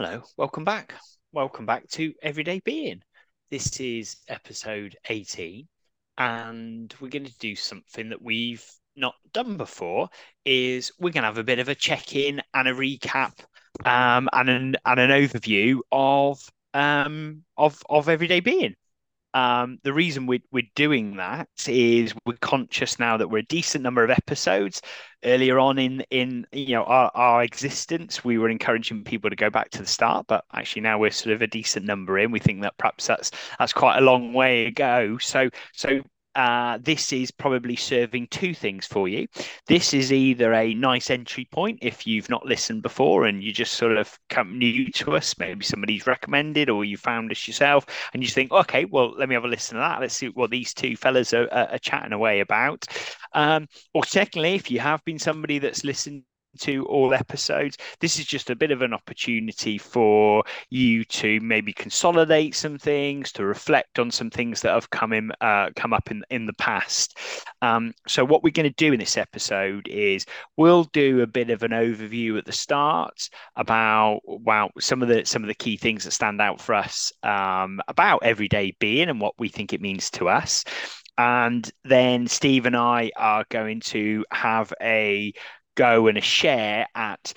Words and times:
Hello, 0.00 0.22
welcome 0.36 0.62
back. 0.62 0.94
Welcome 1.32 1.66
back 1.66 1.88
to 1.88 2.14
Everyday 2.22 2.60
Being. 2.60 3.02
This 3.50 3.80
is 3.80 4.18
episode 4.28 4.96
18, 5.08 5.66
and 6.16 6.94
we're 7.00 7.08
going 7.08 7.24
to 7.24 7.38
do 7.40 7.56
something 7.56 8.10
that 8.10 8.22
we've 8.22 8.64
not 8.94 9.16
done 9.32 9.56
before. 9.56 10.08
Is 10.44 10.92
we're 11.00 11.10
going 11.10 11.22
to 11.22 11.26
have 11.26 11.38
a 11.38 11.42
bit 11.42 11.58
of 11.58 11.68
a 11.68 11.74
check-in 11.74 12.40
and 12.54 12.68
a 12.68 12.74
recap, 12.74 13.40
um, 13.84 14.28
and 14.32 14.48
an 14.48 14.76
and 14.84 15.00
an 15.00 15.10
overview 15.10 15.80
of 15.90 16.48
um 16.74 17.42
of 17.56 17.82
of 17.90 18.08
Everyday 18.08 18.38
Being. 18.38 18.76
Um, 19.34 19.78
the 19.82 19.92
reason 19.92 20.26
we're, 20.26 20.40
we're 20.50 20.68
doing 20.74 21.16
that 21.16 21.48
is 21.66 22.14
we're 22.24 22.36
conscious 22.40 22.98
now 22.98 23.16
that 23.16 23.28
we're 23.28 23.38
a 23.38 23.44
decent 23.44 23.84
number 23.84 24.02
of 24.02 24.10
episodes. 24.10 24.80
Earlier 25.24 25.58
on 25.58 25.78
in 25.78 26.00
in 26.10 26.46
you 26.52 26.74
know 26.74 26.84
our, 26.84 27.10
our 27.14 27.42
existence, 27.42 28.24
we 28.24 28.38
were 28.38 28.48
encouraging 28.48 29.04
people 29.04 29.30
to 29.30 29.36
go 29.36 29.50
back 29.50 29.70
to 29.70 29.80
the 29.80 29.86
start, 29.86 30.26
but 30.28 30.44
actually 30.52 30.82
now 30.82 30.98
we're 30.98 31.10
sort 31.10 31.34
of 31.34 31.42
a 31.42 31.46
decent 31.46 31.84
number 31.84 32.18
in. 32.18 32.30
We 32.30 32.38
think 32.38 32.62
that 32.62 32.78
perhaps 32.78 33.06
that's 33.06 33.30
that's 33.58 33.72
quite 33.72 33.98
a 33.98 34.02
long 34.02 34.32
way 34.32 34.64
to 34.64 34.70
go. 34.70 35.18
So 35.18 35.50
so 35.72 36.00
uh, 36.38 36.78
this 36.80 37.12
is 37.12 37.32
probably 37.32 37.74
serving 37.74 38.28
two 38.28 38.54
things 38.54 38.86
for 38.86 39.08
you. 39.08 39.26
This 39.66 39.92
is 39.92 40.12
either 40.12 40.54
a 40.54 40.72
nice 40.72 41.10
entry 41.10 41.48
point 41.50 41.80
if 41.82 42.06
you've 42.06 42.30
not 42.30 42.46
listened 42.46 42.82
before 42.82 43.26
and 43.26 43.42
you 43.42 43.52
just 43.52 43.72
sort 43.72 43.96
of 43.96 44.16
come 44.28 44.56
new 44.56 44.88
to 44.92 45.16
us, 45.16 45.36
maybe 45.36 45.64
somebody's 45.64 46.06
recommended 46.06 46.70
or 46.70 46.84
you 46.84 46.96
found 46.96 47.32
us 47.32 47.48
yourself, 47.48 47.86
and 48.14 48.22
you 48.22 48.28
think, 48.28 48.52
okay, 48.52 48.84
well, 48.84 49.10
let 49.18 49.28
me 49.28 49.34
have 49.34 49.44
a 49.44 49.48
listen 49.48 49.74
to 49.74 49.80
that. 49.80 50.00
Let's 50.00 50.14
see 50.14 50.28
what 50.28 50.50
these 50.50 50.72
two 50.72 50.96
fellas 50.96 51.34
are, 51.34 51.48
are, 51.52 51.70
are 51.72 51.78
chatting 51.78 52.12
away 52.12 52.38
about. 52.38 52.86
Um, 53.32 53.66
or 53.92 54.04
secondly, 54.04 54.54
if 54.54 54.70
you 54.70 54.78
have 54.78 55.04
been 55.04 55.18
somebody 55.18 55.58
that's 55.58 55.82
listened 55.82 56.22
to 56.60 56.84
all 56.86 57.14
episodes. 57.14 57.76
This 58.00 58.18
is 58.18 58.26
just 58.26 58.50
a 58.50 58.56
bit 58.56 58.70
of 58.70 58.82
an 58.82 58.92
opportunity 58.92 59.78
for 59.78 60.44
you 60.70 61.04
to 61.04 61.40
maybe 61.40 61.72
consolidate 61.72 62.54
some 62.54 62.78
things, 62.78 63.32
to 63.32 63.44
reflect 63.44 63.98
on 63.98 64.10
some 64.10 64.30
things 64.30 64.60
that 64.62 64.74
have 64.74 64.90
come 64.90 65.12
in, 65.12 65.30
uh, 65.40 65.70
come 65.76 65.92
up 65.92 66.10
in 66.10 66.22
in 66.30 66.46
the 66.46 66.54
past. 66.54 67.18
Um, 67.62 67.92
so 68.06 68.24
what 68.24 68.42
we're 68.42 68.50
going 68.50 68.70
to 68.70 68.74
do 68.76 68.92
in 68.92 69.00
this 69.00 69.16
episode 69.16 69.88
is 69.88 70.26
we'll 70.56 70.84
do 70.84 71.22
a 71.22 71.26
bit 71.26 71.50
of 71.50 71.62
an 71.62 71.72
overview 71.72 72.38
at 72.38 72.44
the 72.44 72.52
start 72.52 73.28
about 73.56 74.20
well 74.24 74.70
some 74.78 75.02
of 75.02 75.08
the 75.08 75.24
some 75.24 75.42
of 75.42 75.48
the 75.48 75.54
key 75.54 75.76
things 75.76 76.04
that 76.04 76.12
stand 76.12 76.40
out 76.40 76.60
for 76.60 76.74
us 76.74 77.12
um, 77.22 77.80
about 77.88 78.22
everyday 78.22 78.74
being 78.78 79.08
and 79.08 79.20
what 79.20 79.34
we 79.38 79.48
think 79.48 79.72
it 79.72 79.80
means 79.80 80.10
to 80.10 80.28
us. 80.28 80.64
And 81.18 81.68
then 81.82 82.28
Steve 82.28 82.64
and 82.66 82.76
I 82.76 83.10
are 83.16 83.44
going 83.50 83.80
to 83.80 84.24
have 84.30 84.72
a 84.80 85.32
go 85.78 86.08
and 86.08 86.18
a 86.18 86.20
share 86.20 86.86
at 86.96 87.32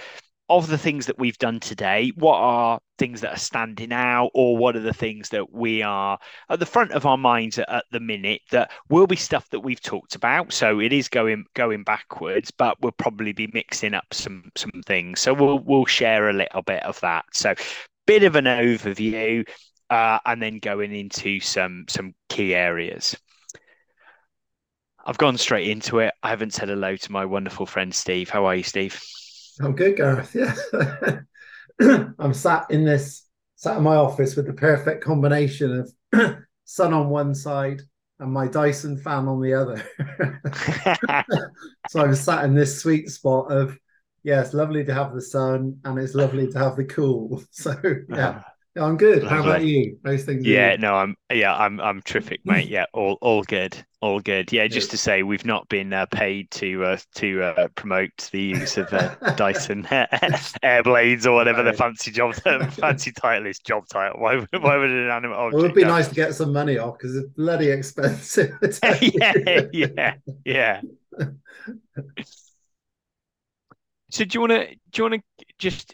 of 0.50 0.68
the 0.68 0.78
things 0.78 1.06
that 1.06 1.18
we've 1.18 1.38
done 1.38 1.62
today, 1.62 2.12
what 2.16 2.36
are 2.36 2.80
things 2.98 3.22
that 3.22 3.34
are 3.34 3.40
standing 3.40 3.94
out, 3.94 4.32
or 4.34 4.58
what 4.58 4.76
are 4.76 4.82
the 4.82 4.94
things 4.94 5.30
that 5.30 5.54
we 5.54 5.82
are 5.82 6.20
at 6.50 6.60
the 6.60 6.66
front 6.66 6.92
of 6.92 7.06
our 7.06 7.18
minds 7.18 7.58
at, 7.58 7.70
at, 7.70 7.86
the 7.92 8.02
minute 8.02 8.42
that 8.52 8.70
will 8.90 9.08
be 9.08 9.16
stuff 9.16 9.50
that 9.52 9.62
we've 9.62 9.82
talked 9.82 10.14
about. 10.14 10.52
So 10.52 10.82
it 10.82 10.92
is 10.92 11.08
going 11.08 11.46
going 11.54 11.84
backwards, 11.84 12.52
but 12.52 12.76
we'll 12.82 12.92
probably 12.92 13.32
be 13.32 13.50
mixing 13.54 13.94
up 13.94 14.14
some 14.14 14.52
some 14.58 14.82
things. 14.86 15.22
So 15.22 15.34
we'll 15.34 15.60
we'll 15.60 15.86
share 15.86 16.30
a 16.30 16.34
little 16.34 16.64
bit 16.64 16.84
of 16.84 17.00
that. 17.00 17.26
So 17.32 17.56
bit 18.06 18.24
of 18.24 18.36
an 18.36 18.46
overview, 18.46 19.48
uh, 19.90 20.20
and 20.26 20.42
then 20.42 20.60
going 20.60 20.94
into 20.94 21.40
some 21.40 21.86
some 21.88 22.14
key 22.28 22.54
areas. 22.54 23.16
I've 25.12 25.18
gone 25.18 25.38
straight 25.38 25.68
into 25.68 26.00
it. 26.00 26.14
I 26.24 26.30
haven't 26.30 26.54
said 26.54 26.70
hello 26.70 26.96
to 26.96 27.12
my 27.12 27.26
wonderful 27.26 27.66
friend 27.66 27.94
Steve. 27.94 28.30
How 28.30 28.46
are 28.46 28.56
you, 28.56 28.64
Steve? 28.64 28.98
I'm 29.60 29.76
good, 29.76 29.98
Gareth. 29.98 30.34
Yeah. 30.34 30.56
I'm 32.18 32.34
sat 32.34 32.72
in 32.72 32.86
this, 32.86 33.28
sat 33.58 33.76
in 33.76 33.84
my 33.84 33.98
office 33.98 34.38
with 34.38 34.48
the 34.48 34.54
perfect 34.54 35.04
combination 35.04 35.86
of 36.14 36.38
sun 36.64 36.94
on 36.94 37.10
one 37.10 37.36
side 37.36 37.82
and 38.22 38.32
my 38.32 38.48
Dyson 38.48 38.98
fan 38.98 39.28
on 39.28 39.42
the 39.42 39.54
other. 39.54 39.84
so 41.90 42.00
I'm 42.00 42.16
sat 42.16 42.46
in 42.46 42.56
this 42.56 42.82
sweet 42.82 43.10
spot 43.10 43.52
of, 43.52 43.78
yeah, 44.24 44.40
it's 44.40 44.54
lovely 44.54 44.86
to 44.86 44.94
have 44.94 45.14
the 45.14 45.22
sun 45.22 45.78
and 45.84 46.00
it's 46.00 46.16
lovely 46.16 46.50
to 46.54 46.58
have 46.58 46.78
the 46.78 46.86
cool. 46.86 47.44
So, 47.52 47.76
yeah. 48.08 48.44
I'm 48.78 48.96
good. 48.96 49.24
Lovely. 49.24 49.30
How 49.30 49.42
about 49.44 49.66
you? 49.66 49.98
Those 50.02 50.24
things. 50.24 50.46
Yeah, 50.46 50.78
no, 50.78 50.96
I'm 50.96 51.16
yeah, 51.32 51.54
I'm 51.54 51.82
I'm 51.82 52.02
terrific, 52.02 52.40
mate. 52.46 52.70
Yeah, 52.70 52.86
all 52.94 53.18
all 53.22 53.44
good, 53.44 53.76
all 54.00 54.22
good. 54.22 54.52
Yeah, 54.54 54.68
just 54.68 54.92
to 54.92 54.98
say, 54.98 55.24
we've 55.24 55.46
not 55.46 55.68
been 55.68 55.92
uh, 55.92 56.06
paid 56.06 56.50
to 56.52 56.86
uh, 56.86 56.98
to 57.16 57.44
uh, 57.44 57.68
promote 57.76 58.30
the 58.32 58.42
use 58.42 58.78
of 58.78 58.94
uh, 58.94 59.14
Dyson 59.36 59.84
Airblades 60.64 61.26
or 61.26 61.34
whatever 61.34 61.64
the 61.64 61.74
fancy 61.74 62.12
job, 62.12 62.34
the 62.36 62.74
fancy 62.80 63.12
title 63.12 63.48
is. 63.48 63.60
Job 63.60 63.84
title. 63.90 64.22
Why 64.22 64.38
why 64.38 64.78
would 64.78 64.90
an 64.90 65.10
animate 65.10 65.38
object? 65.38 65.56
Well, 65.56 65.66
it 65.66 65.68
would 65.68 65.76
be 65.76 65.84
nice 65.84 66.08
to 66.08 66.16
get 66.16 66.34
some 66.34 66.54
money 66.54 66.78
off 66.78 66.98
because 66.98 67.16
it's 67.18 67.30
bloody 67.30 67.70
expensive. 67.70 68.52
yeah, 69.02 69.64
yeah, 69.74 70.14
yeah. 70.46 70.82
So 74.12 74.26
do 74.26 74.36
you 74.36 74.40
want 74.40 74.52
to 74.52 74.68
do 74.68 74.76
you 74.96 75.04
want 75.04 75.16
to 75.16 75.46
just 75.58 75.94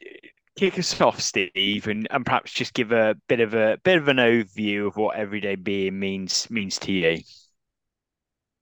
kick 0.57 0.77
us 0.77 0.99
off, 0.99 1.21
Steve, 1.21 1.87
and, 1.87 2.07
and 2.11 2.25
perhaps 2.25 2.51
just 2.51 2.73
give 2.73 2.91
a 2.91 3.15
bit 3.29 3.39
of 3.39 3.53
a 3.53 3.77
bit 3.83 3.97
of 3.97 4.07
an 4.07 4.17
overview 4.17 4.87
of 4.87 4.97
what 4.97 5.15
everyday 5.15 5.55
being 5.55 5.99
means 5.99 6.49
means 6.49 6.77
to 6.79 6.91
you. 6.91 7.19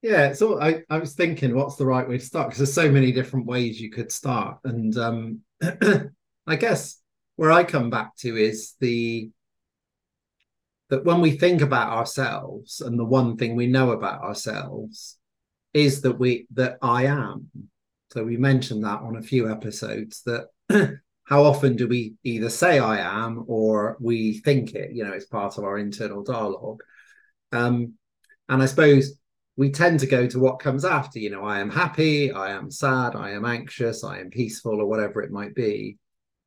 Yeah, 0.02 0.34
so 0.34 0.62
I, 0.62 0.84
I 0.90 1.00
was 1.00 1.16
thinking, 1.16 1.56
what's 1.56 1.78
the 1.78 1.86
right 1.86 2.08
way 2.08 2.20
to 2.20 2.24
start? 2.24 2.50
Because 2.50 2.60
there's 2.60 2.74
so 2.74 2.92
many 2.92 3.12
different 3.12 3.48
ways 3.48 3.82
you 3.82 3.90
could 3.90 4.12
start, 4.12 4.60
and 4.64 4.96
um, 4.98 5.40
I 6.48 6.56
guess 6.58 7.02
where 7.38 7.52
I 7.52 7.64
come 7.64 7.90
back 7.90 8.16
to 8.18 8.36
is 8.36 8.76
the 8.80 9.32
that 10.90 11.04
when 11.04 11.22
we 11.22 11.32
think 11.32 11.62
about 11.62 11.94
ourselves, 11.94 12.82
and 12.82 13.00
the 13.00 13.06
one 13.06 13.38
thing 13.38 13.56
we 13.56 13.68
know 13.68 13.92
about 13.92 14.22
ourselves 14.22 15.18
is 15.74 16.02
that 16.02 16.20
we 16.20 16.48
that 16.54 16.78
I 16.82 17.06
am. 17.06 17.50
So 18.12 18.24
we 18.24 18.38
mentioned 18.38 18.84
that 18.84 19.02
on 19.02 19.18
a 19.18 19.22
few 19.22 19.52
episodes 19.52 20.22
that 20.26 20.48
how 21.26 21.44
often 21.44 21.76
do 21.76 21.88
we 21.88 22.14
either 22.24 22.50
say 22.50 22.80
I 22.80 23.00
am 23.00 23.46
or 23.48 23.98
we 24.00 24.40
think 24.40 24.74
it? 24.74 24.92
You 24.94 25.04
know, 25.04 25.12
it's 25.12 25.26
part 25.26 25.58
of 25.58 25.64
our 25.64 25.78
internal 25.78 26.24
dialogue. 26.24 26.82
Um, 27.52 27.94
and 28.48 28.62
I 28.62 28.68
suppose 28.68 29.18
we 29.58 29.72
tend 29.72 30.02
to 30.02 30.08
go 30.08 30.28
to 30.28 30.40
what 30.40 30.60
comes 30.60 30.86
after, 30.86 31.18
you 31.18 31.32
know, 31.32 31.44
I 31.44 31.60
am 31.60 31.72
happy, 31.72 32.32
I 32.32 32.52
am 32.52 32.70
sad, 32.70 33.16
I 33.16 33.32
am 33.32 33.46
anxious, 33.46 34.04
I 34.04 34.20
am 34.20 34.30
peaceful, 34.30 34.80
or 34.80 34.86
whatever 34.86 35.22
it 35.22 35.32
might 35.32 35.56
be. 35.56 35.98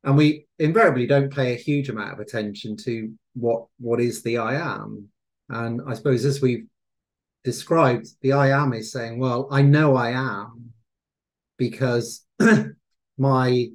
And 0.03 0.15
we 0.15 0.47
invariably 0.59 1.07
don't 1.07 1.33
pay 1.33 1.53
a 1.53 1.57
huge 1.57 1.89
amount 1.89 2.13
of 2.13 2.19
attention 2.19 2.77
to 2.77 3.11
what 3.33 3.65
what 3.79 3.99
is 3.99 4.23
the 4.23 4.37
I 4.37 4.55
am. 4.55 5.09
And 5.49 5.81
I 5.87 5.93
suppose 5.93 6.23
as 6.23 6.41
we've 6.41 6.67
described, 7.43 8.07
the 8.21 8.33
I 8.33 8.49
am 8.49 8.73
is 8.73 8.91
saying, 8.93 9.19
well, 9.19 9.49
I 9.51 9.61
know 9.61 9.95
I 9.95 10.11
am 10.11 10.71
because 11.57 12.25
my 13.17 13.71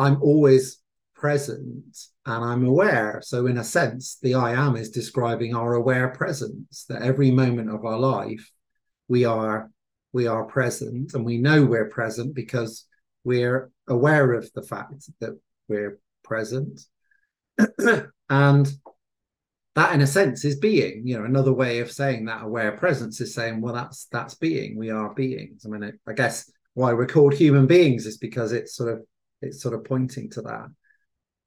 I'm 0.00 0.22
always 0.22 0.78
present 1.14 1.96
and 2.24 2.44
I'm 2.44 2.64
aware. 2.64 3.20
So, 3.22 3.46
in 3.46 3.58
a 3.58 3.64
sense, 3.64 4.16
the 4.22 4.34
I 4.34 4.52
am 4.52 4.76
is 4.76 4.90
describing 4.90 5.54
our 5.54 5.74
aware 5.74 6.08
presence 6.08 6.86
that 6.88 7.02
every 7.02 7.30
moment 7.30 7.70
of 7.70 7.84
our 7.84 7.98
life 7.98 8.50
we 9.08 9.24
are 9.26 9.70
we 10.12 10.26
are 10.26 10.44
present 10.44 11.12
and 11.14 11.24
we 11.24 11.36
know 11.36 11.64
we're 11.64 11.88
present 11.88 12.34
because 12.34 12.86
we're 13.24 13.70
aware 13.88 14.32
of 14.32 14.50
the 14.54 14.62
fact 14.62 15.04
that 15.20 15.38
we're 15.68 15.98
present 16.24 16.80
and 18.30 18.72
that 19.74 19.94
in 19.94 20.00
a 20.00 20.06
sense 20.06 20.44
is 20.44 20.58
being 20.58 21.02
you 21.06 21.18
know 21.18 21.24
another 21.24 21.52
way 21.52 21.80
of 21.80 21.92
saying 21.92 22.24
that 22.24 22.42
aware 22.42 22.72
presence 22.72 23.20
is 23.20 23.34
saying 23.34 23.60
well 23.60 23.74
that's 23.74 24.06
that's 24.06 24.34
being 24.34 24.76
we 24.76 24.90
are 24.90 25.14
beings 25.14 25.64
i 25.64 25.68
mean 25.68 25.92
i 26.08 26.12
guess 26.12 26.50
why 26.74 26.92
we're 26.92 27.06
called 27.06 27.34
human 27.34 27.66
beings 27.66 28.06
is 28.06 28.16
because 28.16 28.52
it's 28.52 28.74
sort 28.74 28.92
of 28.92 29.00
it's 29.42 29.62
sort 29.62 29.74
of 29.74 29.84
pointing 29.84 30.30
to 30.30 30.42
that. 30.42 30.68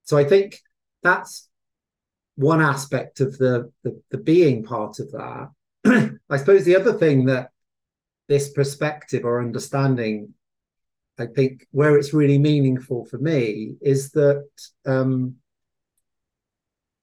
So 0.04 0.18
I 0.18 0.24
think 0.24 0.60
that's 1.02 1.50
one 2.36 2.62
aspect 2.62 3.20
of 3.20 3.38
the, 3.38 3.72
the, 3.84 4.02
the 4.12 4.18
being 4.18 4.64
part 4.64 5.00
of 5.00 5.12
that. 5.12 5.50
I 6.30 6.38
suppose 6.38 6.66
the 6.66 6.76
other 6.76 6.94
thing 6.94 7.26
that 7.26 7.50
this 8.28 8.52
perspective 8.52 9.26
or 9.26 9.42
understanding, 9.42 10.34
I 11.20 11.28
think, 11.28 11.68
where 11.72 11.98
it's 11.98 12.14
really 12.14 12.40
meaningful 12.40 13.06
for 13.06 13.18
me 13.18 13.76
is 13.82 14.12
that 14.12 14.48
um, 14.86 15.36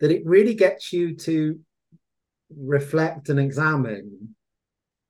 that 0.00 0.10
it 0.10 0.24
really 0.24 0.54
gets 0.54 0.92
you 0.92 1.14
to 1.14 1.60
reflect 2.56 3.28
and 3.28 3.38
examine 3.38 4.34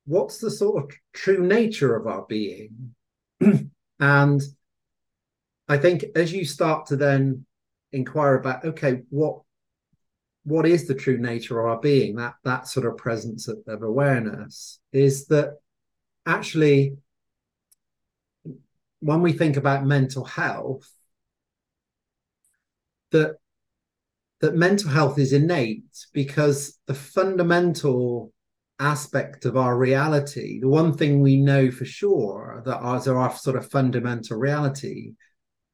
what's 0.05 0.39
the 0.39 0.51
sort 0.51 0.85
of 0.85 0.91
true 1.13 1.47
nature 1.47 1.95
of 1.95 2.07
our 2.07 2.27
being 2.29 2.95
and 4.01 4.43
I 5.71 5.79
think 5.79 6.05
as 6.17 6.33
you 6.33 6.45
start 6.45 6.87
to 6.87 6.97
then 6.97 7.47
inquire 7.93 8.35
about, 8.35 8.65
okay, 8.65 9.03
what 9.09 9.43
what 10.43 10.67
is 10.67 10.89
the 10.89 10.95
true 10.95 11.17
nature 11.17 11.61
of 11.61 11.67
our 11.67 11.81
being, 11.81 12.17
that 12.17 12.35
that 12.43 12.67
sort 12.67 12.87
of 12.87 12.97
presence 12.97 13.47
of, 13.47 13.59
of 13.69 13.85
awareness, 13.85 14.81
is 14.93 15.27
that 15.27 15.59
actually 16.27 16.97
when 18.99 19.23
we 19.23 19.33
think 19.33 19.57
about 19.57 19.87
mental 19.87 20.25
health, 20.25 20.91
that 23.13 23.37
that 24.41 24.57
mental 24.57 24.91
health 24.91 25.21
is 25.21 25.33
innate 25.33 25.85
because 26.13 26.81
the 26.87 26.95
fundamental 26.95 28.33
aspect 28.81 29.45
of 29.45 29.57
our 29.57 29.79
reality, 29.79 30.59
the 30.59 30.69
one 30.69 30.97
thing 30.97 31.21
we 31.21 31.37
know 31.37 31.71
for 31.71 31.85
sure 31.85 32.61
that 32.65 32.83
that 32.83 32.97
is 32.97 33.07
our 33.07 33.37
sort 33.37 33.55
of 33.55 33.71
fundamental 33.71 34.37
reality, 34.37 35.13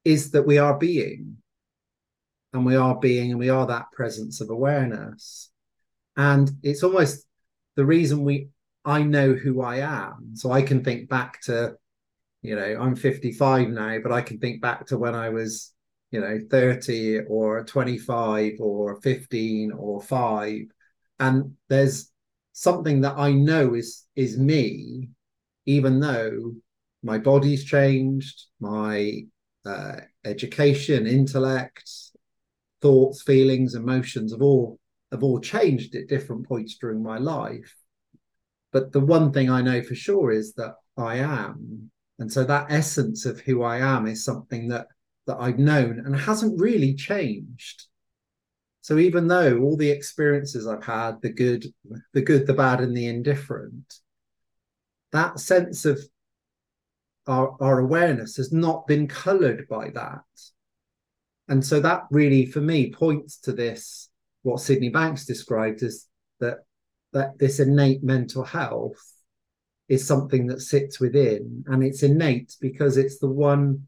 is 0.07 0.31
that 0.31 0.47
we 0.47 0.57
are 0.57 0.77
being. 0.77 1.35
And 2.53 2.65
we 2.65 2.77
are 2.77 2.97
being, 2.97 3.31
and 3.31 3.39
we 3.39 3.49
are 3.49 3.67
that 3.67 3.91
presence 3.91 4.39
of 4.39 4.49
awareness. 4.49 5.51
And 6.15 6.49
it's 6.63 6.81
almost 6.81 7.25
the 7.75 7.85
reason 7.85 8.23
we 8.23 8.47
I 8.85 9.03
know 9.03 9.33
who 9.33 9.61
I 9.61 9.79
am. 9.79 10.31
So 10.35 10.53
I 10.53 10.61
can 10.61 10.81
think 10.81 11.09
back 11.09 11.41
to, 11.41 11.75
you 12.41 12.55
know, 12.55 12.77
I'm 12.79 12.95
55 12.95 13.67
now, 13.67 13.97
but 14.01 14.13
I 14.13 14.21
can 14.21 14.39
think 14.39 14.61
back 14.61 14.87
to 14.87 14.97
when 14.97 15.13
I 15.13 15.27
was, 15.27 15.73
you 16.11 16.21
know, 16.21 16.39
30 16.49 17.25
or 17.27 17.65
25 17.65 18.53
or 18.59 19.01
15 19.01 19.73
or 19.73 20.01
5. 20.01 20.61
And 21.19 21.57
there's 21.67 22.09
something 22.53 23.01
that 23.01 23.17
I 23.17 23.33
know 23.33 23.73
is 23.73 24.05
is 24.15 24.37
me, 24.37 25.09
even 25.65 25.99
though 25.99 26.53
my 27.03 27.17
body's 27.17 27.65
changed, 27.65 28.45
my 28.61 29.25
uh, 29.67 30.01
education, 30.25 31.05
intellect, 31.05 31.89
thoughts, 32.81 33.21
feelings, 33.23 33.75
emotions 33.75 34.31
have 34.31 34.41
all 34.41 34.79
have 35.11 35.23
all 35.23 35.39
changed 35.39 35.95
at 35.95 36.07
different 36.07 36.47
points 36.47 36.77
during 36.79 37.01
my 37.01 37.17
life. 37.17 37.75
But 38.73 38.91
the 38.91 38.99
one 38.99 39.31
thing 39.31 39.49
I 39.49 39.61
know 39.61 39.81
for 39.81 39.95
sure 39.95 40.31
is 40.31 40.53
that 40.55 40.75
I 40.97 41.17
am. 41.17 41.91
And 42.19 42.31
so 42.31 42.43
that 42.43 42.67
essence 42.69 43.25
of 43.25 43.39
who 43.39 43.63
I 43.63 43.77
am 43.77 44.07
is 44.07 44.23
something 44.25 44.67
that 44.69 44.87
that 45.27 45.37
I've 45.39 45.59
known 45.59 46.03
and 46.05 46.15
hasn't 46.15 46.59
really 46.59 46.93
changed. 46.95 47.85
So 48.81 48.97
even 48.97 49.27
though 49.27 49.59
all 49.59 49.75
the 49.75 49.91
experiences 49.91 50.65
I've 50.65 50.85
had, 50.85 51.21
the 51.21 51.29
good, 51.29 51.65
the 52.13 52.21
good, 52.21 52.47
the 52.47 52.53
bad, 52.53 52.79
and 52.79 52.95
the 52.95 53.07
indifferent, 53.07 53.95
that 55.11 55.39
sense 55.39 55.83
of 55.83 55.99
our, 57.27 57.55
our 57.59 57.79
awareness 57.79 58.37
has 58.37 58.51
not 58.51 58.87
been 58.87 59.07
colored 59.07 59.67
by 59.69 59.89
that. 59.89 60.21
And 61.47 61.65
so 61.65 61.79
that 61.79 62.03
really, 62.11 62.45
for 62.45 62.61
me, 62.61 62.91
points 62.91 63.37
to 63.41 63.53
this, 63.53 64.09
what 64.43 64.59
Sydney 64.59 64.89
Banks 64.89 65.25
described 65.25 65.83
as 65.83 66.07
that 66.39 66.59
that 67.13 67.37
this 67.39 67.59
innate 67.59 68.03
mental 68.03 68.43
health 68.43 69.01
is 69.87 70.05
something 70.05 70.47
that 70.47 70.61
sits 70.61 70.99
within. 70.99 71.63
And 71.67 71.83
it's 71.83 72.03
innate 72.03 72.55
because 72.59 72.97
it's 72.97 73.19
the 73.19 73.29
one 73.29 73.87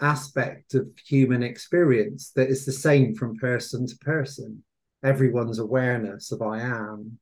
aspect 0.00 0.74
of 0.74 0.88
human 1.06 1.42
experience 1.42 2.32
that 2.36 2.48
is 2.48 2.64
the 2.64 2.72
same 2.72 3.14
from 3.14 3.36
person 3.36 3.86
to 3.86 3.96
person. 3.98 4.62
Everyone's 5.02 5.58
awareness 5.58 6.32
of 6.32 6.42
I 6.42 6.60
am 6.60 7.18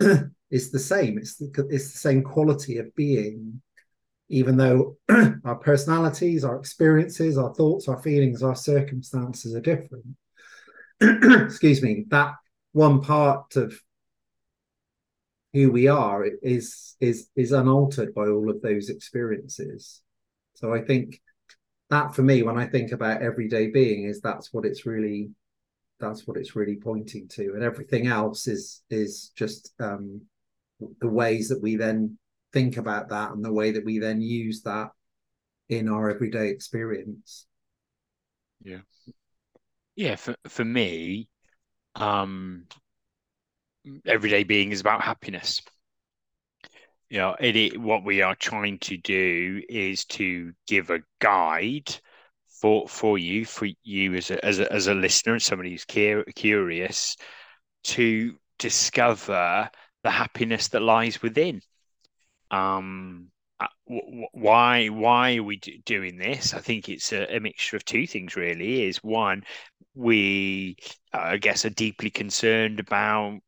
is 0.50 0.70
the 0.70 0.78
same. 0.78 1.18
It's 1.18 1.36
the, 1.36 1.50
it's 1.70 1.92
the 1.92 1.98
same 1.98 2.22
quality 2.22 2.78
of 2.78 2.94
being, 2.94 3.60
even 4.32 4.56
though 4.56 4.96
our 5.44 5.56
personalities, 5.56 6.42
our 6.42 6.56
experiences, 6.56 7.38
our 7.38 7.54
thoughts, 7.54 7.86
our 7.86 8.02
feelings, 8.02 8.42
our 8.42 8.56
circumstances 8.56 9.54
are 9.54 9.60
different. 9.60 10.06
Excuse 11.00 11.82
me. 11.82 12.06
That 12.08 12.34
one 12.72 13.02
part 13.02 13.56
of 13.56 13.78
who 15.52 15.70
we 15.70 15.86
are 15.86 16.24
is 16.42 16.96
is 16.98 17.28
is 17.36 17.52
unaltered 17.52 18.14
by 18.14 18.26
all 18.28 18.50
of 18.50 18.62
those 18.62 18.88
experiences. 18.88 20.00
So 20.54 20.74
I 20.74 20.80
think 20.80 21.20
that 21.90 22.14
for 22.14 22.22
me 22.22 22.42
when 22.42 22.56
i 22.56 22.64
think 22.64 22.90
about 22.90 23.20
everyday 23.20 23.66
being 23.66 24.04
is 24.04 24.22
that's 24.22 24.50
what 24.50 24.64
it's 24.64 24.86
really 24.86 25.28
that's 26.00 26.26
what 26.26 26.38
it's 26.38 26.56
really 26.56 26.76
pointing 26.76 27.28
to 27.28 27.52
and 27.52 27.62
everything 27.62 28.06
else 28.06 28.48
is 28.48 28.82
is 28.88 29.30
just 29.36 29.74
um 29.78 30.22
the 31.02 31.08
ways 31.08 31.50
that 31.50 31.60
we 31.60 31.76
then 31.76 32.16
think 32.52 32.76
about 32.76 33.08
that 33.10 33.32
and 33.32 33.44
the 33.44 33.52
way 33.52 33.72
that 33.72 33.84
we 33.84 33.98
then 33.98 34.20
use 34.20 34.62
that 34.62 34.90
in 35.68 35.88
our 35.88 36.10
everyday 36.10 36.48
experience. 36.48 37.46
Yeah. 38.62 38.80
Yeah 39.96 40.16
for 40.16 40.34
for 40.48 40.64
me 40.64 41.28
um 41.94 42.66
everyday 44.06 44.44
being 44.44 44.72
is 44.72 44.80
about 44.80 45.02
happiness. 45.02 45.60
You 47.10 47.18
know, 47.18 47.36
it, 47.38 47.56
it, 47.56 47.78
what 47.80 48.04
we 48.04 48.22
are 48.22 48.34
trying 48.34 48.78
to 48.80 48.96
do 48.96 49.60
is 49.68 50.06
to 50.06 50.52
give 50.66 50.90
a 50.90 51.02
guide 51.20 51.94
for 52.60 52.88
for 52.88 53.18
you, 53.18 53.44
for 53.44 53.68
you 53.82 54.14
as 54.14 54.30
a 54.30 54.42
as 54.44 54.60
a, 54.60 54.72
as 54.72 54.86
a 54.86 54.94
listener 54.94 55.34
and 55.34 55.42
somebody 55.42 55.70
who's 55.70 55.84
curious 55.84 57.16
to 57.84 58.36
discover 58.58 59.68
the 60.04 60.10
happiness 60.10 60.68
that 60.68 60.80
lies 60.80 61.20
within. 61.20 61.60
Um, 62.52 63.28
uh, 63.60 63.66
why 64.32 64.88
why 64.88 65.36
are 65.36 65.42
we 65.42 65.56
doing 65.84 66.16
this? 66.18 66.54
I 66.54 66.60
think 66.60 66.88
it's 66.88 67.12
a, 67.12 67.36
a 67.36 67.40
mixture 67.40 67.76
of 67.76 67.84
two 67.84 68.06
things. 68.06 68.36
Really, 68.36 68.84
is 68.84 68.98
one 68.98 69.44
we 69.94 70.76
uh, 71.12 71.18
I 71.18 71.36
guess 71.38 71.64
are 71.64 71.70
deeply 71.70 72.10
concerned 72.10 72.80
about 72.80 73.40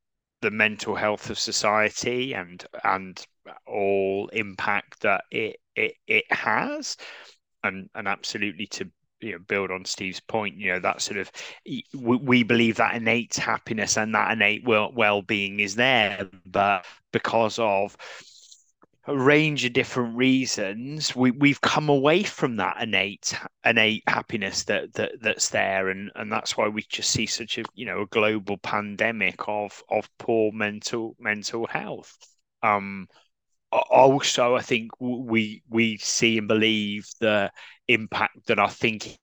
the 0.42 0.50
mental 0.50 0.94
health 0.94 1.30
of 1.30 1.38
society 1.38 2.34
and 2.34 2.64
and 2.84 3.24
all 3.66 4.28
impact 4.32 5.00
that 5.00 5.24
it 5.30 5.56
it, 5.76 5.94
it 6.06 6.30
has 6.30 6.96
and 7.62 7.88
and 7.94 8.06
absolutely 8.08 8.66
to 8.66 8.90
you 9.20 9.32
know 9.32 9.38
build 9.38 9.70
on 9.70 9.84
Steve's 9.84 10.20
point 10.20 10.56
you 10.56 10.72
know 10.72 10.80
that 10.80 11.00
sort 11.00 11.18
of 11.18 11.30
we, 11.94 12.42
believe 12.42 12.76
that 12.76 12.94
innate 12.94 13.34
happiness 13.36 13.96
and 13.96 14.14
that 14.14 14.32
innate 14.32 14.64
well 14.64 14.92
well-being 14.94 15.60
is 15.60 15.74
there 15.74 16.28
but 16.46 16.84
because 17.12 17.58
of 17.58 17.96
a 19.06 19.16
range 19.16 19.64
of 19.64 19.72
different 19.74 20.16
reasons 20.16 21.14
we 21.14 21.30
we've 21.30 21.60
come 21.60 21.88
away 21.88 22.22
from 22.22 22.56
that 22.56 22.82
innate 22.82 23.34
innate 23.64 24.02
happiness 24.06 24.64
that 24.64 24.92
that 24.94 25.12
that's 25.20 25.50
there. 25.50 25.88
And 25.90 26.10
and 26.14 26.32
that's 26.32 26.56
why 26.56 26.68
we 26.68 26.82
just 26.88 27.10
see 27.10 27.26
such 27.26 27.58
a 27.58 27.64
you 27.74 27.86
know 27.86 28.02
a 28.02 28.06
global 28.06 28.56
pandemic 28.58 29.36
of 29.48 29.82
of 29.90 30.08
poor 30.18 30.52
mental 30.52 31.16
mental 31.18 31.66
health. 31.66 32.16
Um 32.62 33.08
also 33.90 34.54
i 34.54 34.60
think 34.60 34.90
we 35.00 35.62
we 35.68 35.96
see 35.98 36.38
and 36.38 36.46
believe 36.46 37.08
the 37.20 37.50
impact 37.88 38.46
that 38.46 38.58
our 38.58 38.70
thinking 38.70 39.16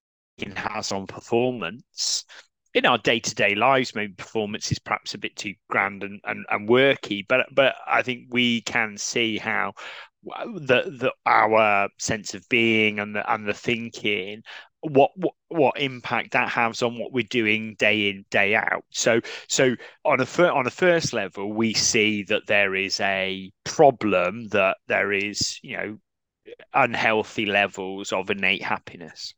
has 0.56 0.92
on 0.92 1.08
performance 1.08 2.26
in 2.74 2.86
our 2.86 2.98
day-to-day 3.00 3.56
lives 3.56 3.96
maybe 3.96 4.14
performance 4.14 4.72
is 4.72 4.80
perhaps 4.80 5.14
a 5.14 5.18
bit 5.18 5.36
too 5.36 5.54
grand 5.70 6.04
and, 6.04 6.20
and, 6.26 6.46
and 6.50 6.70
worky 6.70 7.26
but 7.28 7.46
but 7.54 7.76
i 7.88 8.02
think 8.02 8.28
we 8.30 8.62
can 8.62 8.98
see 8.98 9.38
how 9.38 9.74
the, 10.24 10.84
the 11.00 11.12
our 11.26 11.90
sense 11.98 12.34
of 12.34 12.48
being 12.50 13.00
and 13.00 13.16
the 13.16 13.34
and 13.34 13.48
the 13.48 13.54
thinking 13.54 14.44
what, 14.82 15.12
what 15.16 15.34
what 15.50 15.80
impact 15.80 16.32
that 16.32 16.50
has 16.50 16.82
on 16.82 16.98
what 16.98 17.14
we're 17.14 17.24
doing 17.24 17.76
day 17.78 18.10
in 18.10 18.26
day 18.32 18.56
out. 18.56 18.84
So 18.90 19.22
so 19.48 19.76
on 20.04 20.20
a 20.20 20.26
fir- 20.26 20.52
on 20.52 20.66
a 20.66 20.72
first 20.72 21.14
level 21.14 21.54
we 21.54 21.74
see 21.74 22.24
that 22.24 22.48
there 22.48 22.76
is 22.76 23.00
a 23.00 23.52
problem 23.64 24.48
that 24.50 24.78
there 24.88 25.12
is 25.12 25.60
you 25.62 25.78
know 25.78 25.98
unhealthy 26.74 27.46
levels 27.46 28.12
of 28.12 28.30
innate 28.30 28.64
happiness 28.64 29.36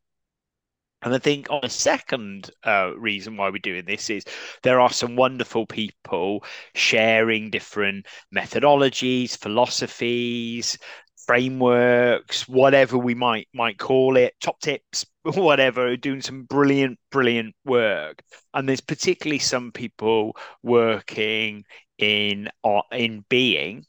and 1.04 1.14
I 1.14 1.18
think 1.20 1.50
on 1.50 1.60
a 1.64 1.70
second 1.70 2.50
uh, 2.66 2.92
reason 2.98 3.38
why 3.38 3.50
we're 3.50 3.58
doing 3.60 3.86
this 3.86 4.10
is 4.10 4.24
there 4.64 4.80
are 4.80 4.92
some 4.92 5.16
wonderful 5.16 5.66
people 5.66 6.44
sharing 6.76 7.50
different 7.50 8.06
methodologies, 8.36 9.38
philosophies, 9.38 10.78
frameworks, 11.26 12.48
whatever 12.48 12.98
we 12.98 13.16
might 13.16 13.48
might 13.54 13.78
call 13.78 14.18
it, 14.18 14.34
top 14.42 14.60
tips, 14.60 15.06
whatever, 15.24 15.96
doing 15.98 16.22
some 16.22 16.44
brilliant, 16.44 17.00
brilliant 17.12 17.56
work. 17.66 18.22
And 18.54 18.68
there's 18.68 18.82
particularly 18.82 19.40
some 19.40 19.72
people 19.72 20.36
working 20.62 21.66
in 21.98 22.50
uh, 22.64 22.82
in 22.92 23.26
being 23.30 23.86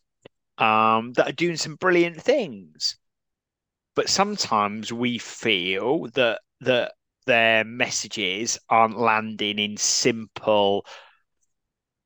um, 0.59 1.13
that 1.15 1.29
are 1.29 1.33
doing 1.33 1.57
some 1.57 1.77
brilliant 1.77 2.21
things. 2.21 2.97
But 3.95 4.09
sometimes 4.09 4.93
we 4.93 5.19
feel 5.19 6.09
that 6.15 6.41
that 6.61 6.95
their 7.27 7.65
messages 7.65 8.59
aren't 8.69 8.99
landing 8.99 9.59
in 9.59 9.77
simple, 9.77 10.87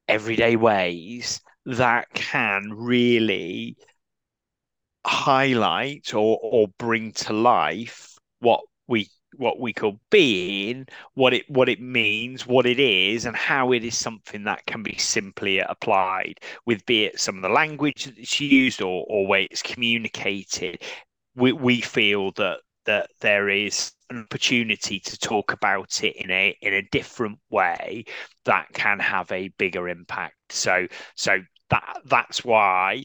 everyday 0.08 0.56
ways 0.56 1.40
that 1.66 2.08
can 2.14 2.72
really 2.72 3.76
highlight 5.06 6.14
or 6.14 6.38
or 6.42 6.68
bring 6.78 7.12
to 7.12 7.32
life 7.32 8.14
what 8.40 8.60
we 8.86 9.08
what 9.36 9.60
we 9.60 9.72
call 9.72 10.00
being, 10.10 10.86
what 11.14 11.34
it 11.34 11.48
what 11.48 11.68
it 11.68 11.80
means, 11.80 12.46
what 12.46 12.66
it 12.66 12.78
is, 12.80 13.24
and 13.26 13.36
how 13.36 13.72
it 13.72 13.84
is 13.84 13.96
something 13.96 14.44
that 14.44 14.66
can 14.66 14.82
be 14.82 14.96
simply 14.96 15.58
applied 15.60 16.34
with 16.66 16.84
be 16.86 17.04
it 17.04 17.20
some 17.20 17.36
of 17.36 17.42
the 17.42 17.48
language 17.48 18.04
that 18.04 18.18
it's 18.18 18.40
used 18.40 18.82
or 18.82 19.04
or 19.08 19.26
way 19.26 19.44
it's 19.50 19.62
communicated. 19.62 20.82
We 21.36 21.52
we 21.52 21.80
feel 21.80 22.32
that 22.32 22.60
that 22.88 23.10
there 23.20 23.50
is 23.50 23.92
an 24.08 24.20
opportunity 24.20 24.98
to 24.98 25.18
talk 25.18 25.52
about 25.52 26.02
it 26.02 26.16
in 26.16 26.30
a 26.30 26.56
in 26.62 26.72
a 26.72 26.88
different 26.90 27.38
way 27.50 28.06
that 28.46 28.66
can 28.72 28.98
have 28.98 29.30
a 29.30 29.48
bigger 29.58 29.90
impact. 29.90 30.36
So 30.48 30.86
so 31.14 31.38
that 31.68 32.00
that's 32.06 32.44
why 32.44 33.04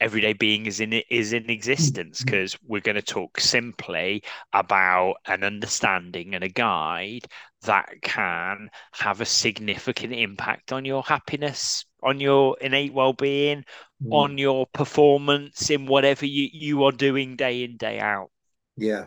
everyday 0.00 0.32
being 0.32 0.66
is 0.66 0.78
in 0.78 0.92
is 1.10 1.32
in 1.32 1.50
existence 1.50 2.22
because 2.22 2.54
mm-hmm. 2.54 2.66
we're 2.68 2.80
going 2.80 2.94
to 2.94 3.02
talk 3.02 3.40
simply 3.40 4.22
about 4.52 5.14
an 5.26 5.42
understanding 5.42 6.36
and 6.36 6.44
a 6.44 6.48
guide 6.48 7.26
that 7.62 7.88
can 8.02 8.68
have 8.92 9.20
a 9.20 9.26
significant 9.26 10.12
impact 10.12 10.72
on 10.72 10.84
your 10.84 11.02
happiness 11.02 11.84
on 12.04 12.20
your 12.20 12.56
innate 12.60 12.92
well-being 12.92 13.64
mm. 14.02 14.12
on 14.12 14.38
your 14.38 14.66
performance 14.66 15.70
in 15.70 15.86
whatever 15.86 16.26
you, 16.26 16.48
you 16.52 16.84
are 16.84 16.92
doing 16.92 17.34
day 17.34 17.64
in 17.64 17.76
day 17.76 17.98
out 17.98 18.30
yeah 18.76 19.06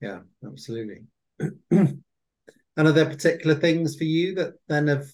yeah 0.00 0.20
absolutely. 0.44 1.02
And 2.78 2.86
are 2.86 2.92
there 2.92 3.06
particular 3.06 3.54
things 3.54 3.96
for 3.96 4.04
you 4.04 4.34
that 4.34 4.54
then 4.68 4.88
have 4.88 5.06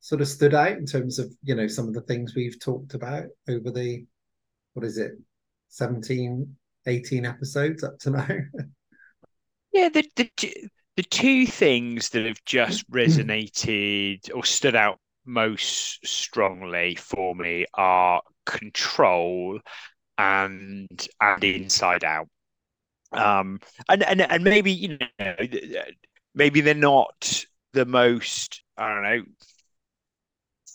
sort 0.00 0.20
of 0.20 0.28
stood 0.28 0.54
out 0.54 0.72
in 0.72 0.86
terms 0.86 1.18
of 1.18 1.32
you 1.42 1.54
know 1.54 1.68
some 1.68 1.86
of 1.88 1.94
the 1.94 2.00
things 2.02 2.34
we've 2.34 2.60
talked 2.60 2.94
about 2.94 3.26
over 3.48 3.70
the 3.70 4.04
what 4.74 4.84
is 4.84 4.98
it 4.98 5.12
17 5.68 6.56
18 6.86 7.26
episodes 7.26 7.82
up 7.84 7.98
to 8.00 8.10
now? 8.10 8.28
Yeah 9.72 9.90
the, 9.90 10.08
the 10.16 10.30
the 10.96 11.02
two 11.02 11.46
things 11.46 12.08
that 12.10 12.24
have 12.24 12.42
just 12.46 12.90
resonated 12.90 14.34
or 14.34 14.44
stood 14.44 14.74
out 14.74 14.98
most 15.26 16.06
strongly 16.06 16.94
for 16.94 17.34
me 17.34 17.66
are 17.74 18.22
control 18.46 19.60
and 20.16 21.08
and 21.20 21.44
inside 21.44 22.04
out 22.04 22.28
um 23.12 23.60
and 23.88 24.02
and, 24.02 24.20
and 24.20 24.44
maybe 24.44 24.72
you 24.72 24.98
know 25.18 25.36
maybe 26.34 26.60
they're 26.60 26.74
not 26.74 27.44
the 27.72 27.86
most 27.86 28.62
i 28.76 28.88
don't 28.88 29.02
know 29.02 29.22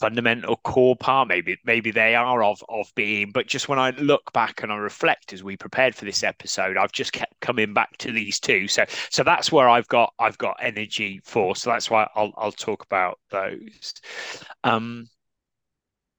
fundamental 0.01 0.57
core 0.57 0.95
part. 0.95 1.27
Maybe 1.27 1.57
maybe 1.63 1.91
they 1.91 2.15
are 2.15 2.43
of 2.43 2.63
of 2.67 2.91
being 2.95 3.31
but 3.31 3.45
just 3.47 3.69
when 3.69 3.77
i 3.77 3.91
look 3.91 4.33
back 4.33 4.63
and 4.63 4.71
i 4.71 4.75
reflect 4.75 5.31
as 5.31 5.43
we 5.43 5.55
prepared 5.55 5.93
for 5.93 6.05
this 6.05 6.23
episode 6.23 6.75
i've 6.75 6.91
just 6.91 7.13
kept 7.13 7.39
coming 7.39 7.73
back 7.73 7.95
to 7.97 8.11
these 8.11 8.39
two. 8.39 8.67
So 8.67 8.83
so 9.11 9.23
that's 9.23 9.51
where 9.51 9.69
i've 9.69 9.87
got 9.87 10.13
i've 10.19 10.37
got 10.39 10.57
energy 10.59 11.21
for. 11.23 11.55
So 11.55 11.69
that's 11.69 11.89
why 11.89 12.07
i'll 12.15 12.33
i'll 12.35 12.51
talk 12.51 12.83
about 12.83 13.19
those. 13.29 13.93
Um 14.63 15.07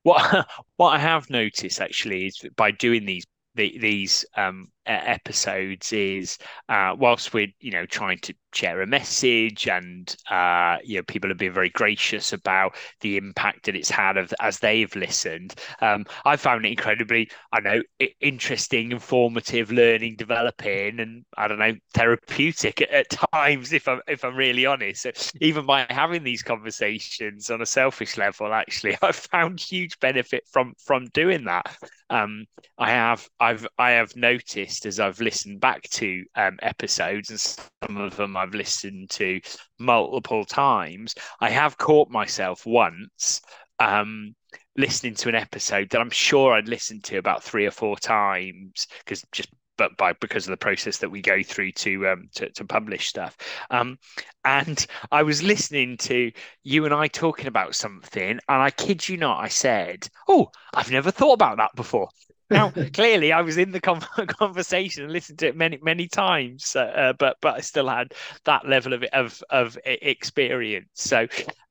what 0.04 0.47
what 0.76 0.90
i 0.90 0.99
have 0.99 1.28
noticed 1.28 1.81
actually 1.81 2.26
is 2.26 2.40
by 2.57 2.71
doing 2.71 3.04
these 3.04 3.25
the, 3.54 3.76
these 3.78 4.25
um, 4.37 4.69
episodes 4.87 5.93
is 5.93 6.39
uh, 6.69 6.95
whilst 6.99 7.33
we're 7.35 7.49
you 7.61 7.71
know 7.71 7.87
trying 7.87 8.19
to 8.19 8.35
share 8.55 8.83
a 8.83 8.87
message 8.87 9.67
and 9.67 10.17
uh, 10.31 10.77
you 10.85 10.97
know 10.97 11.03
people 11.05 11.31
have 11.31 11.39
been 11.39 11.53
very 11.53 11.71
gracious 11.71 12.33
about 12.33 12.75
the 13.01 13.17
impact 13.17 13.65
that 13.67 13.77
it's 13.77 13.91
had 13.91 14.17
of, 14.17 14.33
as 14.41 14.59
they've 14.59 14.95
listened 14.97 15.55
um, 15.81 16.05
i 16.25 16.37
found 16.37 16.65
it 16.65 16.71
incredibly 16.71 17.31
i 17.53 17.61
know 17.61 17.81
interesting 18.21 18.93
informative 18.93 19.71
learning 19.73 20.15
developing 20.17 21.01
and 21.01 21.25
i 21.37 21.49
don't 21.49 21.59
know 21.59 21.75
therapeutic 21.95 22.83
at, 22.83 22.91
at 22.91 23.11
times 23.33 23.73
if 23.73 23.89
i'm 23.89 24.01
if 24.09 24.25
i'm 24.25 24.37
really 24.37 24.67
honest. 24.67 25.03
So 25.03 25.11
even 25.41 25.67
by 25.67 25.87
having 25.91 26.23
these 26.23 26.43
conversations 26.43 27.51
on 27.51 27.62
a 27.62 27.67
selfish 27.67 28.17
level 28.17 28.53
actually 28.53 28.97
i've 29.03 29.17
found 29.17 29.61
huge 29.61 29.99
benefit 30.01 30.45
from 30.51 30.75
from 30.85 31.07
doing 31.07 31.45
that. 31.45 31.77
Um, 32.11 32.45
i 32.79 32.91
have 32.91 33.29
i've 33.41 33.67
i 33.79 33.93
have 33.93 34.15
noticed 34.17 34.72
as 34.87 35.00
i've 35.00 35.21
listened 35.21 35.61
back 35.61 35.83
to 35.91 36.25
um, 36.37 36.59
episodes, 36.62 37.31
and 37.31 37.41
some 37.41 37.97
of 37.97 38.17
them 38.17 38.37
I've 38.37 38.55
listened 38.55 39.11
to 39.11 39.41
multiple 39.79 40.45
times. 40.45 41.14
I 41.41 41.50
have 41.50 41.79
caught 41.79 42.11
myself 42.11 42.67
once 42.67 43.41
um, 43.79 44.35
listening 44.76 45.14
to 45.17 45.29
an 45.29 45.35
episode 45.35 45.91
that 45.91 46.00
I'm 46.00 46.11
sure 46.11 46.55
I'd 46.55 46.69
listened 46.69 47.05
to 47.05 47.17
about 47.17 47.43
three 47.43 47.67
or 47.67 47.71
four 47.71 47.97
times 47.97 48.87
because 49.05 49.23
just 49.33 49.49
but 49.79 49.97
by 49.97 50.12
because 50.21 50.47
of 50.47 50.50
the 50.50 50.57
process 50.57 50.99
that 50.99 51.11
we 51.11 51.23
go 51.23 51.43
through 51.43 51.73
to 51.73 52.07
um 52.09 52.29
to, 52.35 52.50
to 52.50 52.64
publish 52.64 53.09
stuff 53.09 53.37
um 53.71 53.99
and 54.45 54.87
i 55.11 55.23
was 55.23 55.43
listening 55.43 55.97
to 55.97 56.31
you 56.62 56.85
and 56.85 56.93
i 56.93 57.09
talking 57.09 57.47
about 57.47 57.75
something 57.75 58.31
and 58.31 58.41
i 58.49 58.71
kid 58.71 59.09
you 59.09 59.17
not 59.17 59.43
i 59.43 59.49
said 59.49 60.07
oh 60.29 60.50
i've 60.75 60.91
never 60.91 61.11
thought 61.11 61.33
about 61.33 61.57
that 61.57 61.71
before 61.75 62.09
now, 62.53 62.71
clearly, 62.93 63.33
I 63.33 63.41
was 63.43 63.59
in 63.59 63.73
the 63.73 63.81
conversation 64.39 65.05
and 65.05 65.13
listened 65.13 65.39
to 65.41 65.49
it 65.49 65.57
many, 65.57 65.79
many 65.83 66.09
times, 66.09 66.77
uh, 66.77 67.13
but 67.19 67.37
but 67.41 67.57
I 67.57 67.61
still 67.61 67.89
had 67.89 68.15
that 68.45 68.69
level 68.69 68.93
of 68.93 69.03
of 69.13 69.43
of 69.51 69.79
experience. 69.85 70.89
So, 70.95 71.27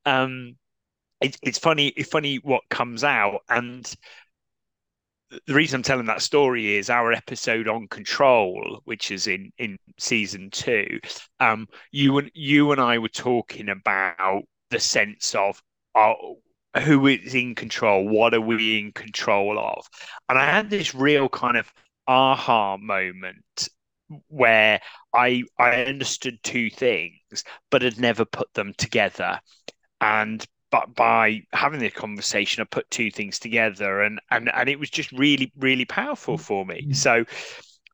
um, 0.06 0.56
it, 1.22 1.38
it's 1.42 1.60
funny, 1.60 1.88
it's 1.90 2.10
funny 2.10 2.38
what 2.38 2.64
comes 2.70 3.04
out, 3.04 3.42
and 3.50 3.94
the 5.48 5.54
reason 5.54 5.78
I'm 5.78 5.84
telling 5.84 6.06
that 6.08 6.22
story 6.22 6.76
is 6.76 6.90
our 6.90 7.14
episode 7.14 7.68
on 7.68 7.88
control, 7.88 8.82
which 8.86 9.12
is 9.12 9.28
in 9.28 9.52
in 9.58 9.78
season 9.98 10.50
two. 10.52 11.00
Um, 11.40 11.68
you 11.92 12.18
and 12.18 12.32
you 12.34 12.72
and 12.72 12.82
I 12.82 12.98
were 12.98 13.10
talking 13.10 13.70
about 13.70 14.44
the 14.70 14.80
sense 14.80 15.36
of. 15.36 15.62
Oh, 15.96 16.38
who 16.80 17.08
is 17.08 17.36
in 17.36 17.56
control? 17.56 18.08
What 18.08 18.34
are 18.34 18.42
we 18.42 18.80
in 18.80 18.92
control 18.92 19.60
of? 19.60 19.88
And 20.30 20.38
I 20.38 20.46
had 20.46 20.70
this 20.70 20.96
real 20.96 21.30
kind 21.30 21.58
of 21.58 21.72
aha 22.08 22.78
moment 22.78 23.70
where 24.28 24.80
I 25.14 25.44
I 25.58 25.84
understood 25.84 26.40
two 26.44 26.70
things, 26.70 27.44
but 27.70 27.82
had 27.82 28.00
never 28.00 28.26
put 28.26 28.54
them 28.54 28.74
together. 28.78 29.40
And 30.00 30.46
but 30.72 30.96
by 30.96 31.42
having 31.52 31.80
this 31.80 31.94
conversation, 31.94 32.62
I 32.62 32.66
put 32.66 32.90
two 32.90 33.12
things 33.12 33.40
together, 33.40 34.02
and 34.02 34.20
and 34.32 34.50
and 34.54 34.70
it 34.70 34.80
was 34.80 34.90
just 34.90 35.12
really 35.12 35.52
really 35.58 35.86
powerful 35.86 36.38
for 36.38 36.66
me. 36.66 36.88
Mm. 36.90 36.96
So, 36.96 37.26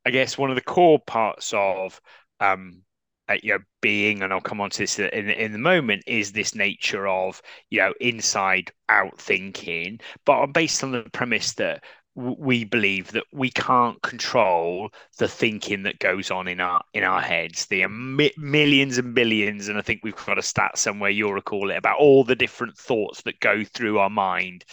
I 0.05 0.12
guess 0.12 0.38
one 0.38 0.50
of 0.50 0.55
the 0.55 0.62
core 0.62 1.00
parts 1.00 1.53
of 1.55 2.00
um, 2.39 2.84
uh, 3.29 3.38
you 3.41 3.53
know 3.53 3.60
being 3.81 4.22
and 4.22 4.34
i'll 4.34 4.41
come 4.41 4.62
on 4.62 4.69
to 4.69 4.79
this 4.79 5.00
in, 5.00 5.29
in 5.29 5.51
the 5.51 5.57
moment 5.57 6.03
is 6.07 6.31
this 6.31 6.55
nature 6.55 7.07
of 7.07 7.41
you 7.69 7.79
know 7.79 7.93
inside 8.00 8.72
out 8.89 9.19
thinking. 9.19 10.00
But 10.25 10.48
based 10.48 10.84
on 10.84 10.91
the 10.91 11.03
premise 11.12 11.53
that 11.53 11.84
we 12.15 12.63
believe 12.63 13.12
that 13.12 13.25
we 13.31 13.51
can't 13.51 14.01
control 14.01 14.89
the 15.19 15.27
thinking 15.27 15.84
that 15.84 16.00
goes 16.00 16.31
on 16.31 16.48
in 16.48 16.60
our 16.60 16.81
in 16.93 17.03
our 17.03 17.22
heads. 17.22 17.67
The 17.67 17.86
mi- 17.88 18.34
millions 18.38 18.98
and 18.98 19.13
billions 19.13 19.67
and 19.67 19.77
i 19.77 19.81
think 19.81 20.01
we've 20.03 20.25
got 20.25 20.39
a 20.39 20.41
stat 20.41 20.77
somewhere 20.77 21.12
you'll 21.12 21.34
recall 21.34 21.69
it 21.69 21.77
about 21.77 22.00
all 22.00 22.24
the 22.24 22.36
different 22.36 22.77
thoughts 22.77 23.22
that 23.24 23.39
go 23.39 23.63
through 23.63 24.00
our 24.00 24.10
mind 24.10 24.65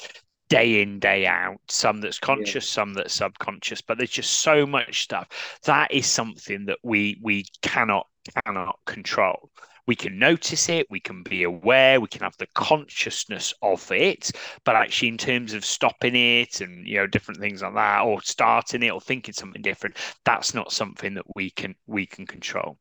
day 0.49 0.83
in 0.83 0.99
day 0.99 1.27
out. 1.27 1.57
Some 1.69 2.01
that's 2.01 2.19
conscious 2.19 2.67
yeah. 2.67 2.75
some 2.75 2.95
that's 2.95 3.15
subconscious 3.15 3.83
but 3.83 3.99
there's 3.99 4.11
just 4.11 4.41
so 4.41 4.67
much 4.67 5.03
stuff. 5.03 5.29
That 5.65 5.93
is 5.93 6.07
something 6.07 6.67
that 6.67 6.79
we 6.83 7.19
we 7.23 7.45
cannot 7.61 8.07
cannot 8.45 8.79
control. 8.87 9.51
We 9.87 9.95
can 9.95 10.19
notice 10.19 10.71
it, 10.71 10.87
we 10.91 11.01
can 11.01 11.23
be 11.23 11.43
aware, 11.43 12.01
we 12.01 12.09
can 12.09 12.23
have 12.23 12.37
the 12.39 12.47
consciousness 12.55 13.53
of 13.61 13.91
it, 13.93 14.31
but 14.65 14.77
actually, 14.77 15.09
in 15.09 15.19
terms 15.19 15.53
of 15.53 15.65
stopping 15.65 16.17
it 16.17 16.63
and 16.63 16.87
you 16.89 16.97
know 16.97 17.07
different 17.07 17.41
things 17.41 17.61
like 17.63 17.75
that, 17.75 18.01
or 18.03 18.23
starting 18.23 18.83
it, 18.83 18.91
or 18.91 19.01
thinking 19.01 19.35
something 19.35 19.61
different, 19.61 19.97
that's 20.25 20.55
not 20.55 20.73
something 20.73 21.15
that 21.15 21.27
we 21.35 21.51
can 21.51 21.75
we 21.87 22.07
can 22.07 22.27
control. 22.27 22.79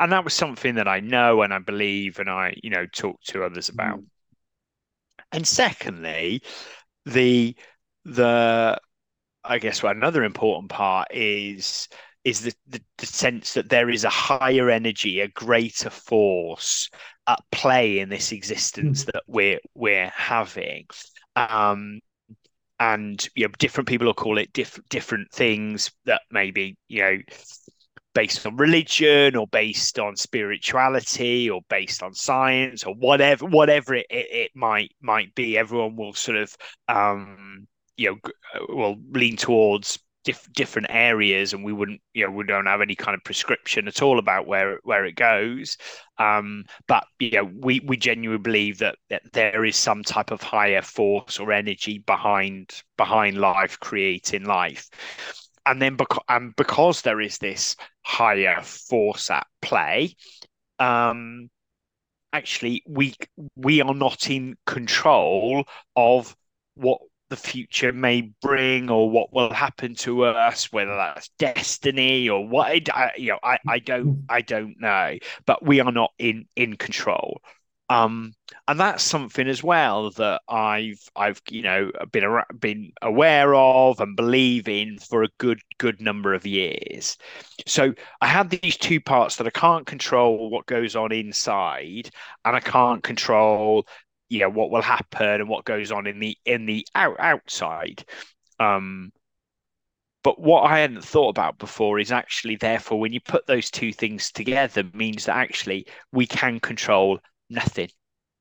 And 0.00 0.10
that 0.12 0.24
was 0.24 0.34
something 0.34 0.74
that 0.74 0.88
I 0.88 1.00
know 1.00 1.42
and 1.42 1.54
I 1.54 1.58
believe, 1.58 2.18
and 2.18 2.28
I 2.28 2.54
you 2.62 2.70
know 2.70 2.86
talk 2.86 3.20
to 3.28 3.44
others 3.44 3.68
about. 3.68 4.00
Mm. 4.00 4.06
And 5.30 5.46
secondly, 5.46 6.42
the 7.06 7.56
the 8.04 8.78
I 9.44 9.58
guess 9.58 9.82
another 9.82 10.24
important 10.24 10.70
part 10.70 11.08
is 11.12 11.88
is 12.24 12.42
the, 12.42 12.54
the, 12.68 12.80
the, 12.98 13.06
sense 13.06 13.54
that 13.54 13.68
there 13.68 13.90
is 13.90 14.04
a 14.04 14.10
higher 14.10 14.70
energy, 14.70 15.20
a 15.20 15.28
greater 15.28 15.90
force 15.90 16.88
at 17.26 17.40
play 17.50 17.98
in 17.98 18.08
this 18.08 18.32
existence 18.32 19.04
mm. 19.04 19.12
that 19.12 19.22
we're 19.26 19.60
we're 19.74 20.12
having. 20.14 20.86
Um, 21.34 22.00
and 22.78 23.28
you 23.34 23.46
know, 23.46 23.52
different 23.58 23.88
people 23.88 24.06
will 24.06 24.14
call 24.14 24.38
it 24.38 24.52
diff- 24.52 24.80
different 24.88 25.30
things 25.32 25.90
that 26.04 26.22
maybe 26.30 26.76
you 26.88 27.02
know 27.02 27.18
based 28.14 28.46
on 28.46 28.56
religion 28.56 29.36
or 29.36 29.46
based 29.46 29.98
on 29.98 30.16
spirituality 30.16 31.48
or 31.48 31.60
based 31.68 32.02
on 32.02 32.12
science 32.12 32.84
or 32.84 32.94
whatever 32.94 33.46
whatever 33.46 33.94
it, 33.94 34.06
it, 34.10 34.26
it 34.30 34.50
might 34.54 34.92
might 35.00 35.34
be 35.34 35.56
everyone 35.56 35.96
will 35.96 36.12
sort 36.12 36.36
of 36.36 36.54
um 36.88 37.66
you 37.96 38.10
know 38.10 38.66
will 38.68 38.96
lean 39.12 39.36
towards 39.36 39.98
diff- 40.24 40.52
different 40.52 40.88
areas, 40.90 41.52
and 41.52 41.64
we 41.64 41.72
wouldn't, 41.72 42.00
you 42.14 42.24
know, 42.26 42.32
we 42.32 42.44
don't 42.44 42.66
have 42.66 42.80
any 42.80 42.94
kind 42.94 43.14
of 43.14 43.24
prescription 43.24 43.88
at 43.88 44.02
all 44.02 44.18
about 44.18 44.46
where 44.46 44.78
where 44.84 45.04
it 45.04 45.16
goes. 45.16 45.76
Um, 46.18 46.64
but 46.88 47.04
you 47.18 47.32
know, 47.32 47.50
we 47.60 47.80
we 47.80 47.96
genuinely 47.96 48.42
believe 48.42 48.78
that, 48.78 48.96
that 49.10 49.22
there 49.32 49.64
is 49.64 49.76
some 49.76 50.02
type 50.02 50.30
of 50.30 50.42
higher 50.42 50.82
force 50.82 51.38
or 51.40 51.52
energy 51.52 51.98
behind 51.98 52.70
behind 52.96 53.38
life, 53.38 53.78
creating 53.80 54.44
life. 54.44 54.88
and 55.66 55.80
then 55.80 55.96
because 55.96 56.22
and 56.28 56.54
because 56.56 57.02
there 57.02 57.20
is 57.20 57.38
this 57.38 57.76
higher 58.02 58.60
force 58.62 59.30
at 59.30 59.46
play, 59.60 60.14
um, 60.78 61.48
actually 62.32 62.82
we 62.86 63.14
we 63.56 63.82
are 63.82 63.94
not 63.94 64.30
in 64.30 64.56
control 64.66 65.64
of 65.96 66.36
what 66.74 67.00
the 67.32 67.36
future 67.36 67.94
may 67.94 68.30
bring 68.42 68.90
or 68.90 69.08
what 69.08 69.32
will 69.32 69.50
happen 69.50 69.94
to 69.94 70.22
us 70.24 70.70
whether 70.70 70.94
that's 70.94 71.30
destiny 71.38 72.28
or 72.28 72.46
what 72.46 72.94
I, 72.94 73.12
you 73.16 73.30
know 73.30 73.38
I, 73.42 73.56
I 73.66 73.78
don't 73.78 74.24
I 74.28 74.42
don't 74.42 74.78
know 74.78 75.16
but 75.46 75.64
we 75.64 75.80
are 75.80 75.90
not 75.90 76.10
in 76.18 76.44
in 76.56 76.76
control 76.76 77.40
um, 77.88 78.32
and 78.68 78.78
that's 78.78 79.02
something 79.02 79.48
as 79.48 79.62
well 79.62 80.10
that 80.12 80.40
I've 80.48 81.00
I've 81.16 81.40
you 81.50 81.62
know 81.62 81.90
been 82.10 82.42
been 82.58 82.92
aware 83.02 83.54
of 83.54 84.00
and 84.00 84.16
believe 84.16 84.68
in 84.68 84.98
for 84.98 85.22
a 85.22 85.28
good 85.38 85.60
good 85.78 86.00
number 86.00 86.32
of 86.32 86.46
years. 86.46 87.18
So 87.66 87.92
I 88.20 88.26
have 88.26 88.48
these 88.50 88.76
two 88.76 89.00
parts 89.00 89.36
that 89.36 89.46
I 89.46 89.50
can't 89.50 89.86
control 89.86 90.48
what 90.48 90.66
goes 90.66 90.96
on 90.96 91.12
inside, 91.12 92.10
and 92.44 92.56
I 92.56 92.60
can't 92.60 93.02
control 93.02 93.86
you 94.32 94.38
know 94.38 94.48
what 94.48 94.70
will 94.70 94.80
happen 94.80 95.42
and 95.42 95.48
what 95.48 95.66
goes 95.66 95.92
on 95.92 96.06
in 96.06 96.18
the 96.18 96.34
in 96.46 96.64
the 96.64 96.86
out 96.94 97.16
outside. 97.20 98.02
Um, 98.58 99.12
but 100.24 100.40
what 100.40 100.62
I 100.62 100.78
hadn't 100.78 101.04
thought 101.04 101.28
about 101.28 101.58
before 101.58 101.98
is 101.98 102.10
actually, 102.10 102.56
therefore, 102.56 102.98
when 102.98 103.12
you 103.12 103.20
put 103.20 103.46
those 103.46 103.70
two 103.70 103.92
things 103.92 104.32
together, 104.32 104.84
means 104.94 105.26
that 105.26 105.36
actually 105.36 105.86
we 106.12 106.26
can 106.26 106.60
control 106.60 107.18
nothing. 107.50 107.90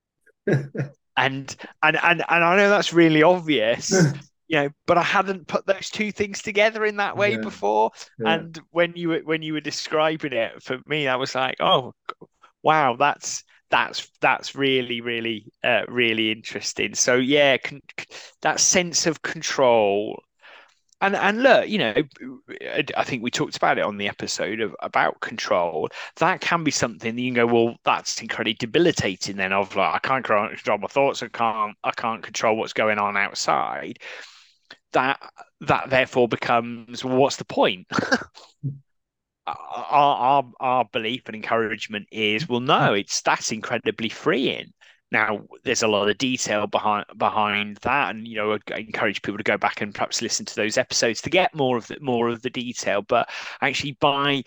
and 0.47 0.71
and 1.17 1.55
and 1.83 1.97
and 2.01 2.23
I 2.29 2.55
know 2.55 2.69
that's 2.69 2.93
really 2.93 3.21
obvious, 3.21 3.91
you 4.47 4.59
know, 4.59 4.69
but 4.87 4.97
I 4.97 5.03
hadn't 5.03 5.47
put 5.47 5.65
those 5.65 5.89
two 5.89 6.13
things 6.13 6.41
together 6.41 6.85
in 6.85 6.97
that 6.97 7.17
way 7.17 7.31
yeah. 7.31 7.41
before. 7.41 7.91
Yeah. 8.17 8.35
And 8.35 8.61
when 8.69 8.93
you 8.95 9.09
were 9.09 9.21
when 9.25 9.41
you 9.41 9.51
were 9.51 9.59
describing 9.59 10.31
it 10.31 10.63
for 10.63 10.79
me, 10.85 11.09
I 11.09 11.17
was 11.17 11.35
like, 11.35 11.57
oh, 11.59 11.95
wow, 12.63 12.95
that's 12.95 13.43
that's 13.71 14.07
that's 14.21 14.55
really 14.55 15.01
really 15.01 15.51
uh, 15.63 15.83
really 15.87 16.31
interesting. 16.31 16.93
So 16.93 17.15
yeah, 17.15 17.57
con- 17.57 17.81
that 18.41 18.59
sense 18.59 19.07
of 19.07 19.21
control 19.23 20.21
and 21.01 21.15
and 21.15 21.41
look, 21.41 21.67
you 21.67 21.79
know, 21.79 21.93
I 22.95 23.03
think 23.03 23.23
we 23.23 23.31
talked 23.31 23.57
about 23.57 23.79
it 23.79 23.83
on 23.83 23.97
the 23.97 24.07
episode 24.07 24.61
of 24.61 24.75
about 24.81 25.19
control. 25.19 25.89
That 26.17 26.41
can 26.41 26.63
be 26.63 26.71
something 26.71 27.15
that 27.15 27.21
you 27.21 27.33
can 27.33 27.47
go, 27.47 27.53
well, 27.53 27.75
that's 27.83 28.21
incredibly 28.21 28.53
debilitating. 28.53 29.37
Then 29.37 29.51
of 29.51 29.75
like, 29.75 29.95
I 29.95 29.99
can't 29.99 30.25
control 30.25 30.77
my 30.77 30.87
thoughts. 30.87 31.23
I 31.23 31.27
can't 31.29 31.75
I 31.83 31.91
can't 31.91 32.21
control 32.21 32.55
what's 32.55 32.73
going 32.73 32.99
on 32.99 33.17
outside. 33.17 33.97
That 34.93 35.19
that 35.61 35.89
therefore 35.89 36.27
becomes 36.27 37.03
well, 37.03 37.17
what's 37.17 37.37
the 37.37 37.45
point? 37.45 37.87
Uh, 39.47 39.53
our, 39.69 40.15
our 40.17 40.51
our 40.59 40.85
belief 40.91 41.23
and 41.25 41.35
encouragement 41.35 42.07
is 42.11 42.47
well, 42.47 42.59
no, 42.59 42.89
hmm. 42.89 42.95
it's 42.95 43.21
that's 43.21 43.51
incredibly 43.51 44.09
freeing. 44.09 44.73
Now, 45.11 45.41
there's 45.65 45.83
a 45.83 45.89
lot 45.89 46.09
of 46.09 46.17
detail 46.17 46.67
behind 46.67 47.05
behind 47.17 47.77
that, 47.77 48.15
and 48.15 48.27
you 48.27 48.35
know, 48.35 48.57
I 48.73 48.77
encourage 48.79 49.21
people 49.21 49.37
to 49.37 49.43
go 49.43 49.57
back 49.57 49.81
and 49.81 49.93
perhaps 49.93 50.21
listen 50.21 50.45
to 50.45 50.55
those 50.55 50.77
episodes 50.77 51.21
to 51.21 51.29
get 51.29 51.53
more 51.53 51.77
of 51.77 51.87
the 51.87 51.97
more 51.99 52.29
of 52.29 52.41
the 52.43 52.49
detail. 52.49 53.01
But 53.01 53.29
actually, 53.61 53.97
by 53.99 54.43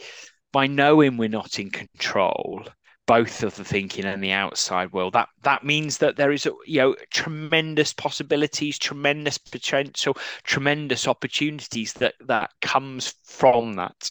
by 0.52 0.66
knowing 0.66 1.16
we're 1.16 1.28
not 1.28 1.58
in 1.58 1.70
control, 1.70 2.64
both 3.06 3.42
of 3.42 3.56
the 3.56 3.64
thinking 3.64 4.04
and 4.06 4.22
the 4.24 4.32
outside 4.32 4.92
world, 4.92 5.12
that 5.14 5.28
that 5.42 5.64
means 5.64 5.98
that 5.98 6.16
there 6.16 6.32
is, 6.32 6.46
you 6.66 6.78
know, 6.80 6.96
tremendous 7.10 7.92
possibilities, 7.92 8.78
tremendous 8.78 9.36
potential, 9.36 10.16
tremendous 10.44 11.06
opportunities 11.06 11.92
that 11.94 12.14
that 12.20 12.50
comes 12.62 13.14
from 13.24 13.74
that. 13.74 14.10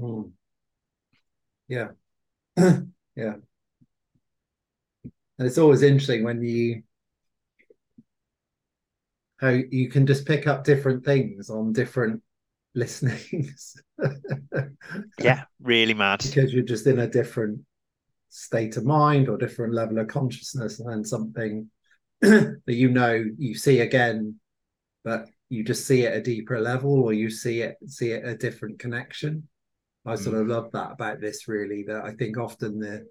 Mm. 0.00 0.32
Yeah, 1.68 1.88
yeah. 2.56 3.34
And 5.38 5.46
it's 5.46 5.58
always 5.58 5.82
interesting 5.82 6.24
when 6.24 6.42
you 6.42 6.82
how 9.40 9.48
you 9.48 9.88
can 9.88 10.06
just 10.06 10.26
pick 10.26 10.46
up 10.46 10.64
different 10.64 11.04
things 11.04 11.48
on 11.48 11.72
different 11.72 12.22
listenings. 12.74 13.76
yeah, 15.18 15.44
really 15.60 15.94
mad. 15.94 16.22
Because 16.22 16.52
you're 16.52 16.62
just 16.62 16.86
in 16.86 16.98
a 16.98 17.08
different 17.08 17.60
state 18.28 18.76
of 18.76 18.84
mind 18.84 19.28
or 19.28 19.36
different 19.38 19.74
level 19.74 19.98
of 19.98 20.08
consciousness, 20.08 20.78
and 20.78 20.90
then 20.90 21.04
something 21.04 21.70
that 22.20 22.60
you 22.66 22.90
know 22.90 23.24
you 23.38 23.54
see 23.54 23.80
again, 23.80 24.36
but 25.04 25.26
you 25.48 25.64
just 25.64 25.86
see 25.86 26.02
it 26.02 26.14
a 26.14 26.22
deeper 26.22 26.60
level, 26.60 27.02
or 27.02 27.12
you 27.12 27.30
see 27.30 27.62
it 27.62 27.76
see 27.86 28.10
it 28.10 28.26
a 28.26 28.36
different 28.36 28.78
connection. 28.78 29.48
I 30.06 30.14
sort 30.14 30.36
mm. 30.36 30.40
of 30.42 30.46
love 30.48 30.72
that 30.72 30.92
about 30.92 31.20
this 31.20 31.48
really. 31.48 31.84
That 31.84 32.04
I 32.04 32.12
think 32.12 32.38
often 32.38 32.78
the 32.78 33.06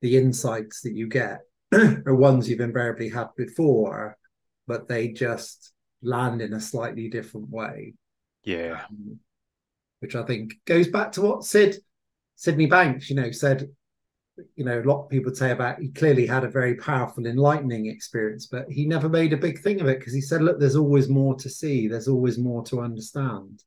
the 0.00 0.16
insights 0.16 0.82
that 0.82 0.94
you 0.94 1.08
get 1.08 1.40
are 1.72 2.14
ones 2.14 2.48
you've 2.48 2.60
invariably 2.60 3.08
had 3.08 3.28
before, 3.36 4.16
but 4.66 4.88
they 4.88 5.08
just 5.08 5.72
land 6.02 6.40
in 6.42 6.52
a 6.52 6.60
slightly 6.60 7.08
different 7.08 7.50
way. 7.50 7.94
Yeah. 8.44 8.82
Um, 8.88 9.18
which 10.00 10.14
I 10.14 10.22
think 10.22 10.54
goes 10.64 10.88
back 10.88 11.12
to 11.12 11.22
what 11.22 11.44
Sid 11.44 11.78
Sydney 12.36 12.66
Banks, 12.66 13.10
you 13.10 13.16
know, 13.16 13.32
said, 13.32 13.68
you 14.54 14.64
know, 14.64 14.80
a 14.80 14.88
lot 14.88 15.02
of 15.02 15.10
people 15.10 15.34
say 15.34 15.50
about 15.50 15.80
he 15.80 15.88
clearly 15.88 16.24
had 16.24 16.44
a 16.44 16.48
very 16.48 16.76
powerful, 16.76 17.26
enlightening 17.26 17.86
experience, 17.86 18.46
but 18.46 18.70
he 18.70 18.86
never 18.86 19.08
made 19.08 19.32
a 19.32 19.36
big 19.36 19.60
thing 19.60 19.80
of 19.80 19.88
it 19.88 19.98
because 19.98 20.14
he 20.14 20.20
said, 20.20 20.42
look, 20.42 20.60
there's 20.60 20.76
always 20.76 21.08
more 21.08 21.34
to 21.34 21.50
see, 21.50 21.88
there's 21.88 22.06
always 22.06 22.38
more 22.38 22.62
to 22.66 22.80
understand. 22.80 23.64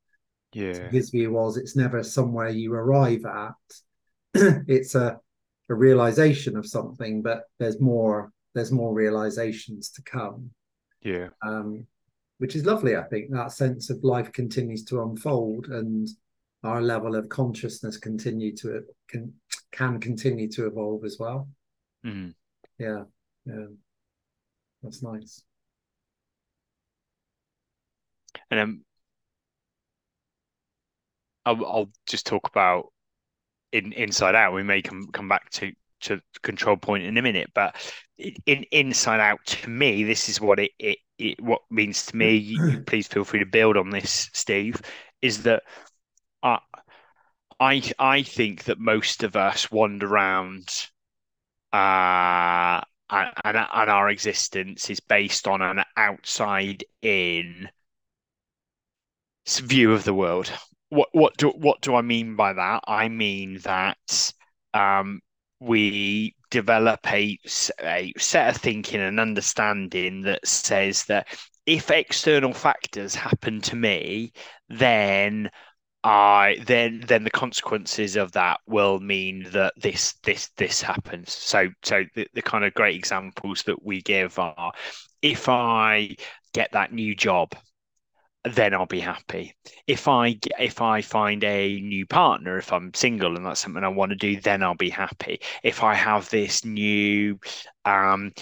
Yeah. 0.53 0.73
So 0.73 0.83
his 0.91 1.09
view 1.09 1.31
was 1.31 1.57
it's 1.57 1.75
never 1.75 2.03
somewhere 2.03 2.49
you 2.49 2.73
arrive 2.73 3.25
at. 3.25 3.53
it's 4.67 4.95
a 4.95 5.19
a 5.69 5.73
realization 5.73 6.57
of 6.57 6.67
something, 6.67 7.21
but 7.21 7.43
there's 7.57 7.79
more 7.79 8.31
there's 8.53 8.71
more 8.71 8.93
realizations 8.93 9.89
to 9.91 10.01
come. 10.03 10.51
Yeah. 11.01 11.29
Um, 11.41 11.87
which 12.37 12.55
is 12.55 12.65
lovely. 12.65 12.97
I 12.97 13.03
think 13.03 13.31
that 13.31 13.51
sense 13.51 13.89
of 13.89 14.03
life 14.03 14.31
continues 14.31 14.83
to 14.85 15.03
unfold, 15.03 15.67
and 15.67 16.07
our 16.63 16.81
level 16.81 17.15
of 17.15 17.29
consciousness 17.29 17.97
continue 17.97 18.55
to 18.57 18.81
can 19.07 19.33
can 19.71 19.99
continue 19.99 20.49
to 20.49 20.67
evolve 20.67 21.05
as 21.05 21.17
well. 21.19 21.47
Mm. 22.05 22.33
Yeah, 22.77 23.03
yeah, 23.45 23.67
that's 24.83 25.03
nice. 25.03 25.43
And 28.49 28.59
um, 28.59 28.81
I'll, 31.45 31.65
I'll 31.65 31.89
just 32.07 32.25
talk 32.25 32.47
about 32.47 32.91
in 33.71 33.93
Inside 33.93 34.35
Out. 34.35 34.53
We 34.53 34.63
may 34.63 34.81
come 34.81 35.07
come 35.11 35.27
back 35.27 35.49
to 35.51 35.71
to 36.01 36.19
control 36.41 36.77
point 36.77 37.03
in 37.03 37.17
a 37.17 37.21
minute, 37.21 37.51
but 37.53 37.75
in 38.17 38.65
Inside 38.71 39.19
Out, 39.19 39.45
to 39.45 39.69
me, 39.69 40.03
this 40.03 40.29
is 40.29 40.41
what 40.41 40.59
it 40.59 40.71
it, 40.79 40.97
it 41.17 41.41
what 41.41 41.61
means 41.69 42.05
to 42.07 42.15
me. 42.15 42.35
You, 42.35 42.81
please 42.87 43.07
feel 43.07 43.23
free 43.23 43.39
to 43.39 43.45
build 43.45 43.77
on 43.77 43.89
this, 43.89 44.29
Steve. 44.33 44.81
Is 45.21 45.43
that 45.43 45.63
I 46.43 46.59
I 47.59 47.81
I 47.99 48.23
think 48.23 48.65
that 48.65 48.79
most 48.79 49.23
of 49.23 49.35
us 49.35 49.71
wander 49.71 50.07
around. 50.07 50.69
Uh, 51.73 52.81
and, 53.09 53.31
and 53.45 53.89
our 53.89 54.09
existence 54.09 54.89
is 54.89 54.99
based 54.99 55.47
on 55.47 55.61
an 55.61 55.83
outside 55.97 56.83
in 57.01 57.69
view 59.45 59.91
of 59.91 60.03
the 60.05 60.13
world 60.13 60.51
what 60.91 61.09
what 61.13 61.37
do 61.37 61.49
what 61.49 61.81
do 61.81 61.95
I 61.95 62.01
mean 62.01 62.35
by 62.35 62.53
that? 62.53 62.83
I 62.85 63.07
mean 63.07 63.59
that 63.63 64.33
um, 64.73 65.21
we 65.59 66.35
develop 66.49 66.99
a, 67.11 67.39
a 67.81 68.13
set 68.17 68.55
of 68.55 68.61
thinking 68.61 68.99
and 68.99 69.19
understanding 69.19 70.21
that 70.23 70.45
says 70.45 71.05
that 71.05 71.27
if 71.65 71.91
external 71.91 72.53
factors 72.53 73.15
happen 73.15 73.61
to 73.61 73.75
me, 73.77 74.33
then 74.69 75.49
I 76.03 76.57
then 76.65 77.03
then 77.07 77.23
the 77.23 77.31
consequences 77.31 78.17
of 78.17 78.33
that 78.33 78.59
will 78.67 78.99
mean 78.99 79.47
that 79.51 79.73
this 79.77 80.13
this 80.23 80.49
this 80.57 80.81
happens. 80.81 81.31
So 81.31 81.69
so 81.83 82.03
the, 82.15 82.27
the 82.33 82.41
kind 82.41 82.65
of 82.65 82.73
great 82.73 82.97
examples 82.97 83.63
that 83.63 83.81
we 83.83 84.01
give 84.01 84.37
are 84.39 84.73
if 85.21 85.47
I 85.47 86.15
get 86.53 86.73
that 86.73 86.91
new 86.91 87.15
job 87.15 87.53
then 88.43 88.73
I'll 88.73 88.85
be 88.85 88.99
happy. 88.99 89.55
If 89.87 90.07
I 90.07 90.37
if 90.59 90.81
I 90.81 91.01
find 91.01 91.43
a 91.43 91.79
new 91.79 92.05
partner, 92.05 92.57
if 92.57 92.73
I'm 92.73 92.93
single 92.93 93.35
and 93.35 93.45
that's 93.45 93.59
something 93.59 93.83
I 93.83 93.89
want 93.89 94.11
to 94.11 94.15
do, 94.15 94.39
then 94.39 94.63
I'll 94.63 94.75
be 94.75 94.89
happy. 94.89 95.41
If 95.63 95.83
I 95.83 95.93
have 95.93 96.29
this 96.29 96.65
new 96.65 97.39
um, 97.85 98.33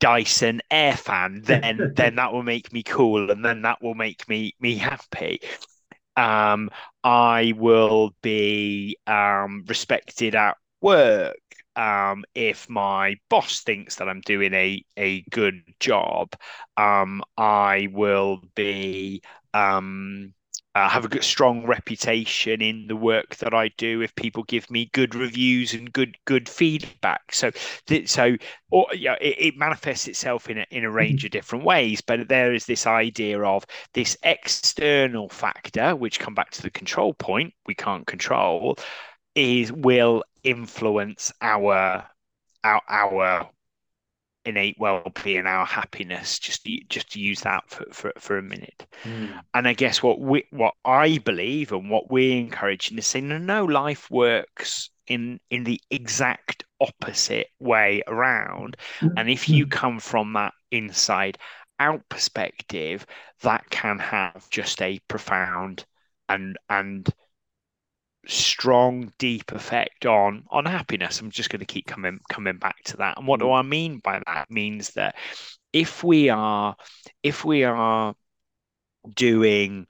Dyson 0.00 0.60
air 0.70 0.96
fan, 0.96 1.42
then 1.44 1.92
then 1.94 2.16
that 2.16 2.32
will 2.32 2.42
make 2.42 2.72
me 2.72 2.82
cool, 2.82 3.30
and 3.30 3.44
then 3.44 3.62
that 3.62 3.82
will 3.82 3.94
make 3.94 4.28
me 4.28 4.54
me 4.60 4.76
happy. 4.76 5.40
Um, 6.16 6.70
I 7.04 7.54
will 7.56 8.14
be 8.22 8.98
um, 9.06 9.64
respected 9.68 10.34
at 10.34 10.56
work 10.80 11.36
um, 11.76 12.24
if 12.34 12.68
my 12.68 13.16
boss 13.28 13.60
thinks 13.60 13.96
that 13.96 14.08
I'm 14.08 14.20
doing 14.22 14.54
a 14.54 14.84
a 14.96 15.22
good 15.30 15.62
job, 15.78 16.34
um, 16.76 17.22
I 17.36 17.88
will 17.92 18.42
be 18.54 19.22
um, 19.54 20.34
uh, 20.74 20.88
have 20.88 21.04
a 21.04 21.08
good, 21.08 21.24
strong 21.24 21.66
reputation 21.66 22.62
in 22.62 22.86
the 22.86 22.94
work 22.94 23.36
that 23.36 23.52
I 23.52 23.68
do. 23.76 24.02
If 24.02 24.14
people 24.14 24.44
give 24.44 24.70
me 24.70 24.88
good 24.92 25.14
reviews 25.14 25.74
and 25.74 25.92
good 25.92 26.16
good 26.26 26.48
feedback, 26.48 27.32
so 27.32 27.50
so 28.06 28.36
or 28.70 28.86
yeah, 28.94 29.16
it, 29.20 29.36
it, 29.38 29.56
manifests 29.56 30.06
itself 30.06 30.48
in 30.48 30.58
a, 30.58 30.66
in 30.70 30.84
a 30.84 30.90
range 30.90 31.24
of 31.24 31.32
different 31.32 31.64
ways. 31.64 32.00
But 32.00 32.28
there 32.28 32.54
is 32.54 32.66
this 32.66 32.86
idea 32.86 33.42
of 33.42 33.64
this 33.94 34.16
external 34.22 35.28
factor, 35.28 35.96
which 35.96 36.20
come 36.20 36.34
back 36.34 36.50
to 36.52 36.62
the 36.62 36.70
control 36.70 37.14
point 37.14 37.52
we 37.66 37.74
can't 37.74 38.06
control, 38.06 38.76
is 39.34 39.72
will 39.72 40.24
influence 40.42 41.32
our 41.40 42.04
our 42.64 42.82
our 42.88 43.50
innate 44.44 44.76
well-being, 44.78 45.46
our 45.46 45.66
happiness. 45.66 46.38
Just 46.38 46.68
just 46.88 47.12
to 47.12 47.20
use 47.20 47.40
that 47.42 47.68
for 47.68 47.84
for, 47.92 48.12
for 48.18 48.38
a 48.38 48.42
minute. 48.42 48.86
Mm. 49.04 49.40
And 49.54 49.68
I 49.68 49.74
guess 49.74 50.02
what 50.02 50.20
we 50.20 50.44
what 50.50 50.74
I 50.84 51.18
believe 51.18 51.72
and 51.72 51.90
what 51.90 52.10
we 52.10 52.32
encourage 52.32 52.90
encouraging 52.90 52.98
is 52.98 53.06
saying, 53.06 53.28
no, 53.28 53.38
no, 53.38 53.64
life 53.64 54.10
works 54.10 54.90
in 55.06 55.40
in 55.50 55.64
the 55.64 55.80
exact 55.90 56.64
opposite 56.80 57.48
way 57.58 58.02
around. 58.06 58.76
Mm. 59.00 59.12
And 59.16 59.30
if 59.30 59.48
you 59.48 59.66
come 59.66 60.00
from 60.00 60.32
that 60.34 60.54
inside 60.70 61.38
out 61.78 62.08
perspective, 62.08 63.06
that 63.42 63.68
can 63.70 63.98
have 63.98 64.48
just 64.50 64.80
a 64.82 64.98
profound 65.08 65.84
and 66.28 66.56
and 66.68 67.08
strong, 68.30 69.12
deep 69.18 69.52
effect 69.52 70.06
on 70.06 70.44
on 70.50 70.64
happiness. 70.64 71.20
I'm 71.20 71.30
just 71.30 71.50
going 71.50 71.60
to 71.60 71.66
keep 71.66 71.86
coming 71.86 72.20
coming 72.30 72.58
back 72.58 72.76
to 72.84 72.96
that. 72.98 73.18
And 73.18 73.26
what 73.26 73.40
do 73.40 73.46
mm. 73.46 73.58
I 73.58 73.62
mean 73.62 73.98
by 73.98 74.20
that? 74.26 74.46
It 74.48 74.54
means 74.54 74.90
that 74.90 75.16
if 75.72 76.02
we 76.04 76.28
are 76.30 76.76
if 77.22 77.44
we 77.44 77.64
are 77.64 78.14
doing 79.14 79.86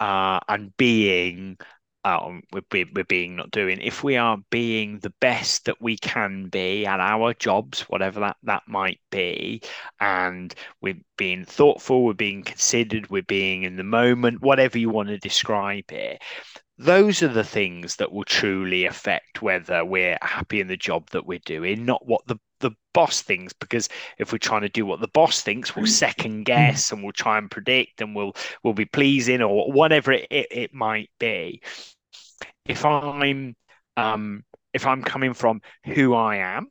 uh, 0.00 0.40
and 0.48 0.76
being 0.76 1.58
um, 2.04 2.42
we're, 2.52 2.86
we're 2.94 3.04
being 3.04 3.36
not 3.36 3.52
doing 3.52 3.78
if 3.80 4.02
we 4.02 4.16
are 4.16 4.38
being 4.50 4.98
the 4.98 5.12
best 5.20 5.66
that 5.66 5.80
we 5.80 5.96
can 5.96 6.48
be 6.48 6.84
at 6.84 6.98
our 6.98 7.32
jobs 7.34 7.82
whatever 7.82 8.20
that 8.20 8.36
that 8.42 8.62
might 8.66 9.00
be 9.10 9.62
and 10.00 10.52
we're 10.80 11.00
being 11.16 11.44
thoughtful 11.44 12.04
we're 12.04 12.12
being 12.12 12.42
considered 12.42 13.08
we're 13.08 13.22
being 13.22 13.62
in 13.62 13.76
the 13.76 13.84
moment 13.84 14.42
whatever 14.42 14.78
you 14.78 14.90
want 14.90 15.08
to 15.08 15.18
describe 15.18 15.92
it 15.92 16.20
those 16.82 17.22
are 17.22 17.28
the 17.28 17.44
things 17.44 17.96
that 17.96 18.10
will 18.10 18.24
truly 18.24 18.84
affect 18.86 19.40
whether 19.40 19.84
we're 19.84 20.18
happy 20.20 20.60
in 20.60 20.66
the 20.66 20.76
job 20.76 21.08
that 21.10 21.26
we're 21.26 21.38
doing, 21.44 21.84
not 21.84 22.06
what 22.06 22.26
the, 22.26 22.36
the 22.60 22.72
boss 22.92 23.22
thinks. 23.22 23.52
Because 23.52 23.88
if 24.18 24.32
we're 24.32 24.38
trying 24.38 24.62
to 24.62 24.68
do 24.68 24.84
what 24.84 25.00
the 25.00 25.08
boss 25.08 25.42
thinks, 25.42 25.76
we'll 25.76 25.84
mm. 25.84 25.90
second 25.90 26.44
guess 26.44 26.90
and 26.90 27.02
we'll 27.02 27.12
try 27.12 27.38
and 27.38 27.50
predict 27.50 28.00
and 28.00 28.16
we'll 28.16 28.34
we'll 28.62 28.74
be 28.74 28.84
pleasing 28.84 29.42
or 29.42 29.70
whatever 29.72 30.12
it, 30.12 30.26
it, 30.30 30.46
it 30.50 30.74
might 30.74 31.10
be. 31.18 31.62
If 32.66 32.84
I'm 32.84 33.54
um 33.96 34.44
if 34.72 34.86
I'm 34.86 35.02
coming 35.02 35.34
from 35.34 35.60
who 35.84 36.14
I 36.14 36.36
am, 36.36 36.68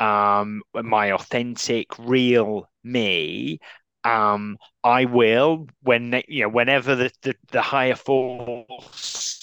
um, 0.00 0.62
my 0.74 1.12
authentic, 1.12 1.98
real 1.98 2.68
me, 2.82 3.60
um, 4.02 4.58
I 4.82 5.06
will 5.06 5.68
when 5.82 6.22
you 6.28 6.42
know 6.42 6.48
whenever 6.50 6.94
the, 6.94 7.10
the, 7.22 7.34
the 7.52 7.62
higher 7.62 7.94
force 7.94 9.33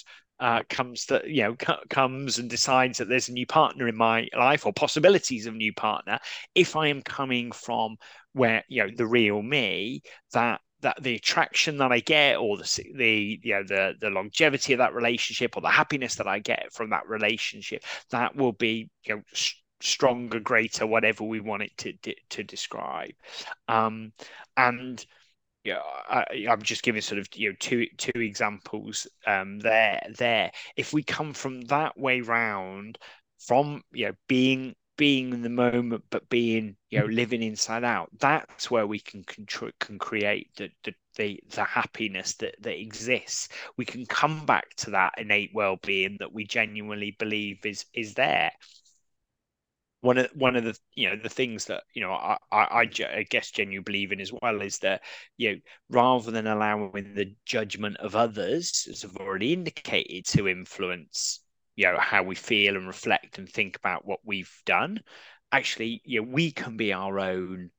uh, 0.42 0.62
comes 0.68 1.06
that 1.06 1.28
you 1.28 1.42
know 1.44 1.56
c- 1.64 1.72
comes 1.88 2.38
and 2.38 2.50
decides 2.50 2.98
that 2.98 3.08
there's 3.08 3.28
a 3.28 3.32
new 3.32 3.46
partner 3.46 3.86
in 3.86 3.96
my 3.96 4.26
life 4.36 4.66
or 4.66 4.72
possibilities 4.72 5.46
of 5.46 5.54
new 5.54 5.72
partner 5.72 6.18
if 6.56 6.74
i 6.74 6.88
am 6.88 7.00
coming 7.00 7.52
from 7.52 7.96
where 8.32 8.64
you 8.68 8.82
know 8.82 8.90
the 8.96 9.06
real 9.06 9.40
me 9.40 10.02
that 10.32 10.60
that 10.80 11.00
the 11.00 11.14
attraction 11.14 11.78
that 11.78 11.92
i 11.92 12.00
get 12.00 12.38
or 12.38 12.56
the 12.56 12.84
the 12.96 13.40
you 13.40 13.54
know 13.54 13.62
the 13.62 13.94
the 14.00 14.10
longevity 14.10 14.72
of 14.72 14.78
that 14.78 14.94
relationship 14.94 15.56
or 15.56 15.60
the 15.60 15.68
happiness 15.68 16.16
that 16.16 16.26
i 16.26 16.40
get 16.40 16.72
from 16.72 16.90
that 16.90 17.08
relationship 17.08 17.84
that 18.10 18.34
will 18.34 18.52
be 18.52 18.90
you 19.04 19.14
know 19.14 19.22
stronger 19.80 20.40
greater 20.40 20.86
whatever 20.86 21.24
we 21.24 21.40
want 21.40 21.62
it 21.62 21.76
to 21.76 21.92
to 22.30 22.44
describe. 22.44 23.12
Um 23.68 24.12
and 24.56 25.04
yeah, 25.64 25.80
I, 26.08 26.24
am 26.48 26.62
just 26.62 26.82
giving 26.82 27.02
sort 27.02 27.20
of 27.20 27.28
you 27.34 27.50
know 27.50 27.56
two 27.60 27.86
two 27.96 28.20
examples 28.20 29.06
um, 29.26 29.60
there 29.60 30.02
there. 30.18 30.50
If 30.76 30.92
we 30.92 31.02
come 31.02 31.32
from 31.34 31.62
that 31.62 31.98
way 31.98 32.20
round, 32.20 32.98
from 33.38 33.82
you 33.92 34.06
know 34.06 34.12
being 34.28 34.74
being 34.96 35.32
in 35.32 35.42
the 35.42 35.48
moment, 35.48 36.04
but 36.10 36.28
being 36.28 36.76
you 36.90 37.00
know 37.00 37.06
living 37.06 37.42
inside 37.42 37.84
out, 37.84 38.10
that's 38.18 38.70
where 38.70 38.86
we 38.86 38.98
can 38.98 39.22
contr- 39.24 39.78
can 39.78 39.98
create 39.98 40.48
the, 40.56 40.70
the 40.84 40.94
the 41.16 41.40
the 41.50 41.64
happiness 41.64 42.34
that 42.34 42.56
that 42.60 42.80
exists. 42.80 43.48
We 43.76 43.84
can 43.84 44.04
come 44.06 44.44
back 44.46 44.74
to 44.78 44.90
that 44.90 45.14
innate 45.18 45.50
well 45.54 45.76
being 45.82 46.16
that 46.18 46.32
we 46.32 46.44
genuinely 46.44 47.16
believe 47.18 47.64
is 47.64 47.84
is 47.94 48.14
there 48.14 48.50
one 50.02 50.18
of 50.18 50.28
one 50.34 50.56
of 50.56 50.64
the 50.64 50.78
you 50.94 51.08
know 51.08 51.16
the 51.16 51.30
things 51.30 51.66
that 51.66 51.84
you 51.94 52.02
know 52.02 52.12
I, 52.12 52.36
I, 52.52 52.66
I 52.82 53.24
guess 53.30 53.50
genuinely 53.50 53.84
believe 53.84 54.12
in 54.12 54.20
as 54.20 54.32
well 54.42 54.62
is 54.62 54.78
that 54.80 55.02
you 55.38 55.52
know 55.52 55.58
rather 55.90 56.30
than 56.30 56.46
allowing 56.46 57.14
the 57.14 57.34
judgment 57.46 57.96
of 57.98 58.16
others, 58.16 58.86
as 58.90 59.04
I've 59.04 59.16
already 59.16 59.54
indicated, 59.54 60.26
to 60.26 60.48
influence 60.48 61.40
you 61.76 61.86
know 61.90 61.98
how 61.98 62.22
we 62.24 62.34
feel 62.34 62.76
and 62.76 62.86
reflect 62.86 63.38
and 63.38 63.48
think 63.48 63.76
about 63.76 64.06
what 64.06 64.20
we've 64.24 64.52
done, 64.66 65.00
actually 65.52 66.02
you 66.04 66.22
know 66.22 66.28
we 66.30 66.52
can 66.52 66.76
be 66.76 66.92
our 66.92 67.18
own 67.20 67.70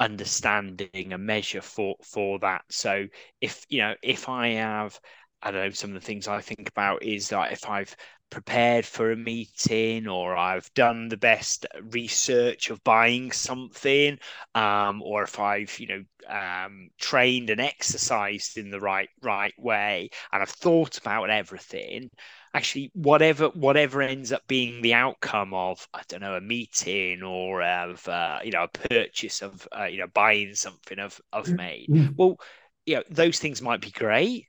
understanding 0.00 1.12
a 1.12 1.18
measure 1.18 1.60
for 1.62 1.96
for 2.02 2.38
that. 2.40 2.64
So 2.70 3.06
if 3.40 3.64
you 3.68 3.80
know 3.82 3.94
if 4.02 4.28
I 4.28 4.48
have 4.54 4.98
I 5.42 5.50
don't 5.50 5.62
know, 5.64 5.70
some 5.70 5.90
of 5.90 6.00
the 6.00 6.06
things 6.06 6.28
I 6.28 6.40
think 6.40 6.68
about 6.68 7.02
is 7.02 7.28
that 7.30 7.52
if 7.52 7.68
I've 7.68 7.96
prepared 8.30 8.86
for 8.86 9.12
a 9.12 9.16
meeting 9.16 10.08
or 10.08 10.36
I've 10.36 10.72
done 10.74 11.08
the 11.08 11.16
best 11.16 11.66
research 11.90 12.70
of 12.70 12.82
buying 12.84 13.32
something, 13.32 14.18
um, 14.54 15.02
or 15.02 15.24
if 15.24 15.38
I've, 15.38 15.78
you 15.78 15.86
know, 15.88 16.04
um, 16.28 16.88
trained 16.98 17.50
and 17.50 17.60
exercised 17.60 18.56
in 18.56 18.70
the 18.70 18.80
right 18.80 19.08
right 19.22 19.54
way 19.58 20.10
and 20.32 20.40
I've 20.42 20.48
thought 20.48 20.96
about 20.98 21.30
everything, 21.30 22.10
actually 22.54 22.90
whatever 22.94 23.48
whatever 23.48 24.02
ends 24.02 24.32
up 24.32 24.46
being 24.46 24.82
the 24.82 24.94
outcome 24.94 25.54
of 25.54 25.86
I 25.94 26.02
don't 26.08 26.20
know 26.20 26.34
a 26.36 26.40
meeting 26.40 27.22
or 27.22 27.62
of 27.62 28.06
uh, 28.08 28.40
you 28.44 28.52
know 28.52 28.64
a 28.64 28.68
purchase 28.88 29.42
of 29.42 29.66
uh, 29.76 29.84
you 29.84 29.98
know 29.98 30.06
buying 30.12 30.54
something 30.54 30.98
of 30.98 31.20
of 31.32 31.46
mm, 31.46 31.56
made, 31.56 31.88
mm. 31.88 32.14
well, 32.16 32.38
you 32.86 32.96
know 32.96 33.02
those 33.10 33.38
things 33.38 33.62
might 33.62 33.80
be 33.80 33.90
great 33.90 34.46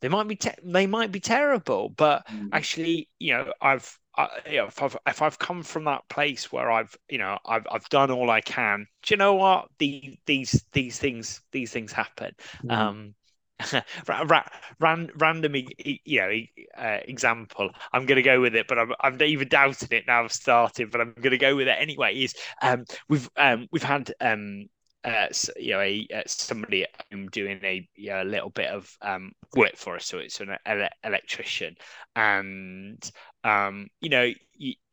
they 0.00 0.08
might 0.08 0.28
be 0.28 0.36
te- 0.36 0.50
they 0.62 0.86
might 0.86 1.12
be 1.12 1.20
terrible, 1.20 1.88
but 1.90 2.26
mm. 2.28 2.48
actually, 2.52 3.08
you 3.18 3.34
know, 3.34 3.52
I've 3.60 3.98
I, 4.16 4.28
you 4.50 4.56
know, 4.58 4.66
if 4.66 4.82
I've 4.82 4.96
if 5.06 5.22
I've 5.22 5.38
come 5.38 5.62
from 5.62 5.84
that 5.84 6.08
place 6.08 6.52
where 6.52 6.70
I've 6.70 6.94
you 7.08 7.18
know 7.18 7.38
I've 7.46 7.66
I've 7.70 7.88
done 7.88 8.10
all 8.10 8.30
I 8.30 8.40
can. 8.40 8.86
Do 9.02 9.14
you 9.14 9.18
know 9.18 9.34
what? 9.34 9.68
The, 9.78 10.18
these 10.26 10.64
these 10.72 10.98
things 10.98 11.40
these 11.52 11.72
things 11.72 11.92
happen. 11.92 12.32
Mm. 12.64 12.72
Um, 12.72 13.14
ra- 14.06 14.46
ran, 14.78 15.10
random, 15.16 15.54
you 15.54 16.20
know, 16.20 16.30
uh, 16.76 16.98
example. 17.04 17.70
I'm 17.92 18.04
going 18.04 18.16
to 18.16 18.22
go 18.22 18.40
with 18.40 18.54
it, 18.54 18.68
but 18.68 18.78
I'm, 18.78 18.92
I'm 19.00 19.20
even 19.22 19.48
doubting 19.48 19.88
it 19.92 20.04
now. 20.06 20.24
I've 20.24 20.32
started, 20.32 20.90
but 20.90 21.00
I'm 21.00 21.14
going 21.14 21.30
to 21.30 21.38
go 21.38 21.56
with 21.56 21.68
it 21.68 21.76
anyway. 21.78 22.22
Is 22.22 22.34
um, 22.60 22.84
we've 23.08 23.28
um, 23.36 23.66
we've 23.72 23.82
had 23.82 24.12
um, 24.20 24.66
uh, 25.06 25.28
you 25.56 25.72
know, 25.72 25.80
a, 25.80 26.06
uh, 26.14 26.22
somebody 26.26 26.82
at 26.82 26.90
home 27.12 27.28
doing 27.28 27.60
a, 27.62 27.88
you 27.94 28.10
know, 28.10 28.22
a 28.22 28.24
little 28.24 28.50
bit 28.50 28.70
of 28.70 28.90
um, 29.02 29.32
work 29.54 29.76
for 29.76 29.96
us. 29.96 30.06
So 30.06 30.18
it's 30.18 30.40
an 30.40 30.56
ele- 30.66 30.88
electrician, 31.04 31.76
and 32.16 33.10
um, 33.44 33.86
you 34.00 34.08
know, 34.10 34.32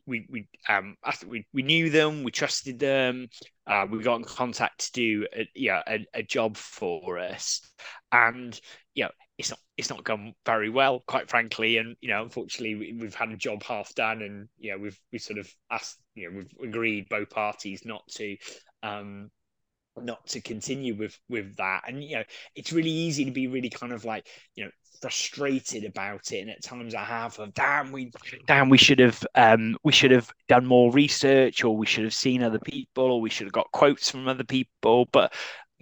we 0.05 0.27
we 0.29 0.47
um 0.69 0.95
we, 1.27 1.45
we 1.53 1.63
knew 1.63 1.89
them, 1.89 2.23
we 2.23 2.31
trusted 2.31 2.79
them, 2.79 3.27
uh, 3.67 3.85
we 3.89 3.99
got 3.99 4.17
in 4.17 4.23
contact 4.23 4.85
to 4.85 4.91
do 4.91 5.27
a, 5.35 5.49
yeah 5.55 5.81
a, 5.87 6.05
a 6.13 6.23
job 6.23 6.57
for 6.57 7.17
us, 7.19 7.61
and 8.11 8.59
you 8.93 9.05
know 9.05 9.11
it's 9.37 9.49
not 9.49 9.59
it's 9.77 9.89
not 9.89 10.03
gone 10.03 10.33
very 10.45 10.69
well, 10.69 11.03
quite 11.07 11.29
frankly, 11.29 11.77
and 11.77 11.95
you 12.01 12.09
know 12.09 12.21
unfortunately 12.21 12.75
we, 12.75 12.97
we've 12.99 13.15
had 13.15 13.31
a 13.31 13.37
job 13.37 13.63
half 13.63 13.93
done, 13.95 14.21
and 14.21 14.47
you 14.57 14.71
know 14.71 14.77
we've 14.77 14.99
we 15.11 15.19
sort 15.19 15.39
of 15.39 15.49
asked 15.71 15.99
you 16.15 16.29
know 16.29 16.37
we've 16.37 16.69
agreed 16.69 17.07
both 17.09 17.29
parties 17.29 17.83
not 17.85 18.03
to 18.09 18.35
um 18.83 19.31
not 20.01 20.25
to 20.27 20.41
continue 20.41 20.95
with 20.95 21.17
with 21.29 21.55
that. 21.57 21.81
And 21.87 22.03
you 22.03 22.17
know 22.17 22.23
it's 22.55 22.73
really 22.73 22.89
easy 22.89 23.25
to 23.25 23.31
be 23.31 23.47
really 23.47 23.69
kind 23.69 23.93
of 23.93 24.05
like 24.05 24.27
you 24.55 24.65
know 24.65 24.71
frustrated 25.01 25.83
about 25.83 26.31
it. 26.31 26.39
And 26.39 26.49
at 26.49 26.63
times 26.63 26.95
i 26.95 27.03
have 27.03 27.37
of 27.39 27.53
damn 27.53 27.91
we 27.91 28.11
damn 28.47 28.69
we 28.69 28.77
should 28.77 28.99
have 28.99 29.23
um 29.35 29.77
we 29.83 29.91
should 29.91 30.11
have 30.11 30.31
done 30.47 30.65
more 30.65 30.91
research 30.91 31.63
or 31.63 31.75
we 31.75 31.85
should 31.85 32.05
have 32.05 32.13
seen 32.13 32.41
other 32.41 32.59
people 32.59 33.03
or 33.03 33.21
we 33.21 33.29
should 33.29 33.45
have 33.45 33.53
got 33.53 33.71
quotes 33.71 34.09
from 34.09 34.27
other 34.27 34.43
people. 34.43 35.07
But 35.11 35.33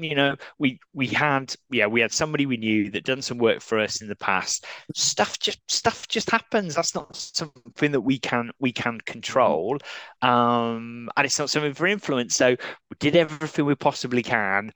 you 0.04 0.16
know 0.16 0.36
we 0.60 0.80
we 0.94 1.08
had 1.08 1.54
yeah 1.70 1.88
we 1.88 2.02
had 2.02 2.12
somebody 2.12 2.46
we 2.46 2.58
knew 2.58 2.90
that 2.92 3.04
done 3.04 3.22
some 3.22 3.38
work 3.38 3.62
for 3.62 3.80
us 3.80 4.02
in 4.02 4.08
the 4.08 4.16
past 4.16 4.66
stuff 4.96 5.40
just 5.40 5.60
stuff 5.68 6.08
just 6.08 6.30
happens 6.30 6.76
that's 6.76 6.96
not 6.96 7.16
something 7.16 7.92
that 7.92 8.02
we 8.02 8.18
can 8.20 8.52
we 8.60 8.72
can 8.72 9.00
control 9.02 9.78
um 10.22 11.10
and 11.16 11.26
it's 11.26 11.40
not 11.40 11.50
something 11.50 11.74
for 11.74 11.88
influence 11.88 12.36
so 12.36 12.50
we 12.50 12.96
did 13.00 13.16
everything 13.16 13.66
we 13.66 13.76
possibly 13.76 14.24
can 14.24 14.72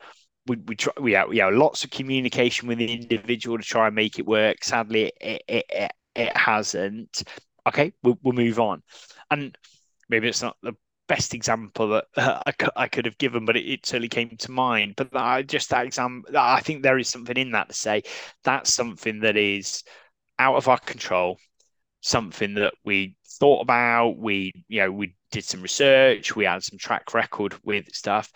we 0.48 0.58
we 0.68 0.76
try 0.76 0.94
we 1.00 1.14
have, 1.14 1.30
we 1.30 1.42
lots 1.44 1.84
of 1.84 1.90
communication 1.90 2.68
with 2.68 2.78
the 2.78 2.92
individual 2.92 3.58
to 3.58 3.64
try 3.64 3.88
and 3.88 3.96
make 3.96 4.20
it 4.20 4.26
work. 4.26 4.64
Sadly, 4.64 5.12
it 5.20 5.44
it, 5.48 5.66
it, 5.70 5.92
it 6.16 6.38
hasn't. 6.38 7.24
Okay, 7.68 7.94
we'll, 8.04 8.18
we'll 8.22 8.34
move 8.34 8.60
on. 8.60 8.84
And 9.32 9.58
maybe 10.10 10.28
it's 10.28 10.42
not 10.42 10.56
the 10.62 10.74
best 11.08 11.34
example 11.34 11.90
that 11.90 12.06
uh, 12.18 12.42
I, 12.46 12.52
could, 12.52 12.70
I 12.76 12.88
could 12.88 13.06
have 13.06 13.18
given, 13.18 13.46
but 13.46 13.58
it, 13.58 13.66
it 13.66 13.86
certainly 13.86 14.10
came 14.10 14.36
to 14.38 14.52
mind. 14.52 14.96
But 14.96 15.16
I 15.16 15.44
just 15.44 15.70
that 15.70 15.86
example, 15.86 16.38
I 16.38 16.62
think 16.62 16.82
there 16.84 16.98
is 16.98 17.10
something 17.10 17.38
in 17.38 17.52
that 17.52 17.70
to 17.70 17.76
say 17.76 18.04
that's 18.44 18.74
something 18.74 19.22
that 19.22 19.38
is 19.38 19.84
out 20.40 20.56
of 20.56 20.68
our 20.68 20.80
control, 20.80 21.38
something 22.02 22.56
that 22.56 22.74
we 22.84 23.16
thought 23.40 23.62
about. 23.62 24.18
We, 24.18 24.52
you 24.68 24.82
know, 24.82 24.92
we 24.92 25.16
did 25.32 25.46
some 25.46 25.62
research, 25.62 26.36
we 26.36 26.46
had 26.46 26.64
some 26.64 26.78
track 26.78 27.14
record 27.14 27.56
with 27.64 27.94
stuff. 27.94 28.32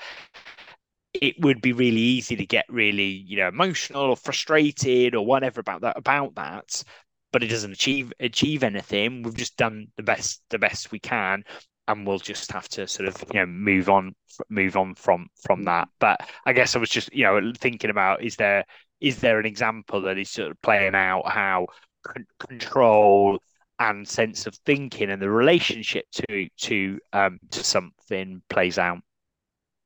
It 1.13 1.35
would 1.39 1.61
be 1.61 1.73
really 1.73 1.97
easy 1.97 2.35
to 2.35 2.45
get 2.45 2.65
really, 2.69 3.09
you 3.09 3.37
know, 3.37 3.47
emotional 3.47 4.03
or 4.03 4.15
frustrated 4.15 5.15
or 5.15 5.25
whatever 5.25 5.59
about 5.59 5.81
that 5.81 5.97
about 5.97 6.35
that 6.35 6.83
but 7.31 7.43
it 7.43 7.47
doesn't 7.47 7.71
achieve 7.71 8.11
achieve 8.19 8.63
anything. 8.63 9.23
We've 9.23 9.35
just 9.35 9.57
done 9.57 9.87
the 9.97 10.03
best 10.03 10.41
the 10.49 10.59
best 10.59 10.91
we 10.91 10.99
can, 10.99 11.43
and 11.89 12.07
we'll 12.07 12.19
just 12.19 12.51
have 12.53 12.69
to 12.69 12.87
sort 12.87 13.09
of 13.09 13.21
you 13.33 13.41
know 13.41 13.45
move 13.47 13.89
on 13.89 14.15
move 14.49 14.77
on 14.77 14.95
from 14.95 15.27
from 15.43 15.63
that. 15.65 15.89
But 15.99 16.21
I 16.45 16.53
guess 16.53 16.75
I 16.75 16.79
was 16.79 16.89
just 16.89 17.13
you 17.13 17.23
know 17.25 17.51
thinking 17.57 17.89
about 17.89 18.23
is 18.23 18.37
there 18.37 18.63
is 19.01 19.19
there 19.19 19.39
an 19.39 19.45
example 19.45 20.01
that 20.03 20.17
is 20.17 20.29
sort 20.29 20.51
of 20.51 20.61
playing 20.61 20.95
out 20.95 21.27
how 21.27 21.67
c- 22.07 22.23
control 22.39 23.39
and 23.79 24.07
sense 24.07 24.45
of 24.47 24.55
thinking 24.65 25.09
and 25.09 25.21
the 25.21 25.29
relationship 25.29 26.05
to 26.13 26.47
to 26.57 26.99
um 27.13 27.39
to 27.51 27.63
something 27.63 28.41
plays 28.49 28.77
out. 28.77 28.99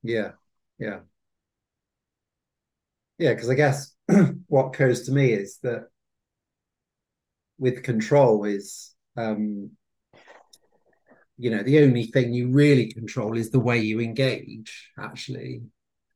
Yeah, 0.04 0.34
yeah, 0.80 1.02
yeah. 3.18 3.34
Because 3.34 3.50
I 3.50 3.56
guess 3.56 3.94
what 4.48 4.68
occurs 4.68 5.04
to 5.04 5.12
me 5.12 5.34
is 5.34 5.60
that 5.64 5.88
with 7.58 7.84
control 7.84 8.46
is 8.46 8.94
um 9.18 9.72
you 11.38 11.50
know 11.50 11.64
the 11.64 11.80
only 11.80 12.06
thing 12.06 12.34
you 12.34 12.50
really 12.50 12.92
control 12.92 13.38
is 13.38 13.50
the 13.50 13.60
way 13.60 13.80
you 13.80 14.00
engage 14.00 14.92
actually 15.00 15.62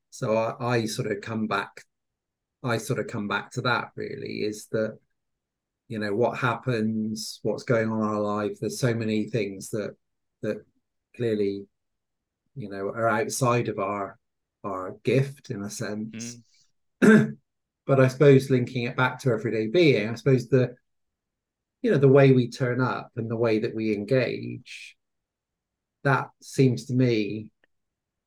so 0.10 0.36
I, 0.36 0.76
I, 0.76 0.86
sort 0.86 1.12
of 1.12 1.22
come 1.22 1.48
back 1.48 1.84
i 2.64 2.78
sort 2.78 3.00
of 3.00 3.08
come 3.08 3.28
back 3.28 3.52
to 3.52 3.62
that 3.62 3.92
really 3.96 4.44
is 4.44 4.68
that 4.72 4.98
you 5.88 6.00
know 6.00 6.14
what 6.14 6.38
happens 6.38 7.40
what's 7.44 7.64
going 7.64 7.90
on 7.90 8.00
in 8.00 8.06
our 8.06 8.20
life 8.20 8.60
there's 8.60 8.80
so 8.80 8.94
many 8.94 9.26
things 9.26 9.70
that 9.72 9.96
that 10.42 10.66
clearly 11.16 11.66
you 12.56 12.70
know 12.70 12.90
are 12.90 13.08
outside 13.08 13.70
of 13.70 13.80
our 13.80 14.18
our 14.64 14.96
gift 15.04 15.50
in 15.50 15.64
a 15.64 15.70
sense 15.70 16.38
mm. 17.02 17.38
but 17.86 18.00
i 18.00 18.08
suppose 18.08 18.50
linking 18.50 18.84
it 18.84 18.98
back 18.98 19.20
to 19.20 19.32
everyday 19.32 19.68
being 19.68 20.10
i 20.10 20.16
suppose 20.16 20.48
the 20.50 20.76
you 21.82 21.92
know 21.92 21.98
the 21.98 22.08
way 22.08 22.32
we 22.32 22.50
turn 22.50 22.82
up 22.82 23.12
and 23.16 23.30
the 23.30 23.36
way 23.36 23.60
that 23.60 23.74
we 23.74 23.94
engage 23.94 24.97
that 26.08 26.30
seems 26.42 26.86
to 26.86 26.94
me 26.94 27.52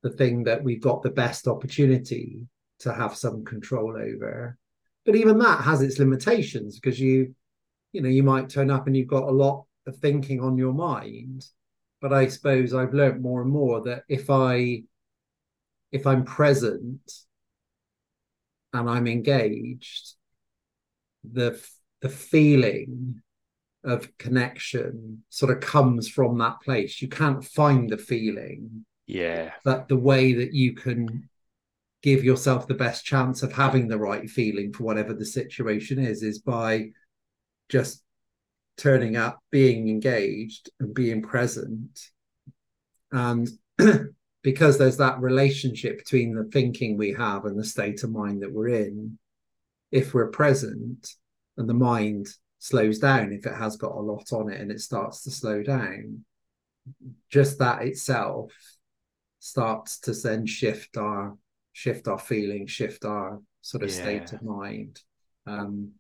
the 0.02 0.10
thing 0.10 0.44
that 0.44 0.62
we've 0.62 0.82
got 0.82 1.02
the 1.02 1.10
best 1.10 1.48
opportunity 1.48 2.46
to 2.80 2.92
have 2.92 3.16
some 3.16 3.44
control 3.44 3.96
over. 3.96 4.58
But 5.04 5.16
even 5.16 5.38
that 5.38 5.62
has 5.62 5.80
its 5.80 5.98
limitations 5.98 6.78
because 6.78 7.00
you 7.00 7.34
you 7.92 8.02
know 8.02 8.08
you 8.08 8.22
might 8.22 8.50
turn 8.50 8.70
up 8.70 8.86
and 8.86 8.96
you've 8.96 9.08
got 9.08 9.28
a 9.28 9.32
lot 9.32 9.64
of 9.86 9.96
thinking 9.96 10.40
on 10.40 10.58
your 10.58 10.72
mind. 10.72 11.46
But 12.00 12.12
i 12.14 12.28
suppose 12.28 12.72
i've 12.72 12.94
learned 12.94 13.20
more 13.20 13.42
and 13.42 13.50
more 13.50 13.82
that 13.82 14.04
if 14.08 14.30
i 14.30 14.82
if 15.92 16.06
i'm 16.06 16.24
present 16.24 17.12
and 18.72 18.88
i'm 18.88 19.06
engaged 19.06 20.14
the 21.30 21.60
the 22.00 22.08
feeling 22.08 23.20
of 23.84 24.16
connection 24.18 25.22
sort 25.30 25.52
of 25.52 25.60
comes 25.60 26.08
from 26.08 26.38
that 26.38 26.60
place. 26.62 27.00
You 27.00 27.08
can't 27.08 27.44
find 27.44 27.88
the 27.88 27.98
feeling. 27.98 28.84
Yeah. 29.06 29.52
But 29.64 29.88
the 29.88 29.96
way 29.96 30.34
that 30.34 30.52
you 30.52 30.74
can 30.74 31.28
give 32.02 32.24
yourself 32.24 32.66
the 32.66 32.74
best 32.74 33.04
chance 33.04 33.42
of 33.42 33.52
having 33.52 33.88
the 33.88 33.98
right 33.98 34.28
feeling 34.28 34.72
for 34.72 34.84
whatever 34.84 35.12
the 35.14 35.26
situation 35.26 35.98
is 35.98 36.22
is 36.22 36.38
by 36.38 36.90
just 37.68 38.02
turning 38.76 39.16
up, 39.16 39.38
being 39.50 39.88
engaged 39.88 40.70
and 40.80 40.94
being 40.94 41.22
present. 41.22 42.00
And 43.12 43.48
because 44.42 44.78
there's 44.78 44.96
that 44.96 45.20
relationship 45.20 45.98
between 45.98 46.34
the 46.34 46.44
thinking 46.44 46.96
we 46.96 47.12
have 47.12 47.44
and 47.44 47.58
the 47.58 47.64
state 47.64 48.02
of 48.02 48.10
mind 48.10 48.42
that 48.42 48.52
we're 48.52 48.68
in, 48.68 49.18
if 49.90 50.14
we're 50.14 50.30
present 50.30 51.14
and 51.58 51.68
the 51.68 51.74
mind 51.74 52.28
slows 52.60 52.98
down 52.98 53.32
if 53.32 53.46
it 53.46 53.54
has 53.54 53.76
got 53.76 53.92
a 53.92 54.00
lot 54.00 54.32
on 54.32 54.50
it 54.50 54.60
and 54.60 54.70
it 54.70 54.80
starts 54.80 55.24
to 55.24 55.30
slow 55.30 55.62
down 55.62 56.24
just 57.30 57.58
that 57.58 57.82
itself 57.82 58.52
starts 59.38 59.98
to 59.98 60.12
then 60.12 60.46
shift 60.46 60.96
our 60.96 61.36
shift 61.72 62.06
our 62.06 62.18
feeling 62.18 62.66
shift 62.66 63.04
our 63.04 63.40
sort 63.62 63.82
of 63.82 63.90
yeah. 63.90 63.96
state 63.96 64.32
of 64.32 64.42
mind. 64.42 65.00
Um 65.46 65.92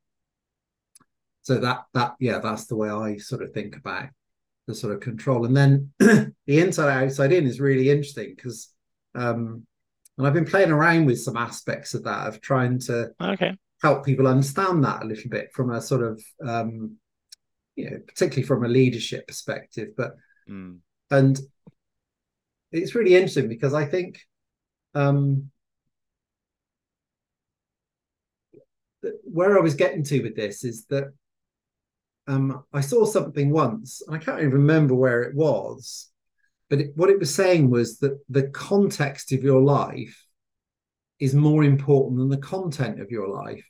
so 1.42 1.58
that 1.58 1.84
that 1.94 2.14
yeah 2.20 2.38
that's 2.38 2.66
the 2.66 2.76
way 2.76 2.90
i 2.90 3.16
sort 3.16 3.42
of 3.42 3.52
think 3.52 3.74
about 3.74 4.08
the 4.66 4.74
sort 4.74 4.94
of 4.94 5.00
control. 5.00 5.46
And 5.46 5.56
then 5.56 5.92
the 5.98 6.34
inside 6.46 7.02
outside 7.02 7.32
in 7.32 7.46
is 7.46 7.60
really 7.60 7.90
interesting 7.90 8.34
because 8.36 8.68
um 9.14 9.66
and 10.16 10.26
i've 10.26 10.34
been 10.34 10.44
playing 10.44 10.70
around 10.70 11.06
with 11.06 11.20
some 11.20 11.36
aspects 11.36 11.94
of 11.94 12.04
that 12.04 12.28
of 12.28 12.40
trying 12.40 12.78
to 12.78 13.10
okay 13.20 13.56
help 13.82 14.04
people 14.04 14.26
understand 14.26 14.84
that 14.84 15.02
a 15.02 15.06
little 15.06 15.30
bit 15.30 15.52
from 15.52 15.70
a 15.70 15.80
sort 15.80 16.02
of 16.02 16.22
um, 16.46 16.96
you 17.76 17.90
know 17.90 17.98
particularly 18.06 18.46
from 18.46 18.64
a 18.64 18.68
leadership 18.68 19.26
perspective 19.26 19.88
but 19.96 20.12
mm. 20.48 20.78
and 21.10 21.40
it's 22.72 22.94
really 22.94 23.14
interesting 23.14 23.48
because 23.48 23.74
i 23.74 23.84
think 23.84 24.18
um, 24.94 25.50
where 29.24 29.58
i 29.58 29.62
was 29.62 29.74
getting 29.74 30.04
to 30.04 30.22
with 30.22 30.36
this 30.36 30.64
is 30.64 30.84
that 30.86 31.12
um, 32.26 32.64
i 32.72 32.80
saw 32.80 33.04
something 33.04 33.50
once 33.50 34.02
and 34.06 34.14
i 34.14 34.18
can't 34.18 34.40
even 34.40 34.52
remember 34.52 34.94
where 34.94 35.22
it 35.22 35.34
was 35.34 36.08
but 36.68 36.80
it, 36.80 36.92
what 36.94 37.10
it 37.10 37.18
was 37.18 37.34
saying 37.34 37.70
was 37.70 37.98
that 37.98 38.18
the 38.28 38.48
context 38.48 39.32
of 39.32 39.42
your 39.42 39.60
life 39.60 40.26
is 41.20 41.34
more 41.34 41.62
important 41.62 42.18
than 42.18 42.30
the 42.30 42.38
content 42.38 43.00
of 43.00 43.10
your 43.10 43.28
life. 43.28 43.64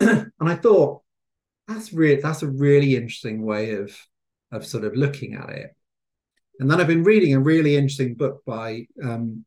and 0.00 0.32
I 0.40 0.56
thought 0.56 1.02
that's 1.68 1.92
really 1.92 2.20
that's 2.20 2.42
a 2.42 2.48
really 2.48 2.96
interesting 2.96 3.42
way 3.42 3.74
of 3.74 3.96
of 4.52 4.66
sort 4.66 4.84
of 4.84 4.96
looking 4.96 5.34
at 5.34 5.50
it. 5.50 5.70
And 6.58 6.70
then 6.70 6.80
I've 6.80 6.88
been 6.88 7.04
reading 7.04 7.34
a 7.34 7.40
really 7.40 7.76
interesting 7.76 8.14
book 8.14 8.42
by 8.44 8.86
um, 9.02 9.44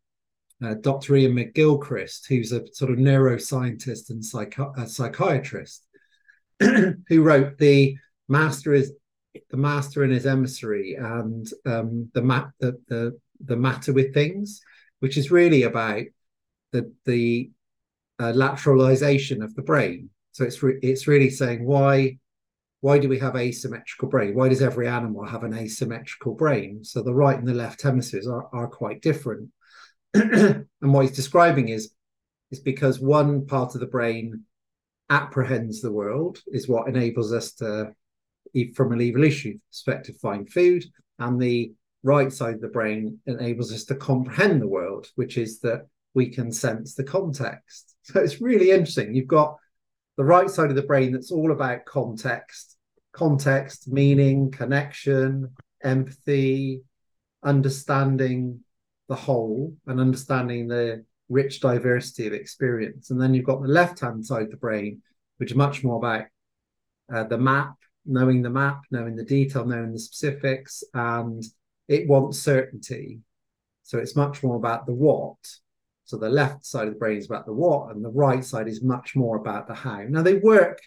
uh, 0.64 0.76
Dr. 0.76 1.16
Iain 1.16 1.34
McGilchrist, 1.34 2.28
who's 2.28 2.52
a 2.52 2.66
sort 2.74 2.92
of 2.92 2.98
neuroscientist 2.98 4.10
and 4.10 4.24
psychi- 4.24 4.78
a 4.78 4.88
psychiatrist, 4.88 5.86
who 6.60 7.22
wrote 7.22 7.58
the 7.58 7.98
Master 8.30 8.74
is 8.74 8.94
the 9.50 9.58
Master 9.58 10.04
and 10.04 10.14
His 10.14 10.26
Emissary 10.26 10.96
and 10.96 11.48
um, 11.66 12.10
the, 12.14 12.22
map 12.22 12.52
the, 12.60 12.80
the 12.88 13.20
the 13.46 13.58
matter 13.58 13.92
with 13.92 14.14
things, 14.14 14.62
which 15.00 15.18
is 15.18 15.32
really 15.32 15.64
about 15.64 16.04
the 16.74 16.92
the 17.06 17.52
uh, 18.20 18.34
lateralization 18.34 19.44
of 19.44 19.56
the 19.56 19.62
brain. 19.62 20.10
So 20.34 20.44
it's 20.44 20.62
re- 20.62 20.80
it's 20.82 21.08
really 21.08 21.30
saying 21.30 21.66
why 21.66 22.18
why 22.82 22.98
do 22.98 23.08
we 23.08 23.20
have 23.20 23.38
asymmetrical 23.38 24.10
brain? 24.10 24.36
Why 24.36 24.50
does 24.50 24.62
every 24.62 24.90
animal 24.90 25.26
have 25.26 25.46
an 25.46 25.54
asymmetrical 25.54 26.34
brain? 26.34 26.84
So 26.84 27.02
the 27.02 27.14
right 27.14 27.40
and 27.40 27.48
the 27.48 27.54
left 27.54 27.82
hemispheres 27.82 28.28
are, 28.28 28.50
are 28.52 28.68
quite 28.68 29.02
different. 29.02 29.50
and 30.14 30.68
what 30.82 31.06
he's 31.06 31.16
describing 31.16 31.70
is 31.70 31.94
is 32.52 32.60
because 32.60 33.00
one 33.00 33.48
part 33.48 33.74
of 33.74 33.80
the 33.80 33.88
brain 33.88 34.44
apprehends 35.10 35.82
the 35.82 35.92
world, 35.92 36.40
is 36.48 36.68
what 36.68 36.88
enables 36.88 37.34
us 37.34 37.54
to, 37.54 37.94
from 38.76 38.92
an 38.92 39.02
evolutionary 39.02 39.60
perspective, 39.72 40.16
find 40.18 40.50
food, 40.52 40.84
and 41.20 41.42
the 41.42 41.74
right 42.04 42.32
side 42.32 42.56
of 42.56 42.62
the 42.62 42.68
brain 42.68 43.20
enables 43.26 43.72
us 43.72 43.86
to 43.86 43.96
comprehend 43.96 44.62
the 44.62 44.68
world, 44.68 45.08
which 45.16 45.38
is 45.38 45.60
that 45.62 45.88
we 46.14 46.30
can 46.30 46.52
sense 46.52 46.94
the 46.94 47.04
context. 47.04 47.90
So 48.06 48.20
it's 48.20 48.42
really 48.42 48.72
interesting. 48.72 49.16
You've 49.16 49.28
got 49.28 49.56
the 50.18 50.26
right 50.26 50.50
side 50.50 50.70
of 50.70 50.76
the 50.76 50.82
brain 50.82 51.14
that's 51.14 51.32
all 51.32 51.54
about 51.54 51.86
context, 51.86 52.76
context, 53.14 53.88
meaning, 53.88 54.52
connection, 54.52 55.52
empathy, 55.82 56.82
understanding 57.44 58.60
the 59.08 59.16
whole 59.16 59.74
and 59.88 60.02
understanding 60.02 60.68
the 60.68 61.06
rich 61.30 61.62
diversity 61.62 62.28
of 62.28 62.34
experience. 62.34 63.10
And 63.10 63.22
then 63.22 63.34
you've 63.34 63.46
got 63.46 63.62
the 63.62 63.68
left 63.68 64.02
hand 64.02 64.26
side 64.26 64.44
of 64.44 64.52
the 64.52 64.58
brain, 64.58 65.02
which 65.38 65.52
is 65.52 65.58
much 65.58 65.84
more 65.84 65.96
about 65.96 66.26
uh, 67.14 67.24
the 67.24 67.38
map, 67.38 67.76
knowing 68.06 68.42
the 68.42 68.50
map, 68.50 68.82
knowing 68.92 69.16
the 69.16 69.24
detail, 69.24 69.66
knowing 69.66 69.94
the 69.94 70.00
specifics, 70.00 70.84
and 70.94 71.44
it 71.88 72.08
wants 72.08 72.40
certainty. 72.40 73.20
So 73.84 73.98
it's 73.98 74.16
much 74.16 74.44
more 74.44 74.56
about 74.56 74.86
the 74.86 74.94
what 74.94 75.38
So 76.06 76.18
the 76.18 76.30
left 76.30 76.66
side 76.66 76.88
of 76.88 76.94
the 76.94 77.00
brain 77.00 77.18
is 77.18 77.26
about 77.26 77.46
the 77.46 77.54
what, 77.54 77.96
and 77.96 78.04
the 78.04 78.10
right 78.10 78.44
side 78.44 78.68
is 78.68 78.84
much 78.84 79.16
more 79.16 79.38
about 79.38 79.68
the 79.68 79.74
how. 79.74 80.04
Now 80.08 80.22
they 80.22 80.36
work, 80.36 80.80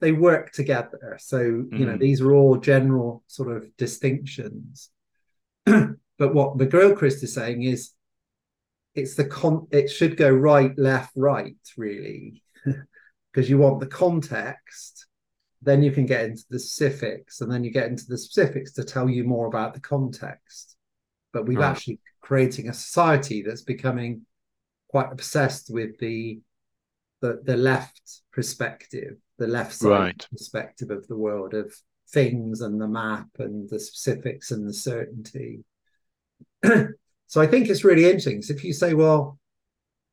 they 0.00 0.12
work 0.12 0.52
together. 0.52 1.18
So 1.20 1.38
mm. 1.38 1.78
you 1.78 1.86
know 1.86 1.94
mm. 1.94 2.00
these 2.00 2.20
are 2.20 2.32
all 2.32 2.56
general 2.56 3.24
sort 3.26 3.54
of 3.54 3.76
distinctions. 3.76 4.90
but 5.64 6.34
what 6.34 6.56
McGilchrist 6.56 7.22
is 7.22 7.34
saying 7.34 7.62
is, 7.62 7.92
it's 8.94 9.16
the 9.16 9.24
con. 9.24 9.66
It 9.70 9.88
should 9.88 10.16
go 10.16 10.30
right, 10.30 10.76
left, 10.78 11.12
right, 11.16 11.56
really, 11.76 12.42
because 13.32 13.50
you 13.50 13.58
want 13.58 13.80
the 13.80 13.86
context. 13.86 15.06
Then 15.60 15.82
you 15.82 15.90
can 15.90 16.06
get 16.06 16.24
into 16.24 16.44
the 16.48 16.60
specifics, 16.60 17.40
and 17.40 17.50
then 17.50 17.64
you 17.64 17.72
get 17.72 17.88
into 17.88 18.06
the 18.06 18.18
specifics 18.18 18.72
to 18.74 18.84
tell 18.84 19.08
you 19.10 19.24
more 19.24 19.48
about 19.48 19.74
the 19.74 19.80
context. 19.80 20.76
But 21.32 21.46
we've 21.46 21.58
right. 21.58 21.70
actually 21.70 21.98
creating 22.20 22.68
a 22.68 22.74
society 22.74 23.42
that's 23.42 23.62
becoming 23.62 24.26
quite 24.88 25.12
obsessed 25.12 25.70
with 25.72 25.98
the 25.98 26.40
the, 27.20 27.40
the 27.44 27.56
left 27.56 28.22
perspective, 28.32 29.16
the 29.38 29.46
left 29.48 29.72
side 29.72 29.90
right. 29.90 30.26
perspective 30.30 30.90
of 30.90 31.06
the 31.08 31.16
world 31.16 31.52
of 31.52 31.74
things 32.10 32.60
and 32.60 32.80
the 32.80 32.86
map 32.86 33.26
and 33.38 33.68
the 33.68 33.80
specifics 33.80 34.50
and 34.52 34.68
the 34.68 34.72
certainty. 34.72 35.64
so 36.64 37.40
I 37.40 37.46
think 37.46 37.68
it's 37.68 37.82
really 37.82 38.04
interesting. 38.04 38.42
So 38.42 38.54
if 38.54 38.62
you 38.62 38.72
say, 38.72 38.94
well, 38.94 39.38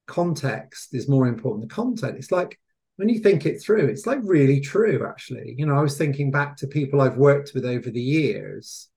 context 0.08 0.96
is 0.96 1.08
more 1.08 1.28
important 1.28 1.62
than 1.62 1.70
content, 1.70 2.18
it's 2.18 2.32
like 2.32 2.60
when 2.96 3.10
you 3.10 3.20
think 3.20 3.46
it 3.46 3.62
through, 3.62 3.88
it's 3.88 4.08
like 4.08 4.20
really 4.24 4.60
true, 4.60 5.06
actually. 5.08 5.54
You 5.58 5.66
know, 5.66 5.76
I 5.76 5.82
was 5.82 5.98
thinking 5.98 6.32
back 6.32 6.58
to 6.58 6.68
people 6.68 7.02
I've 7.02 7.18
worked 7.18 7.52
with 7.54 7.66
over 7.66 7.90
the 7.92 8.02
years 8.02 8.90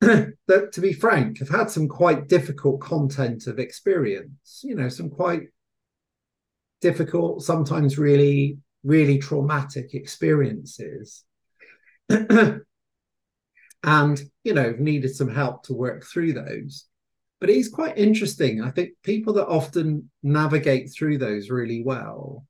that, 0.00 0.72
to 0.72 0.80
be 0.80 0.92
frank, 0.92 1.38
have 1.38 1.48
had 1.48 1.70
some 1.70 1.88
quite 1.88 2.28
difficult 2.28 2.80
content 2.80 3.46
of 3.46 3.58
experience, 3.58 4.60
you 4.62 4.74
know, 4.74 4.88
some 4.88 5.08
quite 5.10 5.44
difficult, 6.80 7.42
sometimes 7.42 7.98
really, 7.98 8.58
really 8.84 9.18
traumatic 9.18 9.94
experiences. 9.94 11.24
and, 12.08 12.60
you 14.44 14.52
know, 14.52 14.74
needed 14.78 15.14
some 15.14 15.32
help 15.32 15.62
to 15.64 15.72
work 15.72 16.04
through 16.04 16.34
those. 16.34 16.86
But 17.40 17.50
it's 17.50 17.68
quite 17.68 17.98
interesting. 17.98 18.62
I 18.62 18.70
think 18.70 18.90
people 19.02 19.34
that 19.34 19.46
often 19.46 20.10
navigate 20.22 20.90
through 20.92 21.18
those 21.18 21.50
really 21.50 21.82
well 21.82 22.44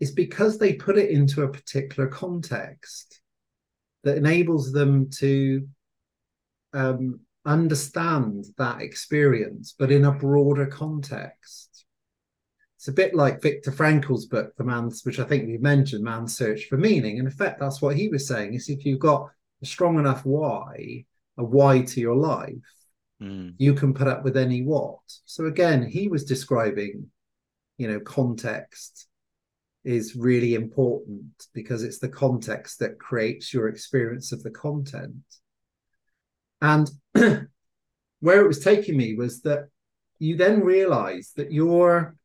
is 0.00 0.12
because 0.12 0.58
they 0.58 0.74
put 0.74 0.98
it 0.98 1.10
into 1.10 1.42
a 1.42 1.50
particular 1.50 2.08
context 2.08 3.20
that 4.04 4.16
enables 4.16 4.72
them 4.72 5.10
to 5.18 5.66
um, 6.72 7.20
understand 7.44 8.44
that 8.58 8.82
experience, 8.82 9.74
but 9.78 9.92
in 9.92 10.04
a 10.04 10.12
broader 10.12 10.66
context. 10.66 11.84
It's 12.76 12.88
a 12.88 12.92
bit 12.92 13.14
like 13.14 13.42
Viktor 13.42 13.72
Frankl's 13.72 14.26
book, 14.26 14.54
The 14.56 14.64
Man's, 14.64 15.02
which 15.04 15.18
I 15.18 15.24
think 15.24 15.46
we 15.46 15.58
mentioned, 15.58 16.04
Man's 16.04 16.36
Search 16.36 16.66
for 16.66 16.76
Meaning. 16.76 17.16
In 17.16 17.26
effect, 17.26 17.58
that's 17.58 17.80
what 17.80 17.96
he 17.96 18.08
was 18.08 18.28
saying: 18.28 18.54
is 18.54 18.68
if 18.68 18.84
you've 18.84 19.00
got 19.00 19.28
a 19.62 19.66
strong 19.66 19.98
enough 19.98 20.24
why, 20.24 21.04
a 21.38 21.44
why 21.44 21.82
to 21.82 22.00
your 22.00 22.16
life, 22.16 22.54
mm. 23.20 23.54
you 23.58 23.74
can 23.74 23.94
put 23.94 24.06
up 24.06 24.24
with 24.24 24.36
any 24.36 24.62
what. 24.62 24.98
So 25.24 25.46
again, 25.46 25.86
he 25.86 26.08
was 26.08 26.24
describing, 26.24 27.06
you 27.78 27.88
know, 27.88 28.00
context 28.00 29.08
is 29.84 30.16
really 30.16 30.54
important 30.54 31.46
because 31.54 31.84
it's 31.84 32.00
the 32.00 32.08
context 32.08 32.80
that 32.80 32.98
creates 32.98 33.54
your 33.54 33.68
experience 33.68 34.32
of 34.32 34.42
the 34.42 34.50
content. 34.50 35.14
And 36.60 36.90
where 37.12 38.40
it 38.40 38.48
was 38.48 38.60
taking 38.60 38.96
me 38.96 39.14
was 39.14 39.42
that 39.42 39.68
you 40.18 40.36
then 40.36 40.60
realize 40.60 41.32
that 41.36 41.52
your 41.52 42.16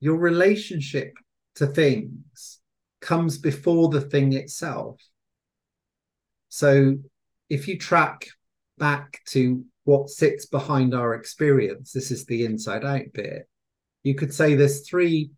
your 0.00 0.16
relationship 0.16 1.14
to 1.56 1.66
things 1.66 2.60
comes 3.00 3.38
before 3.38 3.88
the 3.88 4.00
thing 4.00 4.34
itself. 4.34 5.00
So 6.48 6.96
if 7.48 7.66
you 7.66 7.78
track 7.78 8.26
back 8.78 9.20
to 9.28 9.64
what 9.84 10.10
sits 10.10 10.46
behind 10.46 10.94
our 10.94 11.14
experience, 11.14 11.92
this 11.92 12.10
is 12.10 12.26
the 12.26 12.44
inside 12.44 12.84
out 12.84 13.12
bit, 13.14 13.48
you 14.02 14.14
could 14.14 14.34
say 14.34 14.54
there's 14.54 14.88
three 14.88 15.30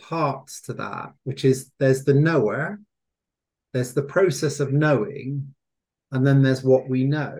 parts 0.00 0.62
to 0.62 0.74
that, 0.74 1.12
which 1.24 1.44
is 1.44 1.70
there's 1.78 2.04
the 2.04 2.14
knower, 2.14 2.80
there's 3.72 3.94
the 3.94 4.02
process 4.02 4.60
of 4.60 4.72
knowing, 4.72 5.54
and 6.12 6.26
then 6.26 6.42
there's 6.42 6.62
what 6.62 6.88
we 6.88 7.04
know. 7.04 7.38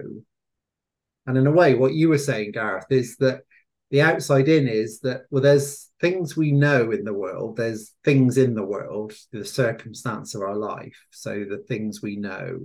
And 1.26 1.36
in 1.36 1.46
a 1.46 1.52
way, 1.52 1.74
what 1.74 1.94
you 1.94 2.08
were 2.08 2.18
saying, 2.18 2.52
Gareth, 2.52 2.90
is 2.90 3.16
that 3.18 3.42
the 3.90 4.02
outside 4.02 4.48
in 4.48 4.68
is 4.68 5.00
that, 5.00 5.22
well, 5.30 5.42
there's 5.42 5.90
things 6.00 6.36
we 6.36 6.52
know 6.52 6.90
in 6.90 7.04
the 7.04 7.14
world, 7.14 7.56
there's 7.56 7.94
things 8.04 8.36
in 8.38 8.54
the 8.54 8.64
world, 8.64 9.12
the 9.32 9.44
circumstance 9.44 10.34
of 10.34 10.42
our 10.42 10.56
life. 10.56 10.96
So 11.10 11.44
the 11.48 11.64
things 11.68 12.02
we 12.02 12.16
know 12.16 12.60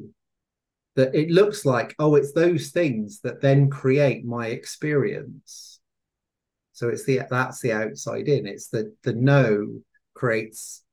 that 0.95 1.15
it 1.15 1.31
looks 1.31 1.65
like, 1.65 1.95
oh, 1.97 2.15
it's 2.15 2.33
those 2.33 2.69
things 2.69 3.21
that 3.21 3.41
then 3.41 3.69
create 3.69 4.25
my 4.25 4.47
experience. 4.47 5.79
So 6.73 6.89
it's 6.89 7.05
the 7.05 7.21
that's 7.29 7.61
the 7.61 7.71
outside 7.71 8.27
in. 8.27 8.45
It's 8.47 8.67
the 8.67 8.93
the 9.03 9.13
know 9.13 9.81
creates 10.13 10.83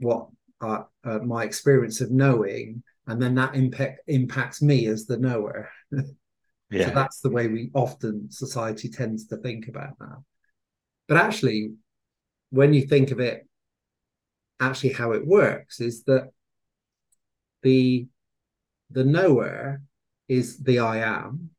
what 0.00 0.28
uh, 0.60 0.84
uh, 1.04 1.18
my 1.18 1.44
experience 1.44 2.00
of 2.00 2.10
knowing 2.10 2.82
and 3.06 3.20
then 3.20 3.34
that 3.36 3.54
impact 3.54 4.00
impacts 4.08 4.62
me 4.62 4.86
as 4.86 5.06
the 5.06 5.16
knower. 5.16 5.70
yeah. 6.70 6.88
So 6.88 6.94
that's 6.94 7.20
the 7.20 7.30
way 7.30 7.46
we 7.48 7.70
often 7.74 8.30
society 8.30 8.88
tends 8.88 9.26
to 9.28 9.36
think 9.36 9.68
about 9.68 9.98
that. 9.98 10.22
But 11.08 11.18
actually, 11.18 11.74
when 12.50 12.74
you 12.74 12.82
think 12.82 13.10
of 13.10 13.20
it, 13.20 13.46
actually 14.58 14.92
how 14.92 15.12
it 15.12 15.26
works 15.26 15.80
is 15.80 16.04
that 16.04 16.30
the 17.62 18.06
the 18.90 19.04
knower 19.04 19.82
is 20.28 20.58
the 20.58 20.78
I 20.80 20.98
am. 20.98 21.50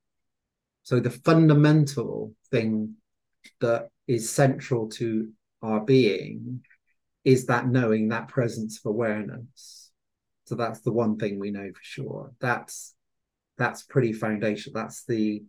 So 0.84 1.00
the 1.00 1.10
fundamental 1.10 2.34
thing 2.50 2.96
that 3.60 3.90
is 4.08 4.30
central 4.30 4.90
to 4.90 5.30
our 5.62 5.82
being 5.82 6.64
is 7.26 7.48
that 7.48 7.68
knowing, 7.68 8.10
that 8.10 8.30
presence 8.30 8.80
of 8.80 8.90
awareness. 8.92 9.87
So 10.48 10.56
that's 10.56 10.80
the 10.82 10.94
one 10.94 11.18
thing 11.18 11.40
we 11.40 11.52
know 11.52 11.70
for 11.70 11.84
sure. 11.84 12.32
That's 12.40 12.96
that's 13.58 13.84
pretty 13.84 14.14
foundational. 14.14 14.82
That's 14.82 15.04
the 15.04 15.44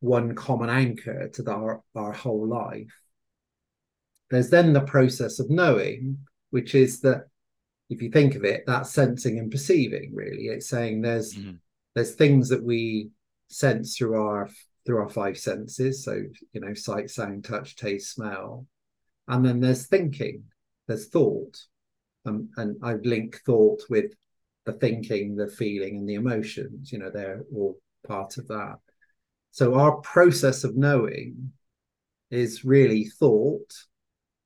one 0.00 0.34
common 0.34 0.70
anchor 0.70 1.28
to 1.28 1.42
the, 1.42 1.52
our, 1.52 1.82
our 1.94 2.12
whole 2.12 2.46
life. 2.46 2.94
There's 4.30 4.48
then 4.48 4.72
the 4.72 4.80
process 4.80 5.40
of 5.40 5.50
knowing, 5.50 6.18
which 6.50 6.74
is 6.74 7.00
that 7.00 7.24
if 7.90 8.00
you 8.00 8.10
think 8.10 8.34
of 8.34 8.44
it, 8.44 8.64
that's 8.66 8.92
sensing 8.92 9.38
and 9.38 9.50
perceiving, 9.50 10.12
really. 10.14 10.44
It's 10.44 10.68
saying 10.68 11.02
there's 11.02 11.34
mm-hmm. 11.34 11.56
there's 11.94 12.14
things 12.14 12.48
that 12.48 12.62
we 12.62 13.10
sense 13.48 13.96
through 13.96 14.22
our 14.22 14.48
through 14.86 15.02
our 15.02 15.08
five 15.08 15.36
senses. 15.36 16.04
So, 16.04 16.22
you 16.52 16.60
know, 16.60 16.72
sight, 16.74 17.10
sound, 17.10 17.44
touch, 17.44 17.76
taste, 17.76 18.14
smell. 18.14 18.66
And 19.28 19.44
then 19.44 19.60
there's 19.60 19.86
thinking, 19.86 20.44
there's 20.86 21.08
thought. 21.08 21.58
Um, 22.24 22.50
and 22.56 22.76
I 22.82 22.94
link 22.94 23.40
thought 23.44 23.82
with 23.88 24.14
the 24.70 24.78
thinking, 24.78 25.36
the 25.36 25.48
feeling, 25.48 25.98
and 25.98 26.08
the 26.08 26.14
emotions. 26.14 26.92
You 26.92 26.98
know, 26.98 27.10
they're 27.10 27.42
all 27.54 27.78
part 28.06 28.38
of 28.38 28.48
that. 28.48 28.76
So 29.50 29.74
our 29.74 29.96
process 29.96 30.64
of 30.64 30.76
knowing 30.76 31.52
is 32.30 32.64
really 32.64 33.06
thought 33.06 33.74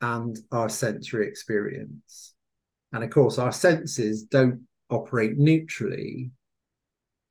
and 0.01 0.39
our 0.51 0.69
sensory 0.69 1.29
experience. 1.29 2.35
And 2.93 3.05
of 3.05 3.11
course, 3.11 3.39
our 3.39 3.53
senses 3.53 4.23
don't 4.23 4.67
operate 4.91 5.37
neutrally. 5.37 6.31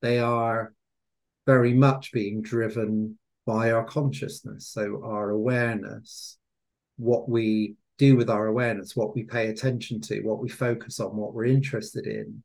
They 0.02 0.20
are 0.20 0.74
very 1.46 1.74
much 1.74 2.12
being 2.12 2.42
driven 2.42 3.18
by 3.46 3.72
our 3.72 3.86
consciousness. 3.86 4.68
So, 4.68 5.02
our 5.04 5.30
awareness, 5.30 6.38
what 6.98 7.30
we 7.30 7.76
do 7.98 8.16
with 8.16 8.30
our 8.30 8.48
awareness, 8.48 8.96
what 8.96 9.16
we 9.16 9.24
pay 9.24 9.48
attention 9.48 10.02
to, 10.02 10.22
what 10.22 10.42
we 10.42 10.50
focus 10.50 11.00
on, 11.00 11.16
what 11.16 11.34
we're 11.34 11.46
interested 11.46 12.08
in, 12.08 12.44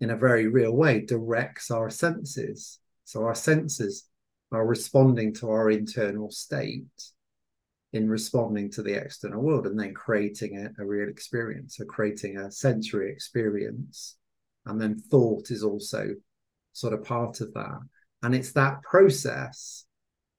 in 0.00 0.10
a 0.10 0.16
very 0.16 0.46
real 0.46 0.72
way 0.72 1.00
directs 1.00 1.70
our 1.70 1.90
senses. 1.90 2.78
So 3.04 3.24
our 3.24 3.34
senses 3.34 4.08
are 4.52 4.66
responding 4.66 5.34
to 5.34 5.50
our 5.50 5.70
internal 5.70 6.30
state 6.30 6.84
in 7.92 8.08
responding 8.08 8.70
to 8.70 8.82
the 8.82 8.94
external 8.94 9.42
world 9.42 9.66
and 9.66 9.78
then 9.78 9.92
creating 9.94 10.56
a, 10.58 10.82
a 10.82 10.86
real 10.86 11.08
experience, 11.08 11.76
so 11.76 11.84
creating 11.84 12.38
a 12.38 12.50
sensory 12.50 13.10
experience. 13.10 14.16
And 14.66 14.80
then 14.80 14.98
thought 14.98 15.50
is 15.50 15.64
also 15.64 16.10
sort 16.72 16.92
of 16.92 17.04
part 17.04 17.40
of 17.40 17.52
that. 17.54 17.80
And 18.22 18.34
it's 18.34 18.52
that 18.52 18.82
process 18.82 19.86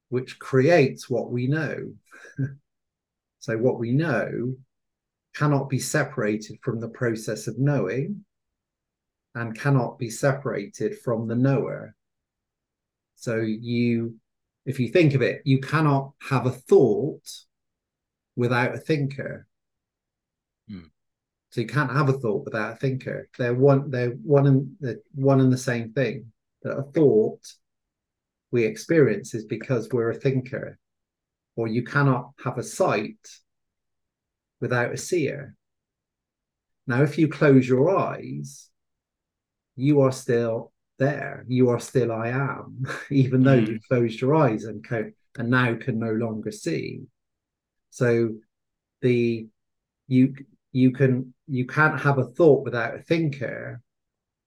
which 0.09 0.39
creates 0.39 1.09
what 1.09 1.31
we 1.31 1.47
know. 1.47 1.93
so, 3.39 3.57
what 3.57 3.79
we 3.79 3.91
know 3.91 4.53
cannot 5.33 5.69
be 5.69 5.79
separated 5.79 6.57
from 6.61 6.79
the 6.79 6.89
process 6.89 7.47
of 7.47 7.57
knowing 7.57 8.23
and 9.35 9.57
cannot 9.57 9.97
be 9.97 10.09
separated 10.09 10.99
from 10.99 11.27
the 11.27 11.35
knower. 11.35 11.95
So 13.15 13.37
you, 13.37 14.15
if 14.65 14.79
you 14.79 14.89
think 14.89 15.13
of 15.13 15.21
it, 15.21 15.41
you 15.45 15.59
cannot 15.59 16.13
have 16.29 16.45
a 16.45 16.51
thought 16.51 17.29
without 18.35 18.73
a 18.73 18.79
thinker. 18.79 19.47
Hmm. 20.67 20.87
So 21.51 21.61
you 21.61 21.67
can't 21.67 21.91
have 21.91 22.09
a 22.09 22.13
thought 22.13 22.45
without 22.45 22.73
a 22.73 22.75
thinker. 22.77 23.29
They're 23.37 23.53
one. 23.53 23.91
They're 23.91 24.11
one 24.11 24.47
and 24.47 24.75
the 24.79 25.01
one 25.13 25.39
and 25.39 25.51
the 25.51 25.57
same 25.57 25.91
thing. 25.91 26.31
That 26.63 26.77
a 26.77 26.83
thought 26.83 27.41
we 28.51 28.63
experience 28.63 29.33
is 29.33 29.45
because 29.45 29.89
we're 29.91 30.11
a 30.11 30.15
thinker, 30.15 30.79
or 31.55 31.67
you 31.67 31.83
cannot 31.83 32.31
have 32.43 32.57
a 32.57 32.63
sight 32.63 33.27
without 34.59 34.93
a 34.93 34.97
seer. 34.97 35.55
Now, 36.87 37.03
if 37.03 37.17
you 37.17 37.27
close 37.27 37.67
your 37.67 37.95
eyes, 37.97 38.70
you 39.81 40.01
are 40.01 40.11
still 40.11 40.71
there. 40.99 41.45
You 41.47 41.69
are 41.69 41.79
still 41.79 42.11
I 42.11 42.27
am, 42.29 42.85
even 43.09 43.43
though 43.43 43.59
Mm. 43.59 43.67
you've 43.67 43.87
closed 43.87 44.21
your 44.21 44.35
eyes 44.35 44.65
and 44.65 44.83
co- 44.87 45.11
and 45.37 45.49
now 45.49 45.75
can 45.75 45.97
no 45.99 46.11
longer 46.13 46.51
see. 46.51 47.01
So 47.89 48.35
the 49.01 49.47
you 50.07 50.35
you 50.71 50.91
can 50.91 51.33
you 51.47 51.65
can't 51.65 51.99
have 51.99 52.17
a 52.19 52.25
thought 52.37 52.63
without 52.63 52.95
a 52.95 53.01
thinker, 53.01 53.81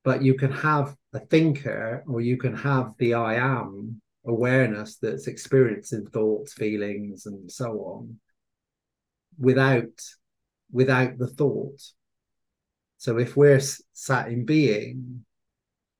but 0.04 0.22
you 0.22 0.34
can 0.34 0.52
have 0.52 0.96
a 1.12 1.18
thinker 1.20 2.04
or 2.06 2.20
you 2.20 2.36
can 2.36 2.54
have 2.56 2.94
the 2.98 3.14
I 3.14 3.34
am 3.34 4.00
awareness 4.24 4.96
that's 4.96 5.26
experiencing 5.26 6.06
thoughts, 6.06 6.52
feelings, 6.54 7.26
and 7.26 7.50
so 7.50 7.68
on 7.92 8.20
without 9.38 10.00
without 10.70 11.18
the 11.18 11.26
thought. 11.26 11.80
So 13.04 13.18
if 13.18 13.36
we're 13.36 13.60
sat 13.92 14.28
in 14.28 14.46
being, 14.46 15.26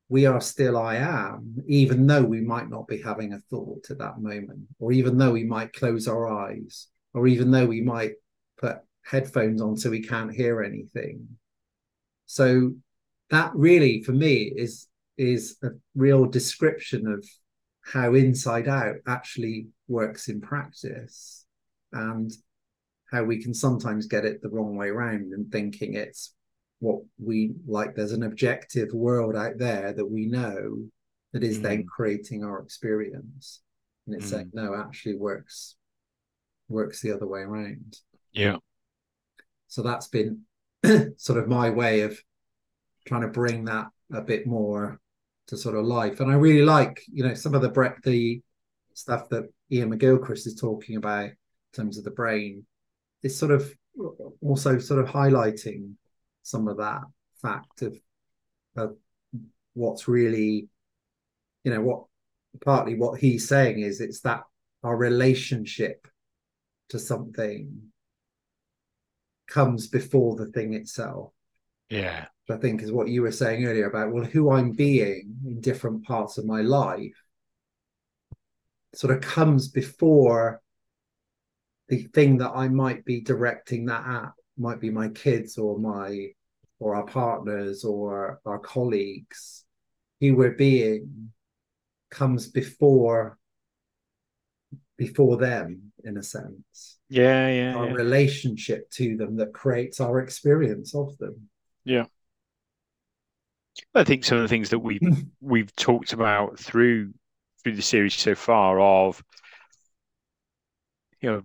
we 0.09 0.25
are 0.25 0.41
still 0.41 0.79
I 0.79 0.95
am, 0.95 1.57
even 1.67 2.07
though 2.07 2.23
we 2.23 2.41
might 2.41 2.71
not 2.71 2.89
be 2.89 3.03
having 3.03 3.35
a 3.35 3.41
thought 3.51 3.91
at 3.91 3.99
that 3.99 4.23
moment, 4.23 4.61
or 4.79 4.91
even 4.91 5.19
though 5.19 5.33
we 5.33 5.45
might 5.45 5.75
close 5.75 6.09
our 6.09 6.27
eyes, 6.27 6.89
or 7.13 7.27
even 7.27 7.51
though 7.51 7.67
we 7.67 7.83
might 7.83 8.13
put 8.57 8.79
headphones 9.03 9.61
on 9.61 9.77
so 9.77 9.91
we 9.91 10.01
can't 10.01 10.35
hear 10.35 10.63
anything. 10.63 11.29
So 12.25 12.73
that 13.29 13.51
really, 13.55 14.03
for 14.03 14.13
me, 14.13 14.51
is 14.57 14.89
is 15.19 15.59
a 15.63 15.73
real 15.95 16.25
description 16.25 17.07
of 17.07 17.23
how 17.83 18.15
inside 18.15 18.67
out 18.67 18.97
actually 19.07 19.67
works 19.89 20.29
in 20.29 20.41
practice 20.41 21.45
and 21.93 22.33
how 23.13 23.25
we 23.25 23.43
can 23.43 23.53
sometimes 23.53 24.07
get 24.07 24.25
it 24.25 24.41
the 24.41 24.49
wrong 24.49 24.75
way 24.75 24.89
around 24.89 25.35
and 25.35 25.53
thinking 25.53 25.93
it's 25.93 26.34
what 26.85 27.01
we 27.18 27.55
like 27.66 27.95
there's 27.95 28.12
an 28.12 28.22
objective 28.24 28.93
world 28.93 29.35
out 29.45 29.57
there 29.59 29.93
that 29.93 30.05
we 30.16 30.26
know 30.26 30.59
that 31.32 31.43
is 31.43 31.61
then 31.61 31.82
Mm. 31.85 31.87
creating 31.87 32.45
our 32.45 32.61
experience 32.61 33.62
and 34.07 34.14
it's 34.14 34.26
Mm. 34.26 34.30
saying 34.30 34.51
no 34.53 34.74
actually 34.74 35.16
works 35.16 35.76
works 36.68 37.01
the 37.01 37.12
other 37.12 37.26
way 37.26 37.41
around 37.41 37.91
Yeah. 38.32 38.59
so 39.66 39.82
that's 39.82 40.09
been 40.09 40.43
sort 41.16 41.39
of 41.41 41.49
my 41.49 41.70
way 41.70 42.03
of 42.03 42.12
trying 43.07 43.22
to 43.22 43.28
bring 43.41 43.64
that 43.66 43.87
a 44.12 44.20
bit 44.22 44.47
more 44.47 45.01
to 45.49 45.57
sort 45.57 45.76
of 45.76 45.85
life 45.85 46.20
and 46.20 46.30
i 46.30 46.35
really 46.35 46.64
like 46.64 47.01
you 47.12 47.22
know 47.26 47.35
some 47.35 47.55
of 47.55 47.62
the 47.62 47.68
bre- 47.76 48.01
the 48.05 48.43
stuff 48.95 49.28
that 49.30 49.45
Iain 49.72 49.91
McGilchrist 49.91 50.47
is 50.47 50.55
talking 50.55 50.97
about 50.97 51.30
in 51.30 51.72
terms 51.72 51.99
of 51.99 52.05
the 52.05 52.11
brain 52.22 52.64
is 53.22 53.37
sort 53.37 53.51
of 53.51 53.62
also 54.41 54.78
sort 54.78 55.01
of 55.03 55.07
highlighting 55.09 55.93
some 56.45 56.68
of 56.68 56.76
that 56.76 57.03
fact 57.42 57.82
of, 57.82 57.97
of 58.76 58.97
what's 59.72 60.07
really 60.07 60.68
you 61.64 61.72
know 61.72 61.80
what 61.80 62.05
partly 62.64 62.95
what 62.95 63.18
he's 63.18 63.49
saying 63.49 63.80
is 63.80 64.01
it's 64.01 64.20
that 64.20 64.42
our 64.84 64.97
relationship 64.97 66.07
to 66.90 66.99
something 66.99 67.90
comes 69.49 69.88
before 69.88 70.36
the 70.36 70.47
thing 70.47 70.74
itself 70.74 71.32
Yeah. 71.90 72.26
which 72.47 72.57
I 72.57 72.61
think 72.61 72.82
is 72.82 72.92
what 72.92 73.09
you 73.09 73.22
were 73.22 73.32
saying 73.32 73.64
earlier 73.64 73.88
about 73.88 74.12
well 74.12 74.24
who 74.24 74.51
I'm 74.53 74.72
being 74.72 75.34
in 75.45 75.61
different 75.61 76.05
parts 76.05 76.38
of 76.38 76.45
my 76.47 76.61
life 76.61 77.20
sort 78.95 79.16
of 79.16 79.22
comes 79.22 79.68
before 79.68 80.61
the 81.88 82.05
thing 82.14 82.38
that 82.38 82.53
I 82.55 82.68
might 82.68 83.05
be 83.05 83.20
directing 83.20 83.86
that 83.86 84.07
at 84.07 84.32
might 84.57 84.81
be 84.81 84.91
my 84.91 85.09
kids 85.09 85.59
or 85.59 85.79
my 85.79 86.29
or 86.79 86.95
our 86.95 87.07
partners 87.07 87.85
or 87.85 88.41
our 88.45 88.59
colleagues 88.59 89.65
who 90.21 90.35
we're 90.35 90.53
being 90.53 91.33
comes 92.11 92.49
before 92.49 93.39
before 94.97 95.37
them 95.37 95.93
in 96.05 96.17
a 96.17 96.23
sense 96.23 96.99
Yeah. 97.09 97.49
Yeah. 97.49 97.75
our 97.75 97.89
yeah. 97.89 97.95
relationship 97.95 98.91
to 98.93 99.17
them 99.17 99.37
that 99.37 99.53
creates 99.53 100.01
our 100.01 100.21
experience 100.21 100.95
of 100.95 101.17
them 101.19 101.49
Yeah. 101.85 102.07
I 103.95 104.05
think 104.05 104.25
some 104.25 104.39
of 104.39 104.43
the 104.43 104.49
things 104.49 104.71
that 104.71 104.79
we've 104.79 105.01
hmm. 105.01 105.23
we've 105.41 105.75
talked 105.75 106.13
about 106.13 106.59
through 106.59 107.13
through 107.63 107.77
the 107.77 107.83
series 107.83 108.15
so 108.15 108.35
far 108.35 108.79
of 108.81 109.23
you 111.21 111.31
know 111.31 111.43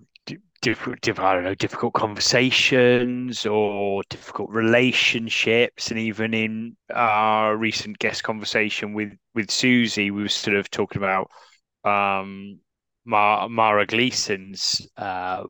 difficult, 0.62 1.20
I 1.20 1.34
don't 1.34 1.44
know, 1.44 1.56
difficult 1.56 1.94
conversations 1.94 3.46
or 3.46 4.04
difficult 4.10 4.50
relationships, 4.50 5.92
and 5.92 6.00
even 6.00 6.34
in 6.34 6.78
our 6.94 7.56
recent 7.56 8.00
guest 8.00 8.24
conversation 8.24 8.94
with 8.94 9.14
with 9.36 9.52
Susie, 9.52 10.12
we 10.12 10.24
were 10.24 10.30
sort 10.30 10.58
of 10.58 10.70
talking 10.70 11.02
about 11.02 11.30
um, 11.84 12.60
Mar- 13.06 13.50
Mara 13.50 13.86
Gleason's 13.86 14.88
uh, 14.98 15.44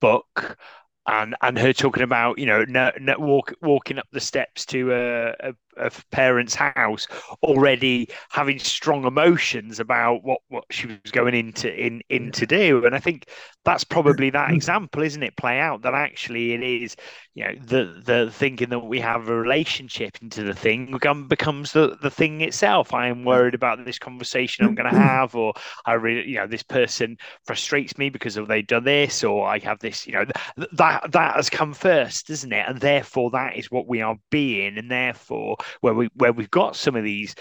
book. 0.00 0.58
And, 1.06 1.34
and 1.42 1.58
her 1.58 1.72
talking 1.72 2.02
about 2.04 2.38
you 2.38 2.46
know 2.46 2.64
no, 2.68 2.92
no, 3.00 3.16
walk, 3.18 3.54
walking 3.62 3.98
up 3.98 4.06
the 4.12 4.20
steps 4.20 4.66
to 4.66 4.92
a, 4.92 5.30
a, 5.50 5.54
a 5.80 5.90
parent's 6.10 6.54
house 6.54 7.06
already 7.42 8.08
having 8.30 8.58
strong 8.58 9.04
emotions 9.04 9.80
about 9.80 10.22
what, 10.24 10.40
what 10.48 10.64
she 10.70 10.86
was 10.86 11.12
going 11.12 11.34
into 11.34 11.72
in 11.74 12.02
in 12.08 12.30
to 12.32 12.46
do. 12.46 12.84
And 12.84 12.94
I 12.94 12.98
think 12.98 13.28
that's 13.64 13.84
probably 13.84 14.30
that 14.30 14.50
mm. 14.50 14.54
example 14.54 15.02
isn't 15.02 15.22
it 15.22 15.36
play 15.36 15.58
out 15.58 15.82
that 15.82 15.94
actually 15.94 16.52
it 16.52 16.62
is 16.62 16.96
you 17.34 17.44
know 17.44 17.54
the 17.64 18.00
the 18.04 18.30
thinking 18.32 18.70
that 18.70 18.80
we 18.80 18.98
have 19.00 19.28
a 19.28 19.34
relationship 19.34 20.16
into 20.22 20.42
the 20.42 20.54
thing 20.54 20.90
become, 20.90 21.28
becomes 21.28 21.72
the 21.72 21.96
the 22.02 22.10
thing 22.10 22.40
itself. 22.40 22.94
I 22.94 23.08
am 23.08 23.24
worried 23.24 23.54
about 23.54 23.84
this 23.84 23.98
conversation 23.98 24.64
I'm 24.64 24.74
going 24.74 24.90
to 24.90 24.96
mm-hmm. 24.96 25.06
have 25.06 25.34
or 25.34 25.52
I 25.86 25.92
really 25.94 26.28
you 26.28 26.36
know 26.36 26.46
this 26.46 26.62
person 26.62 27.16
frustrates 27.44 27.98
me 27.98 28.08
because 28.10 28.36
of 28.36 28.48
they've 28.48 28.66
done 28.66 28.84
this 28.84 29.22
or 29.22 29.46
I 29.46 29.58
have 29.58 29.78
this 29.80 30.06
you 30.06 30.14
know 30.14 30.24
th- 30.24 30.68
that 30.72 31.12
that 31.12 31.36
has 31.36 31.50
come 31.50 31.72
first 31.72 32.30
isn't 32.30 32.52
it? 32.52 32.64
And 32.66 32.80
therefore 32.80 33.30
that 33.30 33.56
is 33.56 33.70
what 33.70 33.86
we 33.86 34.00
are 34.00 34.16
being 34.30 34.78
and 34.78 34.90
therefore 34.90 35.56
where 35.80 35.94
we 35.94 36.08
where 36.14 36.32
we've 36.32 36.50
got 36.50 36.76
some 36.76 36.96
of 36.96 37.04
these 37.04 37.34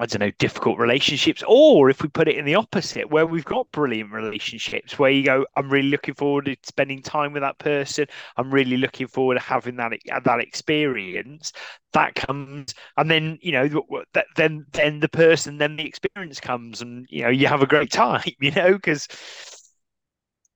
I 0.00 0.06
don't 0.06 0.20
know, 0.20 0.30
difficult 0.38 0.78
relationships, 0.78 1.44
or 1.46 1.90
if 1.90 2.02
we 2.02 2.08
put 2.08 2.26
it 2.26 2.38
in 2.38 2.46
the 2.46 2.54
opposite, 2.54 3.10
where 3.10 3.26
we've 3.26 3.44
got 3.44 3.70
brilliant 3.70 4.12
relationships, 4.12 4.98
where 4.98 5.10
you 5.10 5.22
go, 5.22 5.44
I'm 5.56 5.68
really 5.68 5.90
looking 5.90 6.14
forward 6.14 6.46
to 6.46 6.56
spending 6.62 7.02
time 7.02 7.34
with 7.34 7.42
that 7.42 7.58
person. 7.58 8.06
I'm 8.38 8.50
really 8.50 8.78
looking 8.78 9.08
forward 9.08 9.34
to 9.34 9.40
having 9.40 9.76
that 9.76 9.92
that 10.24 10.40
experience. 10.40 11.52
That 11.92 12.14
comes, 12.14 12.74
and 12.96 13.10
then 13.10 13.38
you 13.42 13.52
know, 13.52 13.68
that 14.14 14.24
then 14.36 14.64
then 14.72 15.00
the 15.00 15.08
person, 15.10 15.58
then 15.58 15.76
the 15.76 15.86
experience 15.86 16.40
comes, 16.40 16.80
and 16.80 17.06
you 17.10 17.24
know, 17.24 17.28
you 17.28 17.46
have 17.46 17.60
a 17.60 17.66
great 17.66 17.92
time, 17.92 18.32
you 18.40 18.52
know, 18.52 18.72
because 18.72 19.06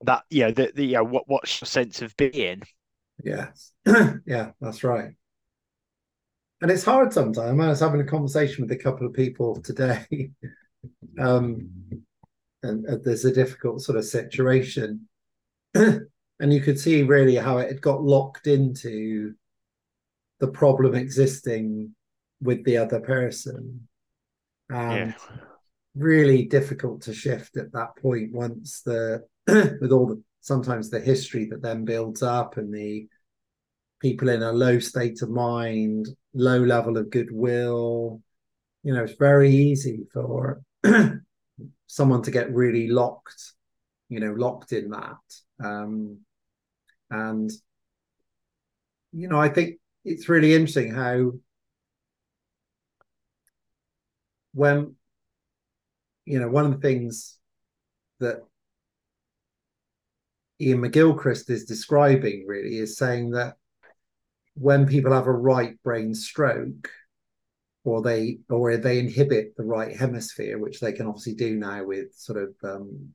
that 0.01 0.23
you 0.31 0.45
know, 0.45 0.51
the, 0.51 0.71
the 0.73 0.85
you 0.85 0.93
know, 0.93 1.03
what 1.03 1.25
what's 1.27 1.61
your 1.61 1.67
sense 1.67 2.01
of 2.01 2.17
being? 2.17 2.63
Yes. 3.23 3.73
yeah, 4.25 4.53
that's 4.59 4.83
right. 4.83 5.11
And 6.61 6.71
it's 6.71 6.83
hard 6.83 7.13
sometimes. 7.13 7.59
I 7.59 7.67
was 7.67 7.79
having 7.79 8.01
a 8.01 8.05
conversation 8.05 8.63
with 8.63 8.71
a 8.71 8.81
couple 8.81 9.05
of 9.05 9.13
people 9.13 9.61
today. 9.61 10.05
um, 11.19 11.69
and, 12.63 12.85
and 12.85 13.03
there's 13.03 13.25
a 13.25 13.33
difficult 13.33 13.81
sort 13.81 13.97
of 13.97 14.05
situation. 14.05 15.07
and 15.73 16.07
you 16.39 16.61
could 16.61 16.79
see 16.79 17.03
really 17.03 17.35
how 17.35 17.57
it 17.57 17.67
had 17.67 17.81
got 17.81 18.03
locked 18.03 18.47
into 18.47 19.33
the 20.39 20.47
problem 20.47 20.95
existing 20.95 21.93
with 22.41 22.63
the 22.63 22.77
other 22.77 22.99
person. 22.99 23.87
And 24.69 25.13
yeah, 25.13 25.35
really 25.95 26.43
difficult 26.43 27.01
to 27.01 27.13
shift 27.13 27.57
at 27.57 27.71
that 27.71 27.95
point 27.97 28.33
once 28.33 28.81
the 28.81 29.25
with 29.47 29.91
all 29.91 30.07
the 30.07 30.21
sometimes 30.41 30.89
the 30.89 30.99
history 30.99 31.45
that 31.45 31.61
then 31.61 31.85
builds 31.85 32.21
up 32.21 32.57
and 32.57 32.73
the 32.73 33.07
people 34.01 34.29
in 34.29 34.43
a 34.43 34.51
low 34.51 34.79
state 34.79 35.21
of 35.21 35.29
mind, 35.29 36.07
low 36.33 36.59
level 36.59 36.97
of 36.97 37.09
goodwill. 37.09 38.21
You 38.83 38.93
know, 38.93 39.03
it's 39.03 39.15
very 39.17 39.49
easy 39.49 40.05
for 40.13 40.61
someone 41.87 42.21
to 42.23 42.31
get 42.31 42.53
really 42.53 42.87
locked, 42.87 43.53
you 44.09 44.19
know, 44.19 44.33
locked 44.33 44.73
in 44.73 44.89
that. 44.91 45.17
Um, 45.63 46.19
and, 47.09 47.49
you 49.11 49.27
know, 49.27 49.39
I 49.39 49.49
think 49.49 49.79
it's 50.03 50.29
really 50.29 50.53
interesting 50.53 50.93
how 50.93 51.31
when, 54.53 54.95
you 56.25 56.39
know, 56.39 56.49
one 56.49 56.65
of 56.65 56.71
the 56.73 56.87
things 56.87 57.37
that 58.19 58.41
Iain 60.61 60.81
McGilchrist 60.81 61.49
is 61.49 61.65
describing 61.65 62.45
really 62.47 62.77
is 62.77 62.97
saying 62.97 63.31
that 63.31 63.55
when 64.55 64.87
people 64.87 65.13
have 65.13 65.27
a 65.27 65.31
right 65.31 65.81
brain 65.83 66.13
stroke 66.13 66.89
or 67.83 68.01
they 68.01 68.39
or 68.49 68.75
they 68.77 68.99
inhibit 68.99 69.55
the 69.55 69.63
right 69.63 69.95
hemisphere 69.95 70.57
which 70.57 70.79
they 70.79 70.91
can 70.91 71.07
obviously 71.07 71.35
do 71.35 71.55
now 71.55 71.83
with 71.83 72.13
sort 72.15 72.41
of 72.41 72.53
um, 72.63 73.13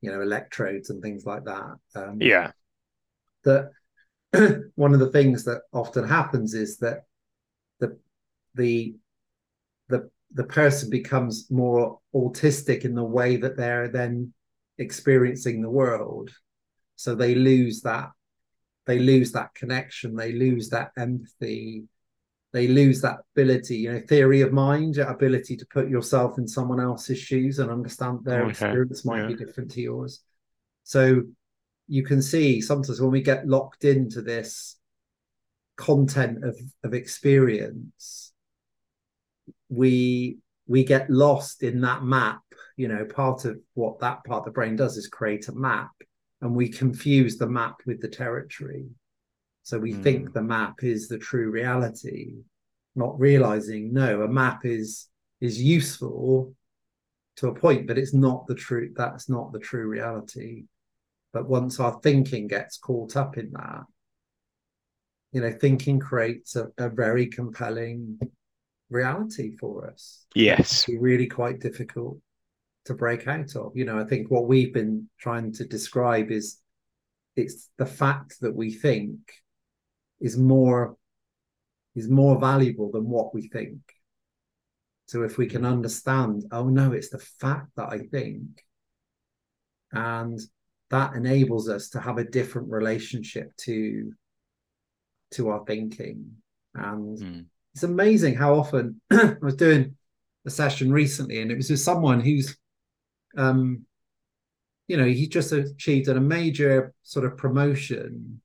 you 0.00 0.10
know 0.10 0.20
electrodes 0.20 0.90
and 0.90 1.02
things 1.02 1.24
like 1.24 1.44
that 1.44 1.76
um, 1.94 2.18
yeah. 2.20 2.50
that 3.44 3.70
one 4.74 4.94
of 4.94 5.00
the 5.00 5.10
things 5.10 5.44
that 5.44 5.62
often 5.72 6.06
happens 6.06 6.54
is 6.54 6.78
that 6.78 7.04
the 7.80 7.98
the 8.54 8.94
the 9.88 10.10
the 10.32 10.44
person 10.44 10.90
becomes 10.90 11.50
more 11.50 11.98
autistic 12.14 12.84
in 12.84 12.94
the 12.94 13.04
way 13.04 13.36
that 13.36 13.56
they're 13.56 13.88
then 13.88 14.32
experiencing 14.78 15.60
the 15.62 15.70
world. 15.70 16.30
So 16.96 17.14
they 17.14 17.34
lose 17.34 17.82
that 17.82 18.10
they 18.86 18.98
lose 18.98 19.32
that 19.32 19.54
connection 19.54 20.16
they 20.16 20.32
lose 20.32 20.68
that 20.70 20.90
empathy 20.98 21.84
they 22.52 22.66
lose 22.66 23.00
that 23.00 23.18
ability 23.34 23.76
you 23.76 23.92
know 23.92 24.00
theory 24.00 24.40
of 24.40 24.52
mind 24.52 24.96
your 24.96 25.08
ability 25.08 25.56
to 25.56 25.66
put 25.66 25.88
yourself 25.88 26.38
in 26.38 26.46
someone 26.46 26.80
else's 26.80 27.18
shoes 27.18 27.58
and 27.58 27.70
understand 27.70 28.18
their 28.24 28.42
okay. 28.42 28.50
experience 28.50 29.04
might 29.04 29.22
yeah. 29.22 29.28
be 29.28 29.34
different 29.34 29.70
to 29.70 29.80
yours 29.80 30.22
so 30.84 31.22
you 31.86 32.04
can 32.04 32.22
see 32.22 32.60
sometimes 32.60 33.00
when 33.00 33.10
we 33.10 33.22
get 33.22 33.46
locked 33.46 33.84
into 33.84 34.22
this 34.22 34.76
content 35.76 36.44
of, 36.44 36.58
of 36.84 36.94
experience 36.94 38.32
we 39.68 40.38
we 40.66 40.84
get 40.84 41.08
lost 41.08 41.62
in 41.62 41.80
that 41.80 42.02
map 42.02 42.42
you 42.76 42.88
know 42.88 43.04
part 43.04 43.44
of 43.44 43.58
what 43.74 43.98
that 44.00 44.22
part 44.24 44.40
of 44.40 44.44
the 44.44 44.50
brain 44.50 44.76
does 44.76 44.96
is 44.96 45.08
create 45.08 45.48
a 45.48 45.52
map 45.52 45.90
and 46.40 46.54
we 46.54 46.68
confuse 46.68 47.36
the 47.36 47.48
map 47.48 47.76
with 47.86 48.00
the 48.00 48.08
territory 48.08 48.86
so 49.62 49.78
we 49.78 49.92
mm. 49.92 50.02
think 50.02 50.32
the 50.32 50.42
map 50.42 50.82
is 50.82 51.08
the 51.08 51.18
true 51.18 51.50
reality 51.50 52.34
not 52.94 53.18
realizing 53.18 53.92
no 53.92 54.22
a 54.22 54.28
map 54.28 54.64
is 54.64 55.08
is 55.40 55.62
useful 55.62 56.54
to 57.36 57.48
a 57.48 57.54
point 57.54 57.86
but 57.86 57.98
it's 57.98 58.14
not 58.14 58.46
the 58.46 58.54
true 58.54 58.90
that's 58.96 59.28
not 59.28 59.52
the 59.52 59.58
true 59.58 59.86
reality 59.86 60.64
but 61.32 61.48
once 61.48 61.78
our 61.78 62.00
thinking 62.02 62.48
gets 62.48 62.78
caught 62.78 63.16
up 63.16 63.38
in 63.38 63.52
that, 63.52 63.84
you 65.32 65.40
know, 65.40 65.52
thinking 65.52 66.00
creates 66.00 66.56
a, 66.56 66.68
a 66.76 66.88
very 66.88 67.26
compelling 67.26 68.18
reality 68.90 69.56
for 69.56 69.88
us. 69.88 70.26
Yes. 70.34 70.86
Really 70.88 71.28
quite 71.28 71.60
difficult 71.60 72.18
to 72.86 72.94
break 72.94 73.26
out 73.28 73.54
of. 73.56 73.72
You 73.74 73.84
know, 73.84 73.98
I 73.98 74.04
think 74.04 74.30
what 74.30 74.46
we've 74.46 74.72
been 74.72 75.08
trying 75.18 75.52
to 75.54 75.64
describe 75.64 76.30
is 76.30 76.58
it's 77.36 77.68
the 77.78 77.86
fact 77.86 78.40
that 78.40 78.54
we 78.54 78.72
think 78.72 79.18
is 80.20 80.36
more 80.36 80.96
is 81.94 82.08
more 82.08 82.38
valuable 82.38 82.90
than 82.90 83.08
what 83.08 83.34
we 83.34 83.48
think. 83.48 83.80
So 85.06 85.22
if 85.22 85.38
we 85.38 85.46
can 85.46 85.64
understand, 85.64 86.44
oh 86.52 86.68
no, 86.68 86.92
it's 86.92 87.10
the 87.10 87.18
fact 87.18 87.70
that 87.76 87.88
I 87.90 87.98
think, 87.98 88.64
and 89.92 90.38
that 90.90 91.14
enables 91.14 91.68
us 91.68 91.88
to 91.90 92.00
have 92.00 92.18
a 92.18 92.24
different 92.24 92.68
relationship 92.70 93.56
to 93.58 94.12
to 95.32 95.48
our 95.48 95.64
thinking 95.64 96.28
and 96.74 97.18
mm. 97.18 97.44
it's 97.72 97.84
amazing 97.84 98.34
how 98.34 98.54
often 98.54 99.00
i 99.12 99.36
was 99.40 99.54
doing 99.54 99.94
a 100.44 100.50
session 100.50 100.92
recently 100.92 101.40
and 101.40 101.52
it 101.52 101.56
was 101.56 101.70
with 101.70 101.78
someone 101.78 102.20
who's 102.20 102.56
um 103.36 103.84
you 104.88 104.96
know 104.96 105.06
he 105.06 105.28
just 105.28 105.52
achieved 105.52 106.08
a 106.08 106.20
major 106.20 106.92
sort 107.02 107.24
of 107.24 107.36
promotion 107.36 108.40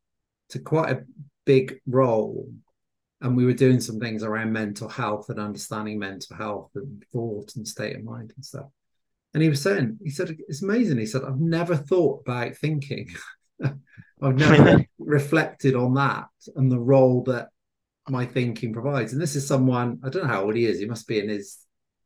to 0.50 0.60
quite 0.60 0.92
a 0.92 1.04
big 1.46 1.80
role 1.88 2.52
and 3.22 3.36
we 3.36 3.46
were 3.46 3.54
doing 3.54 3.80
some 3.80 4.00
things 4.00 4.24
around 4.24 4.52
mental 4.52 4.90
health 4.90 5.30
and 5.30 5.40
understanding 5.40 5.98
mental 5.98 6.36
health 6.36 6.70
and 6.76 7.04
thought 7.12 7.56
and 7.56 7.68
state 7.68 7.96
of 7.96 8.04
mind 8.04 8.32
and 8.36 8.46
stuff 8.46 8.68
and 9.36 9.44
he 9.44 9.50
was 9.50 9.62
saying, 9.62 10.00
he 10.02 10.12
said, 10.12 10.34
it's 10.48 10.64
amazing. 10.64 10.98
He 10.98 11.06
said, 11.06 11.24
I've 11.26 11.42
never 11.42 11.76
thought 11.76 12.22
about 12.22 12.56
thinking. 12.56 13.14
I've 13.62 14.38
never 14.38 14.86
reflected 14.98 15.76
on 15.76 15.96
that 15.96 16.28
and 16.56 16.72
the 16.72 16.80
role 16.80 17.22
that 17.24 17.50
my 18.08 18.26
thinking 18.26 18.72
provides. 18.72 19.12
And 19.12 19.22
this 19.22 19.36
is 19.36 19.46
someone, 19.46 20.00
I 20.06 20.10
don't 20.10 20.24
know 20.24 20.30
how 20.30 20.46
old 20.46 20.56
he 20.56 20.66
is. 20.66 20.80
He 20.80 20.86
must 20.86 21.06
be 21.06 21.20
in 21.20 21.28
his 21.28 21.58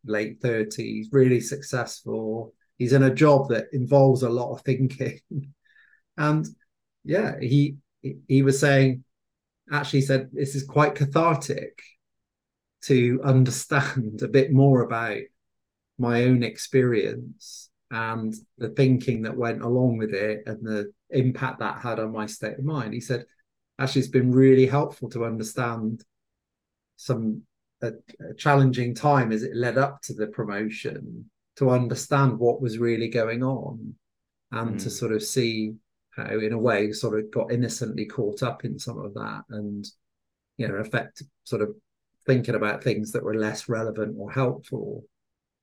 late 0.03 0.41
30s, 0.41 1.09
really 1.11 1.39
successful. 1.39 2.55
He's 2.79 2.93
in 2.93 3.03
a 3.03 3.13
job 3.13 3.49
that 3.49 3.67
involves 3.73 4.23
a 4.23 4.29
lot 4.29 4.53
of 4.53 4.61
thinking. 4.61 5.19
and 6.17 6.47
yeah, 7.03 7.39
he 7.39 7.75
he 8.01 8.41
was 8.41 8.59
saying, 8.59 9.03
actually 9.71 10.01
said, 10.01 10.29
this 10.31 10.55
is 10.55 10.63
quite 10.63 10.95
cathartic 10.95 11.81
to 12.83 13.19
understand 13.23 14.21
a 14.23 14.27
bit 14.27 14.51
more 14.51 14.81
about 14.81 15.19
my 15.97 16.23
own 16.23 16.41
experience 16.43 17.69
and 17.91 18.33
the 18.57 18.69
thinking 18.69 19.23
that 19.23 19.35
went 19.35 19.61
along 19.61 19.97
with 19.97 20.13
it 20.13 20.43
and 20.45 20.65
the 20.65 20.91
impact 21.09 21.59
that 21.59 21.81
had 21.81 21.99
on 21.99 22.13
my 22.13 22.25
state 22.25 22.57
of 22.57 22.63
mind. 22.63 22.93
He 22.93 23.01
said, 23.01 23.25
actually, 23.77 24.01
it's 24.01 24.09
been 24.09 24.31
really 24.31 24.65
helpful 24.65 25.09
to 25.09 25.25
understand 25.25 26.05
some 26.95 27.41
a, 27.81 27.91
a 28.29 28.33
challenging 28.37 28.95
time 28.95 29.33
as 29.33 29.43
it 29.43 29.55
led 29.55 29.77
up 29.77 30.01
to 30.03 30.13
the 30.13 30.27
promotion 30.27 31.29
to 31.59 31.69
understand 31.69 32.39
what 32.39 32.61
was 32.61 32.77
really 32.77 33.09
going 33.09 33.43
on 33.43 33.93
and 34.51 34.75
mm. 34.75 34.83
to 34.83 34.89
sort 34.89 35.11
of 35.11 35.21
see 35.21 35.73
how 36.11 36.39
in 36.39 36.53
a 36.53 36.57
way 36.57 36.91
sort 36.93 37.19
of 37.19 37.29
got 37.31 37.51
innocently 37.51 38.05
caught 38.05 38.41
up 38.41 38.63
in 38.63 38.79
some 38.79 38.97
of 38.97 39.13
that 39.13 39.43
and 39.49 39.85
you 40.57 40.67
know 40.67 40.75
affect 40.75 41.21
sort 41.43 41.61
of 41.61 41.75
thinking 42.25 42.55
about 42.55 42.81
things 42.81 43.11
that 43.11 43.23
were 43.23 43.35
less 43.35 43.67
relevant 43.67 44.15
or 44.17 44.31
helpful 44.31 45.03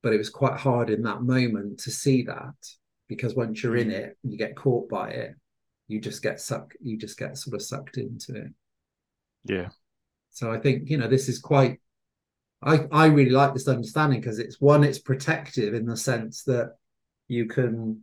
but 0.03 0.13
it 0.13 0.19
was 0.19 0.29
quite 0.29 0.59
hard 0.59 0.91
in 0.91 1.03
that 1.03 1.23
moment 1.23 1.79
to 1.79 1.91
see 1.91 2.23
that 2.23 2.55
because 3.09 3.35
once 3.35 3.63
you're 3.63 3.77
in 3.77 3.89
mm. 3.89 3.95
it 3.95 4.19
you 4.23 4.37
get 4.37 4.55
caught 4.55 4.89
by 4.91 5.09
it 5.09 5.35
you 5.89 5.99
just 5.99 6.23
get 6.23 6.41
sucked 6.41 6.77
you 6.83 6.99
just 6.99 7.19
get 7.19 7.39
sort 7.39 7.55
of 7.55 7.63
sucked 7.63 7.97
into 7.97 8.35
it 8.35 8.53
yeah 9.45 9.69
so 10.29 10.53
i 10.53 10.59
think 10.59 10.91
you 10.91 10.99
know 10.99 11.09
this 11.09 11.27
is 11.27 11.39
quite 11.39 11.81
i 12.63 12.87
i 12.93 13.07
really 13.07 13.31
like 13.31 13.55
this 13.55 13.69
understanding 13.69 14.21
because 14.21 14.39
it's 14.39 14.61
one 14.61 14.85
it's 14.85 14.99
protective 14.99 15.75
in 15.75 15.87
the 15.87 15.97
sense 15.97 16.43
that 16.45 16.77
you 17.29 17.47
can 17.47 18.01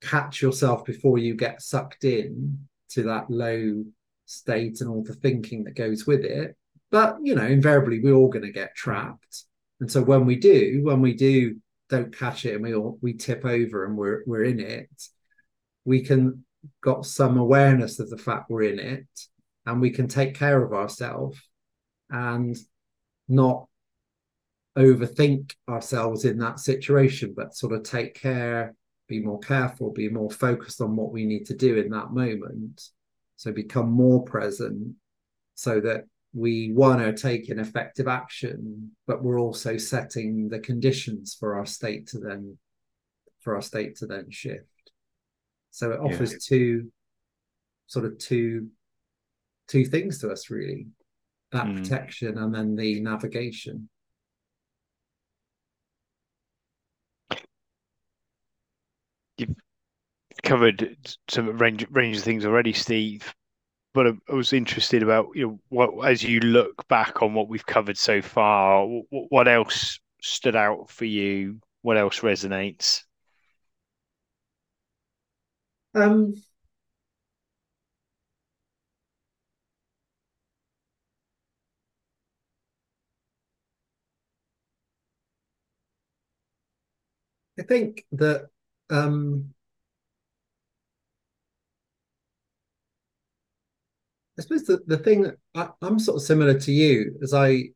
catch 0.00 0.42
yourself 0.42 0.84
before 0.84 1.18
you 1.18 1.34
get 1.34 1.62
sucked 1.62 2.04
in 2.04 2.68
to 2.90 3.02
that 3.04 3.30
low 3.30 3.84
state 4.26 4.80
and 4.80 4.90
all 4.90 5.02
the 5.02 5.14
thinking 5.14 5.64
that 5.64 5.74
goes 5.74 6.06
with 6.06 6.24
it. 6.24 6.56
But 6.90 7.18
you 7.22 7.34
know 7.34 7.46
invariably 7.46 8.00
we're 8.00 8.14
all 8.14 8.28
going 8.28 8.44
to 8.44 8.52
get 8.52 8.74
trapped. 8.74 9.44
And 9.80 9.90
so 9.90 10.02
when 10.02 10.26
we 10.26 10.36
do, 10.36 10.80
when 10.82 11.00
we 11.00 11.14
do 11.14 11.56
don't 11.88 12.16
catch 12.16 12.44
it 12.44 12.54
and 12.54 12.62
we 12.62 12.74
all, 12.74 12.98
we 13.00 13.14
tip 13.14 13.44
over 13.44 13.84
and 13.84 13.96
we're 13.96 14.22
we're 14.26 14.44
in 14.44 14.60
it, 14.60 14.90
we 15.84 16.02
can 16.02 16.44
got 16.82 17.06
some 17.06 17.38
awareness 17.38 17.98
of 18.00 18.10
the 18.10 18.18
fact 18.18 18.50
we're 18.50 18.62
in 18.62 18.78
it 18.78 19.06
and 19.64 19.80
we 19.80 19.90
can 19.90 20.08
take 20.08 20.34
care 20.34 20.62
of 20.62 20.72
ourselves 20.72 21.38
and 22.10 22.56
not 23.28 23.66
overthink 24.76 25.54
ourselves 25.68 26.24
in 26.24 26.38
that 26.38 26.60
situation, 26.60 27.34
but 27.36 27.54
sort 27.54 27.72
of 27.72 27.82
take 27.82 28.14
care, 28.14 28.74
be 29.08 29.20
more 29.20 29.40
careful, 29.40 29.92
be 29.92 30.08
more 30.08 30.30
focused 30.30 30.80
on 30.80 30.94
what 30.94 31.10
we 31.10 31.24
need 31.24 31.46
to 31.46 31.54
do 31.54 31.76
in 31.76 31.90
that 31.90 32.12
moment. 32.12 32.82
So 33.36 33.52
become 33.52 33.90
more 33.90 34.24
present 34.24 34.94
so 35.54 35.80
that 35.80 36.04
we 36.34 36.70
one 36.72 37.00
are 37.00 37.12
taking 37.12 37.58
effective 37.58 38.06
action, 38.06 38.92
but 39.06 39.22
we're 39.22 39.40
also 39.40 39.76
setting 39.76 40.48
the 40.48 40.58
conditions 40.58 41.36
for 41.38 41.56
our 41.56 41.66
state 41.66 42.08
to 42.08 42.18
then 42.18 42.58
for 43.40 43.54
our 43.54 43.62
state 43.62 43.96
to 43.96 44.06
then 44.06 44.30
shift. 44.30 44.92
So 45.70 45.92
it 45.92 46.00
offers 46.00 46.32
yeah. 46.32 46.38
two 46.42 46.92
sort 47.86 48.04
of 48.04 48.18
two 48.18 48.68
two 49.68 49.84
things 49.84 50.18
to 50.20 50.30
us 50.30 50.50
really 50.50 50.86
that 51.52 51.66
mm. 51.66 51.76
protection 51.76 52.38
and 52.38 52.54
then 52.54 52.76
the 52.76 53.00
navigation 53.00 53.88
you've 59.36 59.54
covered 60.42 60.96
some 61.28 61.56
range 61.58 61.86
range 61.90 62.18
of 62.18 62.22
things 62.22 62.44
already 62.44 62.72
steve 62.72 63.34
but 63.94 64.14
I 64.30 64.32
was 64.32 64.52
interested 64.52 65.02
about 65.02 65.28
you 65.34 65.46
know 65.46 65.60
what 65.70 66.08
as 66.08 66.22
you 66.22 66.38
look 66.38 66.86
back 66.88 67.22
on 67.22 67.34
what 67.34 67.48
we've 67.48 67.66
covered 67.66 67.98
so 67.98 68.22
far, 68.22 68.86
what 69.10 69.48
else 69.48 69.98
stood 70.22 70.54
out 70.54 70.88
for 70.88 71.04
you? 71.04 71.58
What 71.82 71.96
else 71.96 72.20
resonates? 72.20 73.02
Um, 75.94 76.34
I 87.58 87.62
think 87.62 88.04
that 88.12 88.48
um, 88.90 89.52
I 94.38 94.42
suppose 94.42 94.64
the, 94.64 94.80
the 94.86 94.98
thing 94.98 95.32
I, 95.54 95.70
am 95.82 95.98
sort 95.98 96.16
of 96.16 96.22
similar 96.22 96.58
to 96.60 96.72
you 96.72 97.18
as 97.22 97.34
I 97.34 97.70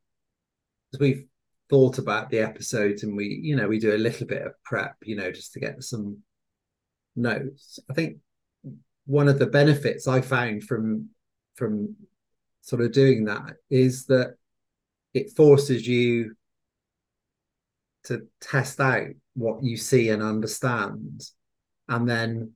as 0.94 1.00
we've 1.00 1.26
thought 1.68 1.98
about 1.98 2.30
the 2.30 2.38
episodes 2.38 3.02
and 3.02 3.16
we 3.16 3.40
you 3.42 3.56
know 3.56 3.66
we 3.66 3.80
do 3.80 3.94
a 3.94 3.98
little 3.98 4.26
bit 4.26 4.42
of 4.42 4.52
prep 4.62 4.94
you 5.02 5.16
know 5.16 5.32
just 5.32 5.52
to 5.54 5.60
get 5.60 5.82
some 5.82 6.18
notes. 7.16 7.80
I 7.90 7.94
think 7.94 8.18
one 9.06 9.28
of 9.28 9.38
the 9.38 9.46
benefits 9.46 10.06
I 10.06 10.20
found 10.20 10.62
from 10.62 11.08
from 11.56 11.96
sort 12.60 12.82
of 12.82 12.92
doing 12.92 13.24
that 13.24 13.56
is 13.68 14.06
that 14.06 14.36
it 15.12 15.32
forces 15.36 15.86
you 15.86 16.36
to 18.04 18.26
test 18.40 18.80
out 18.80 19.08
what 19.34 19.62
you 19.62 19.76
see 19.76 20.10
and 20.10 20.22
understand 20.22 21.22
and 21.88 22.08
then 22.08 22.52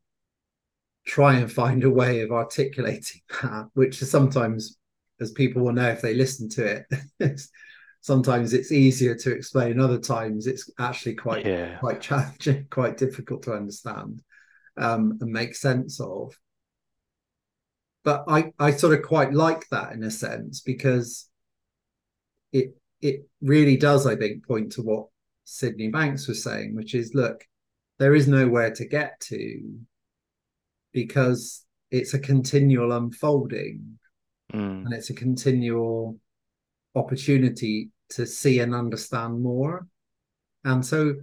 try 1.07 1.35
and 1.35 1.51
find 1.51 1.85
a 1.85 1.91
way 1.91 2.21
of 2.21 2.33
articulating 2.33 3.21
that 3.43 3.69
which 3.75 4.03
is 4.03 4.11
sometimes 4.11 4.77
as 5.21 5.31
people 5.31 5.63
will 5.63 5.73
know 5.73 5.89
if 5.89 6.03
they 6.03 6.15
listen 6.15 6.49
to 6.49 6.85
it 7.21 7.41
sometimes 8.01 8.53
it's 8.53 8.73
easier 8.73 9.15
to 9.15 9.33
explain 9.33 9.81
other 9.81 9.99
times 9.99 10.47
it's 10.47 10.71
actually 10.79 11.15
quite 11.15 11.47
yeah. 11.47 11.77
quite 11.79 12.01
challenging 12.01 12.67
quite 12.71 12.97
difficult 12.97 13.43
to 13.43 13.55
understand 13.55 14.23
um, 14.77 15.17
and 15.21 15.33
make 15.33 15.55
sense 15.55 16.01
of 16.01 16.37
but 18.05 18.25
i 18.29 18.53
i 18.59 18.71
sort 18.71 18.97
of 18.97 19.03
quite 19.05 19.33
like 19.33 19.67
that 19.71 19.93
in 19.93 20.03
a 20.03 20.11
sense 20.11 20.61
because 20.61 21.29
it 22.53 22.77
it 23.01 23.27
really 23.41 23.77
does 23.77 24.07
i 24.07 24.15
think 24.15 24.47
point 24.47 24.73
to 24.73 24.83
what 24.83 25.07
sydney 25.47 25.89
banks 25.89 26.29
was 26.29 26.43
saying 26.43 26.75
which 26.75 26.95
is 26.95 27.15
look 27.15 27.45
there 27.99 28.15
is 28.15 28.29
nowhere 28.29 28.71
to 28.71 28.85
get 28.85 29.19
to 29.21 29.63
because 30.93 31.65
it's 31.91 32.15
a 32.15 32.19
continual 32.19 32.93
unfolding 32.93 33.99
mm. 34.53 34.85
and 34.85 34.93
it's 34.93 35.11
a 35.11 35.15
continual 35.15 36.19
opportunity 36.95 37.91
to 38.11 38.27
see 38.27 38.61
and 38.61 38.75
understand 38.75 39.43
more. 39.43 39.87
And 40.65 40.85
so, 40.85 41.15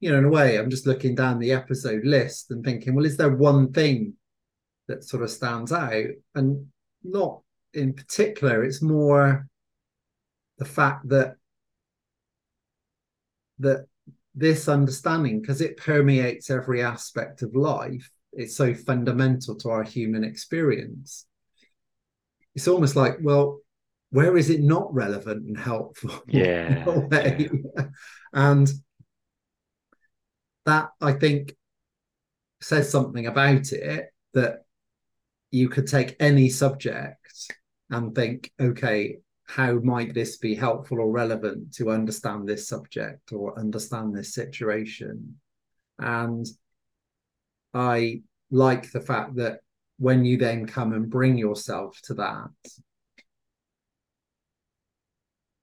you 0.00 0.10
know, 0.10 0.18
in 0.18 0.24
a 0.24 0.30
way, 0.30 0.58
I'm 0.58 0.70
just 0.70 0.86
looking 0.86 1.14
down 1.14 1.38
the 1.38 1.52
episode 1.52 2.04
list 2.04 2.50
and 2.50 2.64
thinking, 2.64 2.94
well, 2.94 3.06
is 3.06 3.16
there 3.16 3.34
one 3.34 3.72
thing 3.72 4.14
that 4.88 5.04
sort 5.04 5.22
of 5.22 5.30
stands 5.30 5.72
out? 5.72 6.04
And 6.34 6.66
not 7.02 7.40
in 7.72 7.94
particular, 7.94 8.62
it's 8.64 8.82
more 8.82 9.46
the 10.58 10.64
fact 10.64 11.08
that 11.08 11.36
that 13.58 13.86
this 14.34 14.68
understanding, 14.68 15.40
because 15.40 15.60
it 15.60 15.76
permeates 15.76 16.50
every 16.50 16.82
aspect 16.82 17.42
of 17.42 17.54
life, 17.54 18.10
it's 18.32 18.56
so 18.56 18.74
fundamental 18.74 19.54
to 19.56 19.70
our 19.70 19.82
human 19.84 20.24
experience. 20.24 21.26
It's 22.54 22.68
almost 22.68 22.96
like, 22.96 23.18
well, 23.20 23.60
where 24.10 24.36
is 24.36 24.50
it 24.50 24.60
not 24.60 24.92
relevant 24.94 25.46
and 25.46 25.58
helpful? 25.58 26.22
Yeah. 26.26 26.84
yeah. 27.10 27.84
and 28.32 28.70
that 30.66 30.90
I 31.00 31.12
think 31.12 31.56
says 32.60 32.90
something 32.90 33.26
about 33.26 33.72
it 33.72 34.06
that 34.32 34.64
you 35.50 35.68
could 35.68 35.86
take 35.86 36.16
any 36.18 36.48
subject 36.48 37.52
and 37.90 38.14
think, 38.14 38.50
okay, 38.60 39.18
how 39.46 39.74
might 39.74 40.14
this 40.14 40.38
be 40.38 40.54
helpful 40.54 41.00
or 41.00 41.10
relevant 41.10 41.74
to 41.74 41.90
understand 41.90 42.48
this 42.48 42.66
subject 42.68 43.32
or 43.32 43.58
understand 43.58 44.14
this 44.16 44.34
situation? 44.34 45.36
And 45.98 46.46
I 47.72 48.22
like 48.50 48.90
the 48.90 49.00
fact 49.00 49.36
that 49.36 49.60
when 49.98 50.24
you 50.24 50.38
then 50.38 50.66
come 50.66 50.92
and 50.92 51.10
bring 51.10 51.36
yourself 51.36 52.00
to 52.04 52.14
that, 52.14 52.50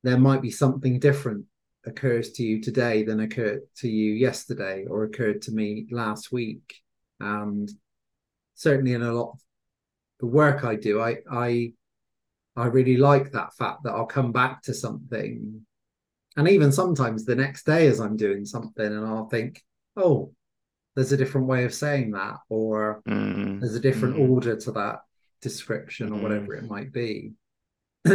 there 0.03 0.17
might 0.17 0.41
be 0.41 0.51
something 0.51 0.99
different 0.99 1.45
occurs 1.85 2.31
to 2.33 2.43
you 2.43 2.61
today 2.61 3.03
than 3.03 3.21
occurred 3.21 3.61
to 3.77 3.89
you 3.89 4.13
yesterday 4.13 4.85
or 4.85 5.03
occurred 5.03 5.41
to 5.41 5.51
me 5.51 5.87
last 5.91 6.31
week 6.31 6.75
and 7.19 7.71
certainly 8.53 8.93
in 8.93 9.01
a 9.01 9.11
lot 9.11 9.31
of 9.31 9.39
the 10.19 10.27
work 10.27 10.63
i 10.63 10.75
do 10.75 11.01
i 11.01 11.17
i 11.31 11.73
i 12.55 12.65
really 12.65 12.97
like 12.97 13.31
that 13.31 13.53
fact 13.53 13.83
that 13.83 13.93
i'll 13.93 14.05
come 14.05 14.31
back 14.31 14.61
to 14.61 14.73
something 14.73 15.65
and 16.37 16.47
even 16.47 16.71
sometimes 16.71 17.25
the 17.25 17.35
next 17.35 17.65
day 17.65 17.87
as 17.87 17.99
i'm 17.99 18.17
doing 18.17 18.45
something 18.45 18.85
and 18.85 19.05
i'll 19.05 19.27
think 19.27 19.61
oh 19.97 20.31
there's 20.95 21.11
a 21.11 21.17
different 21.17 21.47
way 21.47 21.63
of 21.63 21.73
saying 21.73 22.11
that 22.11 22.37
or 22.49 23.01
mm. 23.07 23.59
there's 23.59 23.75
a 23.75 23.79
different 23.79 24.15
mm. 24.15 24.29
order 24.29 24.55
to 24.55 24.71
that 24.71 24.99
description 25.41 26.11
or 26.11 26.17
mm. 26.17 26.21
whatever 26.21 26.53
it 26.53 26.69
might 26.69 26.91
be 26.91 27.33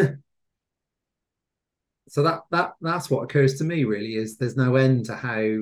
so 2.09 2.22
that 2.22 2.43
that 2.51 2.74
that's 2.80 3.11
what 3.11 3.22
occurs 3.22 3.59
to 3.59 3.64
me 3.64 3.84
really 3.84 4.14
is 4.14 4.37
there's 4.37 4.57
no 4.57 4.76
end 4.76 5.07
to 5.07 5.14
how 5.14 5.59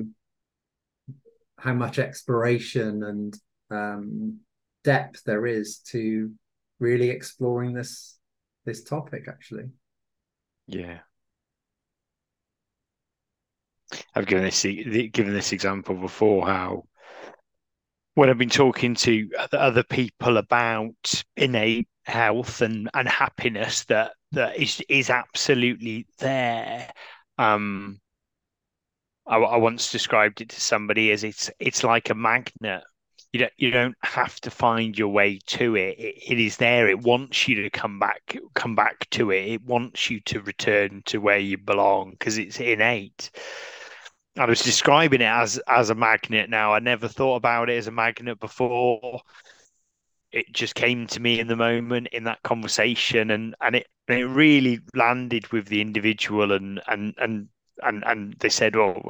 how 1.57 1.73
much 1.73 1.97
exploration 1.97 3.03
and 3.03 3.37
um, 3.71 4.39
depth 4.83 5.23
there 5.23 5.47
is 5.47 5.79
to 5.79 6.31
really 6.79 7.09
exploring 7.09 7.73
this 7.73 8.14
this 8.65 8.83
topic 8.83 9.25
actually 9.27 9.65
yeah 10.67 10.99
i've 14.15 14.25
given 14.25 14.43
this 14.43 14.63
given 14.63 15.33
this 15.33 15.53
example 15.53 15.95
before 15.95 16.45
how 16.47 16.83
when 18.15 18.29
i've 18.29 18.37
been 18.37 18.49
talking 18.49 18.95
to 18.95 19.29
other 19.53 19.83
people 19.83 20.37
about 20.37 21.23
innate 21.37 21.87
health 22.05 22.61
and 22.61 22.89
and 22.93 23.07
happiness 23.07 23.83
that 23.85 24.13
that 24.31 24.57
is 24.57 24.81
is 24.89 25.09
absolutely 25.09 26.05
there. 26.19 26.91
Um, 27.37 27.99
I, 29.25 29.37
I 29.37 29.57
once 29.57 29.91
described 29.91 30.41
it 30.41 30.49
to 30.49 30.61
somebody 30.61 31.11
as 31.11 31.23
it's 31.23 31.49
it's 31.59 31.83
like 31.83 32.09
a 32.09 32.15
magnet. 32.15 32.83
You 33.35 33.39
don't 33.39 33.53
you 33.57 33.69
don't 33.69 33.97
have 34.01 34.39
to 34.41 34.49
find 34.49 34.97
your 34.97 35.09
way 35.09 35.39
to 35.47 35.75
it. 35.75 35.99
it. 35.99 36.23
It 36.25 36.39
is 36.39 36.55
there. 36.55 36.87
It 36.87 37.01
wants 37.01 37.49
you 37.49 37.63
to 37.63 37.69
come 37.69 37.99
back 37.99 38.37
come 38.53 38.75
back 38.75 39.09
to 39.09 39.31
it. 39.31 39.51
It 39.51 39.61
wants 39.63 40.09
you 40.09 40.21
to 40.21 40.39
return 40.39 41.01
to 41.07 41.17
where 41.17 41.37
you 41.37 41.57
belong 41.57 42.11
because 42.11 42.37
it's 42.37 42.61
innate. 42.61 43.31
I 44.37 44.45
was 44.45 44.61
describing 44.61 45.19
it 45.19 45.25
as 45.25 45.59
as 45.67 45.89
a 45.89 45.95
magnet. 45.95 46.49
Now 46.49 46.73
I 46.73 46.79
never 46.79 47.09
thought 47.09 47.35
about 47.35 47.69
it 47.69 47.75
as 47.77 47.87
a 47.87 47.91
magnet 47.91 48.39
before 48.39 49.19
it 50.31 50.53
just 50.53 50.75
came 50.75 51.05
to 51.07 51.19
me 51.19 51.41
in 51.41 51.47
the 51.47 51.57
moment 51.57 52.07
in 52.13 52.23
that 52.23 52.41
conversation 52.43 53.31
and 53.31 53.53
and 53.59 53.75
it 53.75 53.87
and 54.07 54.17
it 54.17 54.27
really 54.27 54.79
landed 54.93 55.51
with 55.51 55.67
the 55.67 55.81
individual 55.81 56.53
and 56.53 56.81
and 56.87 57.13
and 57.17 57.49
and 57.83 58.01
and 58.05 58.35
they 58.39 58.47
said 58.47 58.77
oh 58.77 59.01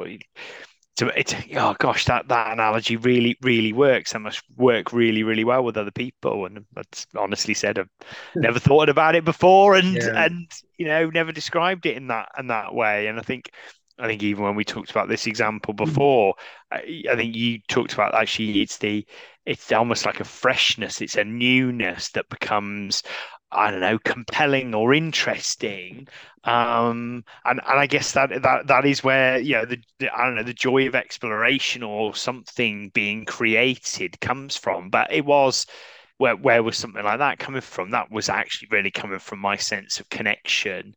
so 0.97 1.07
it's 1.09 1.35
oh 1.55 1.75
gosh 1.79 2.05
that 2.05 2.27
that 2.29 2.53
analogy 2.53 2.95
really 2.95 3.37
really 3.41 3.73
works. 3.73 4.13
And 4.13 4.23
must 4.23 4.41
work 4.55 4.93
really 4.93 5.23
really 5.23 5.43
well 5.43 5.63
with 5.63 5.77
other 5.77 5.91
people. 5.91 6.45
And 6.45 6.65
that's 6.73 7.05
honestly 7.15 7.53
said 7.53 7.77
I've 7.79 7.89
never 8.35 8.59
thought 8.59 8.89
about 8.89 9.15
it 9.15 9.25
before 9.25 9.75
and 9.75 9.95
yeah. 9.95 10.25
and 10.25 10.49
you 10.77 10.85
know 10.85 11.09
never 11.09 11.31
described 11.31 11.85
it 11.85 11.97
in 11.97 12.07
that 12.07 12.29
in 12.39 12.47
that 12.47 12.73
way. 12.73 13.07
And 13.07 13.19
I 13.19 13.23
think 13.23 13.51
I 13.99 14.07
think 14.07 14.23
even 14.23 14.43
when 14.43 14.55
we 14.55 14.65
talked 14.65 14.91
about 14.91 15.09
this 15.09 15.27
example 15.27 15.73
mm. 15.73 15.77
before, 15.77 16.35
I, 16.71 17.03
I 17.11 17.15
think 17.15 17.35
you 17.35 17.59
talked 17.67 17.93
about 17.93 18.15
actually 18.15 18.61
it's 18.61 18.77
the 18.77 19.05
it's 19.45 19.71
almost 19.71 20.05
like 20.05 20.19
a 20.19 20.25
freshness, 20.25 21.01
it's 21.01 21.15
a 21.15 21.23
newness 21.23 22.09
that 22.11 22.29
becomes 22.29 23.03
I 23.55 23.71
don't 23.71 23.79
know, 23.79 23.99
compelling 23.99 24.75
or 24.75 24.93
interesting. 24.93 26.07
Um, 26.43 27.23
and 27.45 27.59
and 27.65 27.79
I 27.79 27.87
guess 27.87 28.11
that 28.13 28.41
that 28.43 28.67
that 28.67 28.85
is 28.85 29.03
where 29.03 29.39
you 29.39 29.53
know 29.55 29.65
the, 29.65 29.77
the, 29.99 30.13
I 30.13 30.25
don't 30.25 30.35
know 30.35 30.43
the 30.43 30.53
joy 30.53 30.87
of 30.87 30.95
exploration 30.95 31.83
or 31.83 32.15
something 32.15 32.89
being 32.89 33.25
created 33.25 34.19
comes 34.21 34.55
from. 34.55 34.89
But 34.89 35.11
it 35.13 35.25
was 35.25 35.65
where 36.17 36.35
where 36.35 36.63
was 36.63 36.77
something 36.77 37.03
like 37.03 37.19
that 37.19 37.39
coming 37.39 37.61
from? 37.61 37.91
That 37.91 38.11
was 38.11 38.29
actually 38.29 38.69
really 38.71 38.91
coming 38.91 39.19
from 39.19 39.39
my 39.39 39.57
sense 39.57 39.99
of 39.99 40.09
connection 40.09 40.95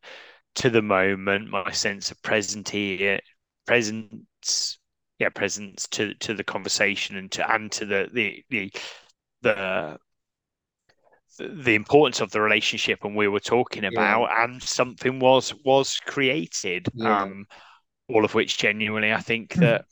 to 0.56 0.70
the 0.70 0.82
moment, 0.82 1.50
my 1.50 1.70
sense 1.72 2.10
of 2.10 2.20
present 2.22 2.68
here, 2.70 3.20
presence, 3.66 4.78
yeah, 5.18 5.28
presence 5.30 5.88
to 5.88 6.14
to 6.16 6.34
the 6.34 6.44
conversation 6.44 7.16
and 7.16 7.30
to 7.32 7.52
and 7.52 7.72
to 7.72 7.86
the 7.86 8.08
the 8.12 8.44
the 8.50 8.72
the 9.42 9.98
the 11.38 11.74
importance 11.74 12.20
of 12.20 12.30
the 12.30 12.40
relationship 12.40 13.04
and 13.04 13.16
we 13.16 13.28
were 13.28 13.40
talking 13.40 13.84
about 13.84 14.22
yeah. 14.22 14.44
and 14.44 14.62
something 14.62 15.20
was 15.20 15.54
was 15.64 15.98
created 16.06 16.86
yeah. 16.94 17.22
um 17.22 17.46
all 18.08 18.24
of 18.24 18.34
which 18.34 18.58
genuinely 18.58 19.12
i 19.12 19.20
think 19.20 19.54
hmm. 19.54 19.60
that 19.60 19.84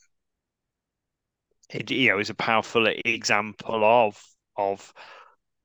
it 1.70 1.90
you 1.90 2.11
know 2.11 2.18
is 2.18 2.30
a 2.30 2.34
powerful 2.34 2.86
example 3.05 3.84
of 3.84 4.20
of 4.57 4.92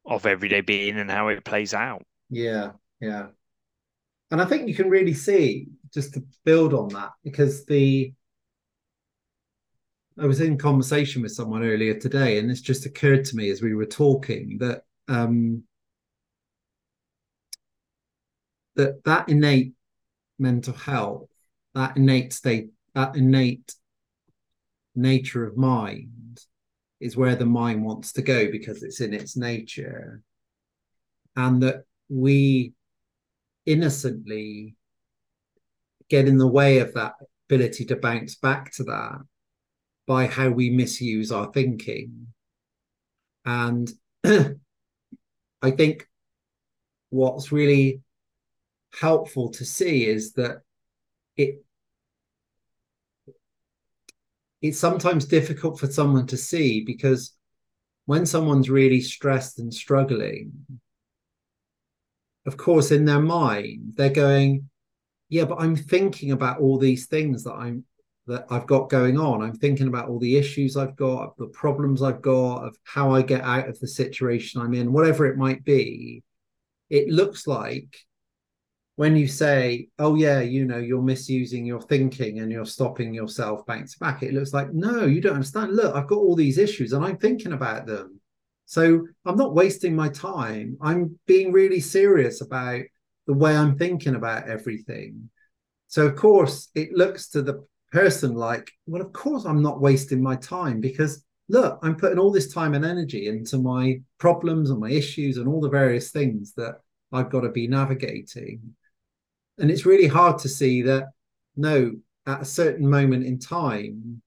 of 0.06 0.26
everyday 0.26 0.62
being 0.62 0.98
and 0.98 1.10
how 1.10 1.28
it 1.28 1.44
plays 1.44 1.74
out 1.74 2.04
yeah 2.30 2.72
yeah 3.00 3.28
and 4.32 4.42
I 4.42 4.46
think 4.46 4.68
you 4.68 4.74
can 4.74 4.90
really 4.90 5.14
see 5.14 5.68
just 5.94 6.14
to 6.14 6.24
build 6.46 6.74
on 6.74 6.88
that 6.90 7.12
because 7.24 7.66
the 7.66 8.14
I 10.18 10.26
was 10.26 10.42
in 10.42 10.58
conversation 10.58 11.22
with 11.22 11.32
someone 11.34 11.64
earlier 11.64 11.94
today, 11.94 12.38
and 12.38 12.50
this 12.50 12.62
just 12.62 12.86
occurred 12.86 13.26
to 13.26 13.36
me 13.36 13.50
as 13.50 13.62
we 13.62 13.76
were 13.76 13.86
talking 13.86 14.58
that 14.60 14.84
um, 15.08 15.64
that 18.76 19.04
that 19.04 19.30
innate 19.30 19.74
mental 20.40 20.74
health, 20.74 21.30
that 21.76 21.98
innate 21.98 22.34
state, 22.34 22.70
that 22.96 23.16
innate 23.16 23.74
nature 24.96 25.46
of 25.46 25.58
mind 25.58 26.40
is 27.00 27.18
where 27.18 27.36
the 27.36 27.46
mind 27.46 27.84
wants 27.84 28.14
to 28.14 28.22
go 28.22 28.52
because 28.52 28.84
it's 28.84 29.02
in 29.02 29.14
its 29.14 29.36
nature. 29.36 30.22
And 31.36 31.64
that 31.64 31.86
we 32.10 32.74
innocently 33.66 34.76
get 36.10 36.28
in 36.28 36.38
the 36.38 36.48
way 36.48 36.80
of 36.80 36.94
that 36.94 37.14
ability 37.50 37.86
to 37.86 37.96
bounce 37.96 38.36
back 38.36 38.72
to 38.74 38.84
that 38.84 39.20
by 40.06 40.28
how 40.28 40.50
we 40.50 40.70
misuse 40.70 41.32
our 41.32 41.52
thinking. 41.52 42.28
And 43.46 43.90
I 44.26 45.72
think 45.72 46.08
what's 47.10 47.52
really 47.52 48.02
helpful 49.00 49.50
to 49.50 49.66
see 49.66 50.06
is 50.06 50.34
that 50.34 50.62
it 51.38 51.64
it's 54.62 54.78
sometimes 54.78 55.26
difficult 55.26 55.80
for 55.80 55.88
someone 55.88 56.28
to 56.28 56.38
see 56.38 56.84
because 56.84 57.34
when 58.06 58.26
someone's 58.26 58.70
really 58.70 59.02
stressed 59.02 59.60
and 59.60 59.74
struggling 59.74 60.52
of 62.46 62.58
course 62.58 62.92
in 62.92 63.06
their 63.06 63.22
mind 63.22 63.94
they're 63.96 64.10
going 64.10 64.70
yeah 65.30 65.46
but 65.46 65.60
i'm 65.62 65.76
thinking 65.76 66.32
about 66.32 66.60
all 66.60 66.78
these 66.78 67.08
things 67.08 67.44
that 67.44 67.54
i'm 67.54 67.84
that 68.28 68.46
i've 68.52 68.68
got 68.68 68.90
going 68.90 69.20
on. 69.20 69.42
I'm 69.42 69.56
thinking 69.56 69.88
about 69.88 70.10
all 70.10 70.20
the 70.20 70.38
issues 70.38 70.78
i've 70.78 70.96
got 70.96 71.38
the 71.38 71.48
problems 71.48 72.02
i've 72.02 72.22
got 72.22 72.66
of 72.66 72.78
how 72.84 73.14
i 73.14 73.22
get 73.22 73.42
out 73.42 73.68
of 73.68 73.80
the 73.80 73.88
situation 73.88 74.62
i'm 74.62 74.74
in 74.74 74.94
whatever 74.94 75.26
it 75.26 75.38
might 75.38 75.64
be 75.64 76.24
it 76.90 77.10
looks 77.10 77.48
like 77.48 77.98
when 79.02 79.16
you 79.16 79.28
say, 79.28 79.88
oh, 79.98 80.14
yeah, 80.14 80.42
you 80.42 80.64
know, 80.64 80.78
you're 80.78 81.02
misusing 81.02 81.66
your 81.66 81.82
thinking 81.82 82.38
and 82.38 82.52
you're 82.52 82.68
stopping 82.68 83.16
yourself 83.16 83.66
back 83.66 83.88
to 83.88 83.98
back, 83.98 84.22
it 84.22 84.32
looks 84.32 84.54
like, 84.54 84.72
no, 84.74 85.08
you 85.08 85.20
don't 85.20 85.34
understand. 85.34 85.76
Look, 85.76 85.96
I've 85.96 86.06
got 86.06 86.20
all 86.20 86.36
these 86.36 86.60
issues 86.60 86.94
and 86.94 87.04
I'm 87.04 87.18
thinking 87.18 87.54
about 87.54 87.88
them. 87.88 88.20
So 88.68 89.08
I'm 89.26 89.38
not 89.38 89.56
wasting 89.56 89.96
my 89.96 90.10
time. 90.10 90.78
I'm 90.84 91.18
being 91.26 91.52
really 91.52 91.80
serious 91.80 92.42
about 92.42 92.84
the 93.26 93.34
way 93.34 93.58
I'm 93.58 93.76
thinking 93.76 94.14
about 94.14 94.48
everything. 94.48 95.32
So, 95.88 96.06
of 96.06 96.16
course, 96.16 96.70
it 96.76 96.94
looks 96.94 97.30
to 97.30 97.42
the 97.42 97.66
person 97.92 98.36
like, 98.36 98.72
well, 98.86 99.02
of 99.02 99.14
course, 99.14 99.46
I'm 99.46 99.64
not 99.64 99.82
wasting 99.82 100.22
my 100.22 100.36
time 100.36 100.80
because 100.80 101.26
look, 101.50 101.80
I'm 101.82 101.96
putting 101.96 102.20
all 102.20 102.32
this 102.32 102.54
time 102.54 102.76
and 102.76 102.86
energy 102.86 103.30
into 103.30 103.58
my 103.58 104.00
problems 104.20 104.70
and 104.70 104.80
my 104.80 104.92
issues 104.92 105.38
and 105.38 105.48
all 105.48 105.60
the 105.60 105.70
various 105.70 106.12
things 106.12 106.54
that 106.54 106.82
I've 107.12 107.32
got 107.32 107.42
to 107.42 107.50
be 107.50 107.68
navigating 107.68 108.76
and 109.62 109.72
it's 109.72 109.86
really 109.86 110.08
hard 110.08 110.40
to 110.40 110.50
see 110.50 110.82
that 110.82 111.10
no 111.56 111.94
at 112.28 112.42
a 112.42 112.46
certain 112.46 112.90
moment 112.90 113.26
in 113.26 113.40
time 113.40 114.22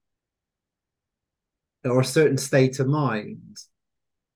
or 1.85 2.01
a 2.01 2.05
certain 2.05 2.39
state 2.39 2.79
of 2.79 2.87
mind 2.87 3.59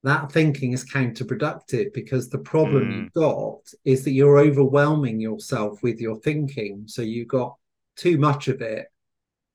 that 0.05 0.31
thinking 0.31 0.73
is 0.73 0.85
counterproductive 0.85 1.93
because 1.93 2.29
the 2.29 2.39
problem 2.39 2.85
mm. 2.85 2.97
you've 2.97 3.13
got 3.15 3.59
is 3.85 4.05
that 4.05 4.13
you're 4.13 4.39
overwhelming 4.39 5.21
yourself 5.21 5.83
with 5.83 6.01
your 6.01 6.17
thinking 6.21 6.85
so 6.87 7.03
you've 7.03 7.29
got 7.29 7.57
too 7.97 8.19
much 8.19 8.49
of 8.49 8.61
it 8.61 8.87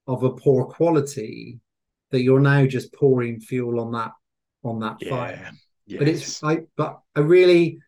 of 0.08 0.24
a 0.24 0.32
poor 0.32 0.66
quality 0.66 1.60
that 2.12 2.22
you're 2.22 2.39
now 2.39 2.66
just 2.66 2.94
pouring 2.94 3.39
fuel 3.39 3.80
on 3.80 3.91
that 3.91 4.12
on 4.64 4.80
that 4.80 4.98
yeah. 5.00 5.10
fire 5.10 5.52
yes. 5.88 6.00
but 6.00 6.08
it's 6.08 6.44
i 6.44 6.60
but 6.76 7.00
i 7.16 7.20
really 7.20 7.80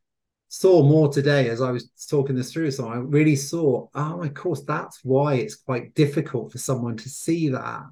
saw 0.56 0.82
more 0.82 1.12
today 1.12 1.50
as 1.50 1.62
I 1.62 1.72
was 1.72 1.90
talking 2.10 2.34
this 2.34 2.54
through. 2.54 2.72
So 2.72 2.88
I 2.88 2.96
really 2.96 3.36
saw, 3.36 3.88
oh, 3.94 4.24
of 4.24 4.34
course, 4.34 4.62
that's 4.62 5.02
why 5.04 5.34
it's 5.34 5.56
quite 5.56 5.94
difficult 5.96 6.54
for 6.54 6.60
someone 6.60 6.96
to 6.98 7.10
see 7.10 7.50
that. 7.50 7.84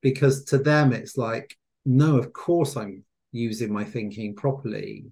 Because 0.00 0.44
to 0.44 0.58
them, 0.58 0.92
it's 0.92 1.16
like, 1.16 1.56
no, 1.84 2.18
of 2.18 2.32
course 2.32 2.76
I'm 2.76 3.02
using 3.32 3.72
my 3.72 3.82
thinking 3.82 4.36
properly. 4.36 5.06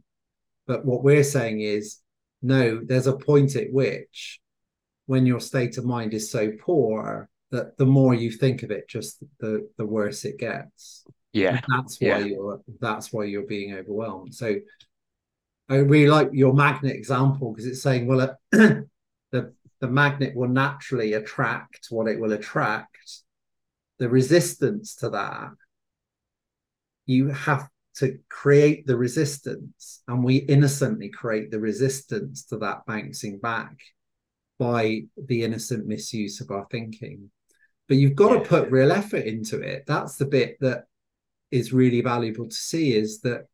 But 0.69 0.85
what 0.85 1.03
we're 1.03 1.25
saying 1.25 1.61
is, 1.61 1.99
no, 2.41 2.81
there's 2.85 3.09
a 3.09 3.17
point 3.17 3.57
at 3.57 3.73
which 3.73 4.41
when 5.07 5.27
your 5.27 5.41
state 5.41 5.77
of 5.77 5.85
mind 5.85 6.15
is 6.15 6.31
so 6.31 6.53
poor 6.61 7.29
that 7.51 7.77
the 7.79 7.87
more 7.87 8.15
you 8.15 8.31
think 8.31 8.63
of 8.63 8.71
it, 8.71 8.89
just 8.89 9.23
the 9.41 9.69
the 9.77 9.87
worse 9.87 10.25
it 10.25 10.39
gets. 10.39 11.05
Yeah. 11.33 11.57
And 11.57 11.65
that's 11.69 12.01
why 12.01 12.07
yeah. 12.07 12.19
you're 12.19 12.61
that's 12.81 13.13
why 13.13 13.25
you're 13.25 13.47
being 13.47 13.75
overwhelmed. 13.75 14.35
So 14.35 14.55
I 15.69 15.77
really 15.77 16.11
like 16.11 16.31
your 16.33 16.53
magnet 16.53 16.95
example 16.95 17.53
because 17.53 17.67
it's 17.67 17.83
saying, 17.83 18.07
well, 18.07 18.21
uh, 18.21 18.35
the 18.53 19.55
the 19.81 19.89
magnet 19.89 20.35
will 20.35 20.49
naturally 20.49 21.15
attract 21.15 21.89
what 21.91 22.09
it 22.09 22.21
will 22.21 22.33
attract. 22.33 23.23
The 23.99 24.09
resistance 24.09 24.97
to 24.97 25.11
that, 25.11 25.53
you 27.07 27.29
have 27.29 27.69
to 27.97 28.19
create 28.29 28.87
the 28.87 28.97
resistance, 28.97 30.03
and 30.09 30.25
we 30.25 30.37
innocently 30.37 31.09
create 31.09 31.51
the 31.51 31.61
resistance 31.61 32.45
to 32.47 32.59
that 32.59 32.85
bouncing 32.87 33.39
back 33.39 33.77
by 34.59 35.03
the 35.17 35.45
innocent 35.45 35.87
misuse 35.87 36.41
of 36.41 36.51
our 36.51 36.67
thinking. 36.71 37.31
But 37.89 37.99
you've 37.99 38.17
got 38.17 38.33
yeah. 38.33 38.39
to 38.39 38.49
put 38.49 38.71
real 38.71 38.93
effort 38.93 39.25
into 39.25 39.61
it. 39.61 39.85
That's 39.87 40.17
the 40.17 40.27
bit 40.27 40.57
that 40.61 40.85
is 41.51 41.73
really 41.73 42.01
valuable 42.01 42.49
to 42.49 42.55
see 42.55 42.95
is 42.95 43.21
that 43.21 43.47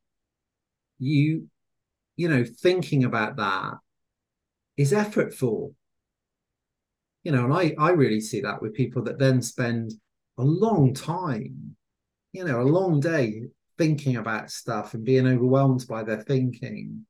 you 0.99 1.49
you 2.21 2.29
know, 2.29 2.45
thinking 2.45 3.05
about 3.05 3.37
that 3.37 3.79
is 4.77 4.93
effortful. 4.93 5.73
You 7.25 7.33
know, 7.33 7.45
and 7.47 7.55
I, 7.55 7.75
I 7.79 7.91
really 7.93 8.21
see 8.21 8.43
that 8.43 8.61
with 8.61 8.75
people 8.75 9.03
that 9.05 9.19
then 9.19 9.41
spend 9.41 9.95
a 10.37 10.45
long 10.45 10.93
time, 10.93 11.77
you 12.33 12.45
know, 12.45 12.61
a 12.61 12.73
long 12.79 13.01
day 13.01 13.45
thinking 13.79 14.17
about 14.17 14.51
stuff 14.51 14.93
and 14.93 15.03
being 15.03 15.27
overwhelmed 15.27 15.87
by 15.89 16.03
their 16.03 16.21
thinking. 16.21 17.07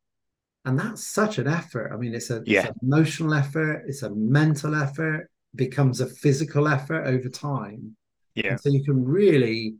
And 0.64 0.78
that's 0.78 1.04
such 1.04 1.38
an 1.38 1.48
effort. 1.48 1.90
I 1.92 1.96
mean, 1.96 2.14
it's 2.14 2.30
a 2.30 2.44
yeah. 2.46 2.60
it's 2.60 2.68
an 2.68 2.76
emotional 2.80 3.34
effort, 3.34 3.86
it's 3.88 4.04
a 4.04 4.14
mental 4.14 4.76
effort, 4.76 5.28
becomes 5.56 6.00
a 6.00 6.06
physical 6.06 6.68
effort 6.68 7.08
over 7.08 7.28
time. 7.28 7.96
Yeah. 8.36 8.50
And 8.50 8.60
so 8.60 8.68
you 8.68 8.84
can 8.84 9.04
really 9.04 9.74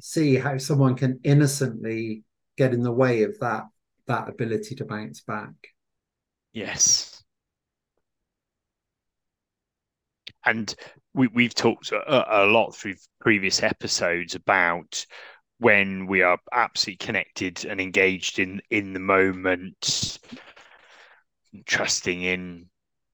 see 0.00 0.34
how 0.34 0.58
someone 0.58 0.96
can 0.96 1.20
innocently 1.22 2.24
get 2.56 2.74
in 2.74 2.82
the 2.82 2.90
way 2.90 3.22
of 3.22 3.38
that 3.38 3.62
that 4.06 4.28
ability 4.28 4.74
to 4.76 4.84
bounce 4.84 5.20
back. 5.20 5.52
Yes. 6.52 7.22
And 10.44 10.74
we, 11.14 11.28
we've 11.28 11.54
talked 11.54 11.92
a, 11.92 12.42
a 12.42 12.46
lot 12.46 12.74
through 12.74 12.94
previous 13.20 13.62
episodes 13.62 14.34
about 14.34 15.06
when 15.58 16.06
we 16.06 16.22
are 16.22 16.38
absolutely 16.52 17.04
connected 17.04 17.64
and 17.64 17.80
engaged 17.80 18.40
in 18.40 18.60
in 18.70 18.92
the 18.92 19.00
moment 19.00 20.18
trusting 21.66 22.22
in 22.22 22.66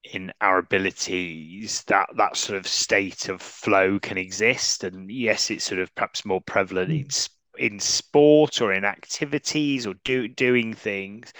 in 0.04 0.32
our 0.40 0.58
abilities 0.58 1.82
that 1.88 2.08
that 2.16 2.36
sort 2.36 2.58
of 2.58 2.66
state 2.66 3.28
of 3.28 3.42
flow 3.42 3.98
can 3.98 4.16
exist 4.16 4.84
and 4.84 5.10
yes 5.10 5.50
it's 5.50 5.64
sort 5.64 5.80
of 5.80 5.94
perhaps 5.94 6.24
more 6.24 6.40
prevalent 6.40 6.90
in 6.90 7.04
mm. 7.04 7.28
In 7.58 7.78
sport 7.78 8.60
or 8.60 8.72
in 8.72 8.84
activities 8.84 9.86
or 9.86 9.94
do, 10.04 10.28
doing 10.28 10.72
things 10.72 11.32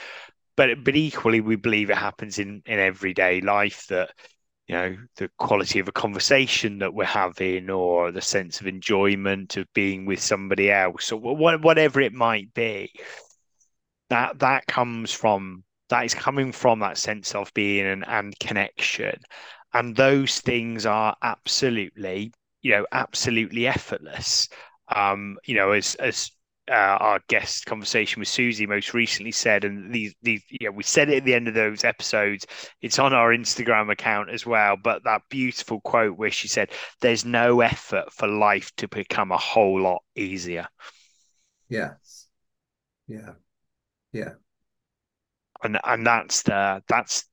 but 0.57 0.83
but 0.85 0.95
mm. 0.95 0.99
equally 0.99 1.41
we 1.41 1.57
believe 1.57 1.91
it 1.91 1.97
happens 1.97 2.39
in 2.39 2.63
in 2.67 2.79
everyday 2.79 3.41
life 3.41 3.87
that 3.89 4.11
you 4.67 4.75
know 4.75 4.97
the 5.17 5.31
quality 5.39 5.79
of 5.79 5.89
a 5.89 5.93
conversation 5.93 6.79
that 6.79 6.93
we're 6.93 7.05
having 7.05 7.71
or 7.71 8.13
the 8.13 8.21
sense 8.21 8.61
of 8.61 8.67
enjoyment 8.67 9.57
of 9.57 9.67
being 9.73 10.05
with 10.05 10.21
somebody 10.21 10.71
else 10.71 11.11
or 11.13 11.19
whatever 11.19 12.01
it 12.01 12.13
might 12.13 12.53
be 12.55 12.93
that 14.11 14.39
that 14.39 14.67
comes 14.67 15.13
from 15.13 15.65
that 15.89 16.05
is 16.05 16.15
coming 16.15 16.53
from 16.53 16.81
that 16.81 16.99
sense 16.99 17.35
of 17.35 17.53
being 17.55 17.87
and, 17.87 18.07
and 18.07 18.39
connection. 18.39 19.19
And 19.73 19.97
those 19.97 20.41
things 20.41 20.87
are 20.87 21.17
absolutely 21.23 22.33
you 22.63 22.73
know 22.73 22.87
absolutely 22.93 23.67
effortless 23.67 24.49
um, 24.95 25.39
you 25.45 25.55
know, 25.55 25.73
as 25.73 25.95
as 25.97 26.31
uh, 26.71 26.99
our 27.01 27.21
guest 27.29 27.65
conversation 27.67 28.21
with 28.21 28.29
Susie 28.29 28.67
most 28.67 28.93
recently 28.93 29.33
said, 29.33 29.65
and 29.65 29.93
these 29.93 30.15
these 30.23 30.43
yeah, 30.61 30.69
we 30.69 30.83
said 30.83 31.09
it 31.09 31.19
at 31.19 31.25
the 31.25 31.35
end 31.35 31.49
of 31.49 31.55
those 31.55 31.85
episodes. 31.85 32.47
It's 32.83 32.99
on 32.99 33.13
our 33.13 33.31
Instagram 33.31 33.91
account 33.91 34.31
as 34.31 34.45
well. 34.45 34.77
But 34.77 35.05
that 35.05 35.23
beautiful 35.31 35.81
quote 35.81 36.17
where 36.17 36.31
she 36.31 36.49
said, 36.49 36.71
"There's 37.01 37.25
no 37.25 37.61
effort 37.61 38.13
for 38.13 38.29
life 38.29 38.71
to 38.77 38.89
become 38.89 39.33
a 39.33 39.39
whole 39.39 39.81
lot 39.81 40.03
easier." 40.15 40.67
Yes. 41.69 42.29
Yeah. 43.07 43.33
Yeah. 44.13 44.35
And 45.63 45.79
and 45.85 46.07
that's 46.07 46.43
the 46.43 46.83
that's 46.89 47.25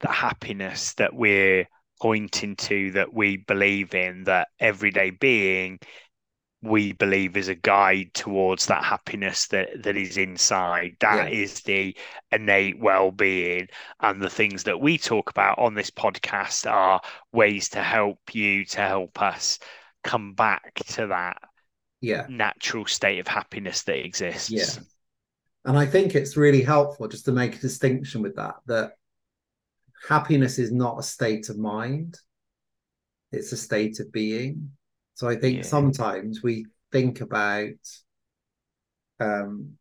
the 0.00 0.08
happiness 0.08 0.94
that 0.94 1.14
we're 1.14 1.66
pointing 2.00 2.56
to 2.56 2.90
that 2.92 3.12
we 3.12 3.36
believe 3.36 3.94
in 3.94 4.24
that 4.24 4.48
everyday 4.58 5.10
being 5.10 5.78
we 6.64 6.92
believe 6.92 7.36
is 7.36 7.48
a 7.48 7.54
guide 7.54 8.12
towards 8.14 8.66
that 8.66 8.82
happiness 8.84 9.46
that 9.48 9.82
that 9.82 9.96
is 9.96 10.16
inside. 10.16 10.96
That 11.00 11.30
Yeah. 11.32 11.38
is 11.38 11.60
the 11.60 11.96
innate 12.32 12.78
well-being. 12.78 13.68
And 14.00 14.20
the 14.20 14.30
things 14.30 14.64
that 14.64 14.80
we 14.80 14.98
talk 14.98 15.30
about 15.30 15.58
on 15.58 15.74
this 15.74 15.90
podcast 15.90 16.70
are 16.70 17.00
ways 17.32 17.68
to 17.70 17.82
help 17.82 18.34
you 18.34 18.64
to 18.66 18.80
help 18.80 19.20
us 19.20 19.58
come 20.02 20.34
back 20.34 20.74
to 20.74 21.06
that 21.08 21.36
yeah. 22.00 22.26
natural 22.28 22.86
state 22.86 23.18
of 23.18 23.28
happiness 23.28 23.82
that 23.84 24.04
exists. 24.04 24.50
Yeah. 24.50 24.82
and 25.64 25.78
i 25.78 25.86
think 25.86 26.14
it's 26.14 26.36
really 26.36 26.60
helpful 26.60 27.08
just 27.08 27.24
to 27.24 27.32
make 27.32 27.56
a 27.56 27.60
distinction 27.60 28.20
with 28.20 28.36
that 28.36 28.56
that 28.66 28.92
happiness 30.08 30.58
is 30.58 30.70
not 30.70 30.98
a 30.98 31.02
state 31.02 31.48
of 31.48 31.56
mind. 31.58 32.18
It's 33.32 33.52
a 33.52 33.56
state 33.56 34.00
of 34.00 34.12
being 34.12 34.70
so 35.14 35.28
i 35.28 35.36
think 35.36 35.58
Yeah. 35.58 35.62
sometimes 35.62 36.42
we 36.42 36.66
think 36.92 37.20
about 37.20 37.70
um 39.20 39.76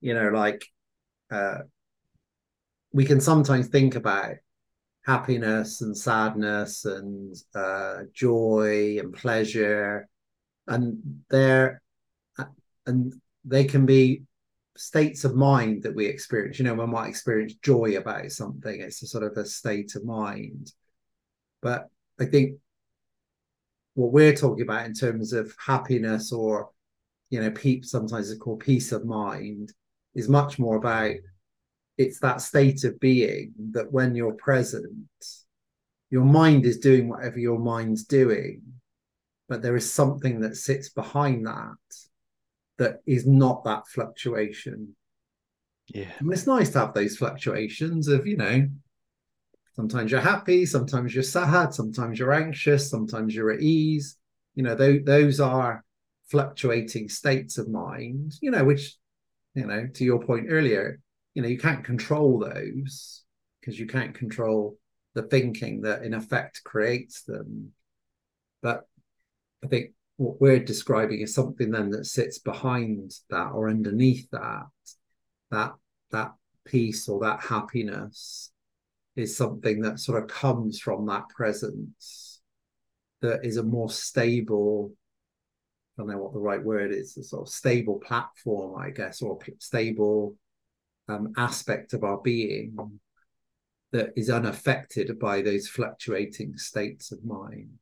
you 0.00 0.14
know 0.14 0.28
like 0.30 0.66
uh 1.30 1.58
we 2.92 3.04
can 3.04 3.20
sometimes 3.20 3.66
think 3.68 3.96
about 3.96 4.36
happiness 5.04 5.80
and 5.80 5.96
sadness 5.96 6.84
and 6.84 7.36
uh 7.54 8.02
joy 8.12 8.96
and 8.98 9.12
pleasure. 9.12 10.08
And 10.66 11.22
they're 11.28 11.82
and 12.86 13.12
they 13.44 13.64
can 13.64 13.84
be 13.84 14.22
states 14.76 15.24
of 15.24 15.34
mind 15.34 15.82
that 15.82 15.94
we 15.94 16.06
experience. 16.06 16.58
You 16.58 16.64
know 16.64 16.74
we 16.74 16.86
might 16.86 17.08
experience 17.08 17.54
joy 17.62 17.96
about 17.96 18.30
something. 18.30 18.80
It's 18.80 19.02
a 19.02 19.06
sort 19.06 19.24
of 19.24 19.36
a 19.36 19.44
state 19.44 19.94
of 19.96 20.04
mind. 20.04 20.72
But 21.60 21.88
i 22.20 22.24
think 22.24 22.60
what 23.94 24.12
we're 24.12 24.34
talking 24.34 24.62
about 24.62 24.86
in 24.86 24.92
terms 24.92 25.32
of 25.32 25.54
happiness 25.64 26.32
or 26.32 26.70
you 27.30 27.40
know 27.40 27.50
peep 27.50 27.84
sometimes 27.84 28.30
it's 28.30 28.40
called 28.40 28.60
peace 28.60 28.92
of 28.92 29.04
mind 29.04 29.72
is 30.14 30.28
much 30.28 30.58
more 30.58 30.76
about 30.76 31.14
it's 31.96 32.18
that 32.20 32.40
state 32.40 32.84
of 32.84 32.98
being 33.00 33.52
that 33.72 33.90
when 33.92 34.14
you're 34.14 34.34
present 34.34 34.86
your 36.10 36.24
mind 36.24 36.66
is 36.66 36.78
doing 36.78 37.08
whatever 37.08 37.38
your 37.38 37.58
mind's 37.58 38.04
doing 38.04 38.60
but 39.48 39.62
there 39.62 39.76
is 39.76 39.92
something 39.92 40.40
that 40.40 40.56
sits 40.56 40.88
behind 40.88 41.46
that 41.46 41.76
that 42.78 43.00
is 43.06 43.26
not 43.26 43.64
that 43.64 43.86
fluctuation. 43.86 44.96
Yeah. 45.88 46.10
And 46.18 46.32
it's 46.32 46.46
nice 46.46 46.70
to 46.70 46.80
have 46.80 46.94
those 46.94 47.16
fluctuations 47.16 48.08
of 48.08 48.26
you 48.26 48.36
know 48.36 48.68
sometimes 49.76 50.10
you're 50.10 50.20
happy 50.20 50.64
sometimes 50.66 51.14
you're 51.14 51.22
sad 51.22 51.74
sometimes 51.74 52.18
you're 52.18 52.32
anxious 52.32 52.90
sometimes 52.90 53.34
you're 53.34 53.50
at 53.50 53.60
ease. 53.60 54.16
You 54.54 54.62
know 54.62 54.74
those, 54.74 55.00
those 55.04 55.40
are 55.40 55.84
fluctuating 56.28 57.08
states 57.08 57.58
of 57.58 57.68
mind 57.68 58.34
you 58.40 58.50
know 58.50 58.64
which 58.64 58.96
you 59.54 59.66
know 59.66 59.86
to 59.94 60.04
your 60.04 60.22
point 60.22 60.46
earlier 60.48 61.00
you 61.34 61.42
know 61.42 61.48
you 61.48 61.58
can't 61.58 61.84
control 61.84 62.38
those 62.38 63.24
because 63.60 63.78
you 63.78 63.86
can't 63.86 64.14
control 64.14 64.78
the 65.14 65.22
thinking 65.22 65.82
that 65.82 66.02
in 66.02 66.12
effect 66.12 66.62
creates 66.64 67.22
them. 67.22 67.72
But 68.62 68.86
i 69.62 69.66
think 69.66 69.92
what 70.16 70.40
we're 70.40 70.60
describing 70.60 71.20
is 71.20 71.34
something 71.34 71.70
then 71.70 71.90
that 71.90 72.06
sits 72.06 72.38
behind 72.38 73.12
that 73.30 73.50
or 73.50 73.68
underneath 73.68 74.30
that 74.30 74.66
that 75.50 75.74
that 76.10 76.32
peace 76.64 77.08
or 77.08 77.20
that 77.20 77.40
happiness 77.40 78.52
is 79.16 79.36
something 79.36 79.80
that 79.82 80.00
sort 80.00 80.22
of 80.22 80.28
comes 80.28 80.80
from 80.80 81.06
that 81.06 81.28
presence 81.28 82.40
that 83.20 83.44
is 83.44 83.56
a 83.56 83.62
more 83.62 83.90
stable 83.90 84.92
I 85.96 86.02
don't 86.02 86.10
know 86.10 86.18
what 86.18 86.32
the 86.32 86.40
right 86.40 86.62
word 86.62 86.90
is, 86.92 87.16
a 87.16 87.22
sort 87.22 87.46
of 87.46 87.54
stable 87.54 88.00
platform, 88.00 88.80
I 88.80 88.90
guess, 88.90 89.22
or 89.22 89.38
stable 89.60 90.34
um, 91.08 91.32
aspect 91.36 91.92
of 91.92 92.02
our 92.02 92.18
being 92.18 92.98
that 93.92 94.12
is 94.16 94.28
unaffected 94.28 95.16
by 95.20 95.40
those 95.40 95.68
fluctuating 95.68 96.58
states 96.58 97.12
of 97.12 97.24
mind. 97.24 97.78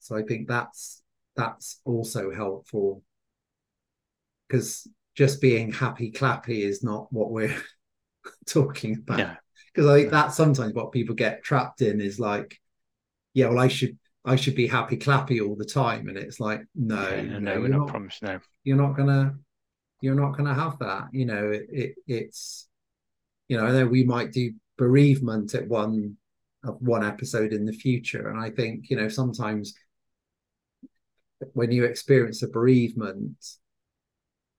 So 0.00 0.14
I 0.14 0.22
think 0.24 0.46
that's 0.46 1.02
that's 1.36 1.80
also 1.86 2.30
helpful 2.30 3.02
because 4.46 4.86
just 5.14 5.40
being 5.40 5.72
happy 5.72 6.12
clappy 6.12 6.60
is 6.60 6.84
not 6.84 7.10
what 7.10 7.30
we're 7.30 7.56
talking 8.46 8.96
about. 8.98 9.18
no 9.18 9.36
Because 9.74 9.90
I 9.90 9.98
think 9.98 10.10
that's 10.10 10.36
sometimes 10.36 10.72
what 10.72 10.92
people 10.92 11.14
get 11.14 11.42
trapped 11.42 11.82
in 11.82 12.00
is 12.00 12.20
like, 12.20 12.60
yeah, 13.32 13.48
well, 13.48 13.58
I 13.58 13.68
should 13.68 13.98
I 14.24 14.36
should 14.36 14.54
be 14.54 14.66
happy 14.66 14.96
clappy 14.96 15.46
all 15.46 15.56
the 15.56 15.64
time, 15.64 16.08
and 16.08 16.16
it's 16.16 16.40
like, 16.40 16.62
no, 16.74 17.08
Yeah, 17.08 17.22
no, 17.22 17.38
no, 17.40 17.60
we're 17.60 17.68
not 17.68 17.88
promised 17.88 18.22
no. 18.22 18.38
you're 18.62 18.76
not 18.76 18.96
gonna 18.96 19.34
you're 20.00 20.14
not 20.14 20.36
gonna 20.36 20.54
have 20.54 20.78
that 20.80 21.04
you 21.12 21.24
know 21.24 21.50
it, 21.50 21.66
it 21.70 21.94
it's 22.06 22.68
you 23.48 23.56
know 23.56 23.64
i 23.64 23.72
know 23.72 23.86
we 23.86 24.04
might 24.04 24.32
do 24.32 24.52
bereavement 24.76 25.54
at 25.54 25.66
one 25.66 26.16
of 26.62 26.76
one 26.80 27.02
episode 27.02 27.52
in 27.54 27.64
the 27.64 27.72
future 27.72 28.28
and 28.28 28.38
i 28.38 28.50
think 28.50 28.90
you 28.90 28.96
know 28.96 29.08
sometimes 29.08 29.74
when 31.54 31.70
you 31.70 31.84
experience 31.84 32.42
a 32.42 32.48
bereavement 32.48 33.36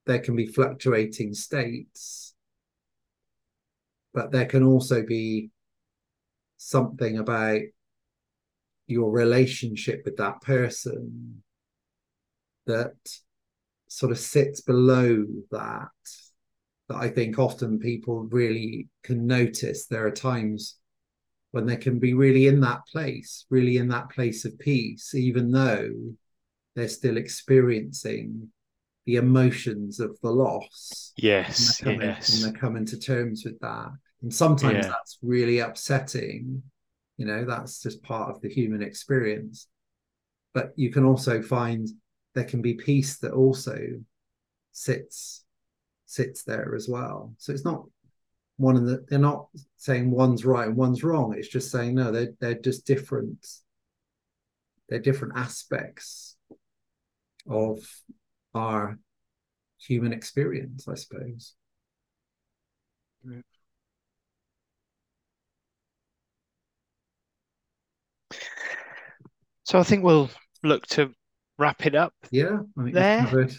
there 0.07 0.19
can 0.19 0.35
be 0.35 0.47
fluctuating 0.47 1.33
states 1.33 2.24
but 4.15 4.31
there 4.31 4.45
can 4.45 4.63
also 4.63 5.03
be 5.03 5.51
something 6.57 7.19
about 7.19 7.59
your 8.87 9.11
relationship 9.11 10.01
with 10.05 10.17
that 10.17 10.41
person 10.41 11.43
that 12.65 12.95
sort 13.87 14.11
of 14.11 14.17
sits 14.17 14.61
below 14.61 15.25
that 15.51 15.89
that 16.87 16.97
I 16.97 17.09
think 17.09 17.39
often 17.39 17.79
people 17.79 18.23
really 18.25 18.89
can 19.03 19.25
notice 19.25 19.85
there 19.85 20.05
are 20.05 20.11
times 20.11 20.77
when 21.51 21.65
they 21.65 21.77
can 21.77 21.97
be 21.99 22.13
really 22.13 22.45
in 22.47 22.59
that 22.61 22.81
place, 22.91 23.45
really 23.49 23.77
in 23.77 23.87
that 23.87 24.09
place 24.09 24.45
of 24.45 24.59
peace, 24.59 25.15
even 25.15 25.51
though 25.51 25.89
they're 26.75 26.87
still 26.87 27.17
experiencing 27.17 28.49
the 29.05 29.15
emotions 29.15 29.99
of 29.99 30.17
the 30.21 30.29
loss. 30.29 31.13
yes 31.17 31.79
and 31.81 31.87
they're 31.87 31.95
coming, 31.95 32.07
yes 32.09 32.35
and 32.35 32.43
they're 32.43 32.59
coming 32.59 32.85
to 32.85 32.99
terms 32.99 33.43
with 33.45 33.59
that. 33.61 33.89
And 34.25 34.33
sometimes 34.33 34.85
Yeah. 34.85 34.89
that's 34.89 35.19
really 35.21 35.59
upsetting. 35.59 36.63
You 37.17 37.27
know, 37.27 37.45
that's 37.45 37.79
just 37.79 38.01
part 38.01 38.31
of 38.35 38.41
the 38.41 38.49
human 38.49 38.81
experience. 38.81 39.67
But 40.51 40.73
you 40.75 40.89
can 40.91 41.05
also 41.05 41.43
find 41.43 41.87
there 42.33 42.43
can 42.43 42.63
be 42.63 42.73
peace 42.73 43.19
that 43.19 43.33
also 43.33 44.03
sits 44.71 45.45
sits 46.07 46.43
there 46.43 46.73
as 46.73 46.89
well. 46.89 47.35
So 47.37 47.53
it's 47.53 47.63
not 47.63 47.85
one 48.57 48.75
of 48.75 48.87
the 48.87 49.05
they're 49.07 49.19
not 49.19 49.47
saying 49.77 50.09
one's 50.09 50.43
right 50.43 50.67
and 50.69 50.75
one's 50.75 51.03
wrong. 51.03 51.35
It's 51.37 51.47
just 51.47 51.69
saying 51.69 51.93
no, 51.93 52.11
they're 52.11 52.33
they're 52.39 52.55
just 52.55 52.87
different. 52.87 53.45
They're 54.89 54.97
different 54.97 55.37
aspects 55.37 56.35
of 57.47 57.77
our 58.55 58.97
human 59.77 60.13
experience, 60.13 60.87
I 60.87 60.95
suppose. 60.95 61.53
So 69.65 69.77
i 69.79 69.83
think 69.83 70.03
we'll 70.03 70.29
look 70.63 70.87
to 70.87 71.11
wrap 71.59 71.85
it 71.85 71.95
up 71.95 72.13
Yeah, 72.31 72.59
I 72.77 72.83
think 72.83 72.95
There. 72.95 73.49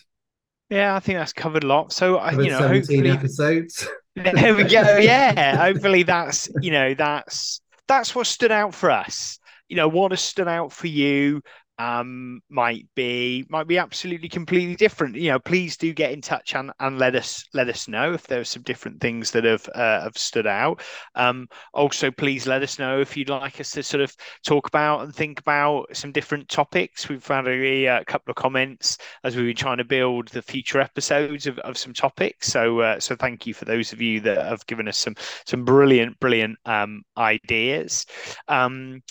yeah 0.71 0.97
i 0.97 1.01
think 1.01 1.19
that's 1.19 1.33
covered 1.33 1.65
a 1.65 1.67
lot 1.67 1.93
so 1.93 2.17
uh, 2.17 2.23
I 2.23 2.31
covered 2.31 2.45
you 2.45 2.51
know 2.51 2.69
hopefully 2.69 3.11
episodes. 3.11 3.87
There 4.17 4.57
we 4.57 4.65
go. 4.65 4.97
Yeah, 5.03 5.57
hopefully 5.57 6.03
that's 6.03 6.49
you 6.63 6.71
know 6.71 6.95
that's 6.95 7.61
that's 7.87 8.15
what 8.15 8.27
stood 8.27 8.51
out 8.51 8.75
for 8.75 8.91
us. 8.91 9.39
You 9.69 9.77
know, 9.77 9.89
what 9.89 10.11
has 10.13 10.23
stood 10.23 10.49
out 10.49 10.73
for 10.73 10.87
you 10.87 11.43
um 11.79 12.41
might 12.49 12.87
be 12.95 13.45
might 13.49 13.67
be 13.67 13.79
absolutely 13.79 14.29
completely 14.29 14.77
different. 14.77 15.17
You 15.17 15.31
know 15.33 15.39
please 15.39 15.77
do 15.77 15.93
get 15.93 16.13
in 16.13 16.21
touch 16.21 16.55
and 16.55 16.73
and 16.81 16.99
let 16.99 17.15
us 17.15 17.45
let 17.53 17.69
us 17.69 17.89
know 17.89 18.15
if 18.15 18.27
there 18.27 18.41
are 18.41 18.45
some 18.45 18.63
different 18.63 19.01
things 19.01 19.31
that 19.33 19.45
have 19.45 19.69
uh, 19.75 20.03
have 20.03 20.17
stood 20.17 20.47
out. 20.47 20.83
Um 21.15 21.49
also 21.75 22.11
please 22.11 22.47
let 22.47 22.63
us 22.63 22.79
know 22.79 23.01
if 23.01 23.17
you'd 23.17 23.29
like 23.29 23.61
us 23.61 23.71
to 23.73 23.83
sort 23.83 24.03
of 24.03 24.15
talk 24.45 24.69
about 24.69 25.03
and 25.03 25.15
think 25.15 25.41
about 25.41 25.95
some 25.95 26.13
different 26.13 26.49
topics. 26.49 27.09
We've 27.09 27.27
had 27.27 27.47
a, 27.47 27.87
a 27.87 28.05
couple 28.05 28.31
of 28.31 28.37
comments 28.37 28.99
as 29.25 29.37
we've 29.37 29.47
been 29.47 29.57
trying 29.57 29.79
to 29.79 29.85
build 29.85 30.29
the 30.29 30.43
future 30.43 30.81
episodes 30.81 31.47
of, 31.47 31.59
of 31.61 31.77
some 31.77 31.93
topics. 31.93 32.49
So 32.49 32.81
uh, 32.81 33.01
so 33.01 33.17
thank 33.17 33.47
you 33.47 33.55
for 33.55 33.67
those 33.67 33.93
of 33.93 34.01
you 34.01 34.21
that 34.21 34.39
have 34.45 34.67
given 34.67 34.89
us 34.89 34.99
some 34.99 35.15
some 35.47 35.65
brilliant 35.65 36.19
brilliant 36.21 36.59
um 36.65 37.03
ideas. 37.19 38.07
Um 38.49 39.03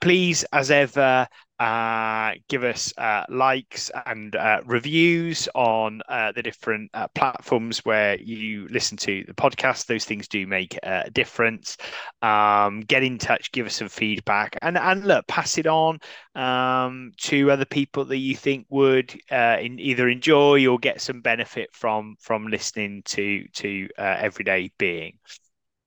please 0.00 0.44
as 0.52 0.70
ever 0.70 1.26
uh, 1.60 2.32
give 2.48 2.64
us 2.64 2.92
uh, 2.98 3.24
likes 3.28 3.90
and 4.06 4.34
uh, 4.34 4.60
reviews 4.66 5.48
on 5.54 6.00
uh, 6.08 6.32
the 6.32 6.42
different 6.42 6.90
uh, 6.94 7.06
platforms 7.14 7.78
where 7.84 8.20
you 8.20 8.66
listen 8.70 8.96
to 8.96 9.24
the 9.26 9.34
podcast. 9.34 9.86
Those 9.86 10.04
things 10.04 10.26
do 10.26 10.46
make 10.48 10.76
a 10.82 11.10
difference. 11.10 11.76
Um, 12.22 12.80
get 12.80 13.04
in 13.04 13.18
touch, 13.18 13.52
give 13.52 13.66
us 13.66 13.76
some 13.76 13.88
feedback, 13.88 14.58
and 14.62 14.76
and 14.76 15.04
look, 15.04 15.26
pass 15.28 15.56
it 15.56 15.68
on 15.68 16.00
um, 16.34 17.12
to 17.18 17.50
other 17.52 17.66
people 17.66 18.04
that 18.06 18.18
you 18.18 18.34
think 18.34 18.66
would 18.70 19.14
in, 19.30 19.78
either 19.78 20.08
enjoy 20.08 20.66
or 20.66 20.78
get 20.78 21.00
some 21.00 21.20
benefit 21.20 21.70
from 21.72 22.16
from 22.20 22.48
listening 22.48 23.02
to 23.06 23.46
to 23.54 23.88
everyday 23.96 24.72
being. 24.76 25.18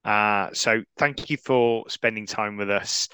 so 0.05 0.81
thank 0.97 1.29
you 1.29 1.35
for 1.35 1.89
spending 1.89 2.25
time 2.25 2.55
with 2.55 2.69
us 2.69 3.09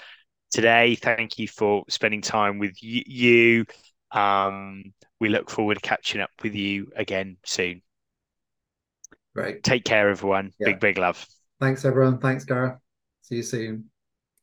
today. 0.54 0.94
Thank 0.94 1.38
you 1.38 1.48
for 1.48 1.84
spending 1.88 2.22
time 2.22 2.58
with 2.58 2.76
y- 2.82 3.04
you. 3.06 3.66
Um, 4.12 4.94
we 5.20 5.28
look 5.28 5.50
forward 5.50 5.74
to 5.76 5.80
catching 5.80 6.20
up 6.20 6.30
with 6.42 6.54
you 6.54 6.92
again 6.96 7.36
soon. 7.44 7.82
Great. 9.34 9.62
Take 9.62 9.84
care, 9.84 10.10
everyone. 10.10 10.52
Yeah. 10.58 10.66
Big, 10.66 10.80
big 10.80 10.98
love. 10.98 11.26
Thanks, 11.60 11.84
everyone. 11.84 12.18
Thanks, 12.18 12.44
Gareth. 12.44 12.78
See 13.22 13.36
you 13.36 13.42
soon. 13.42 13.90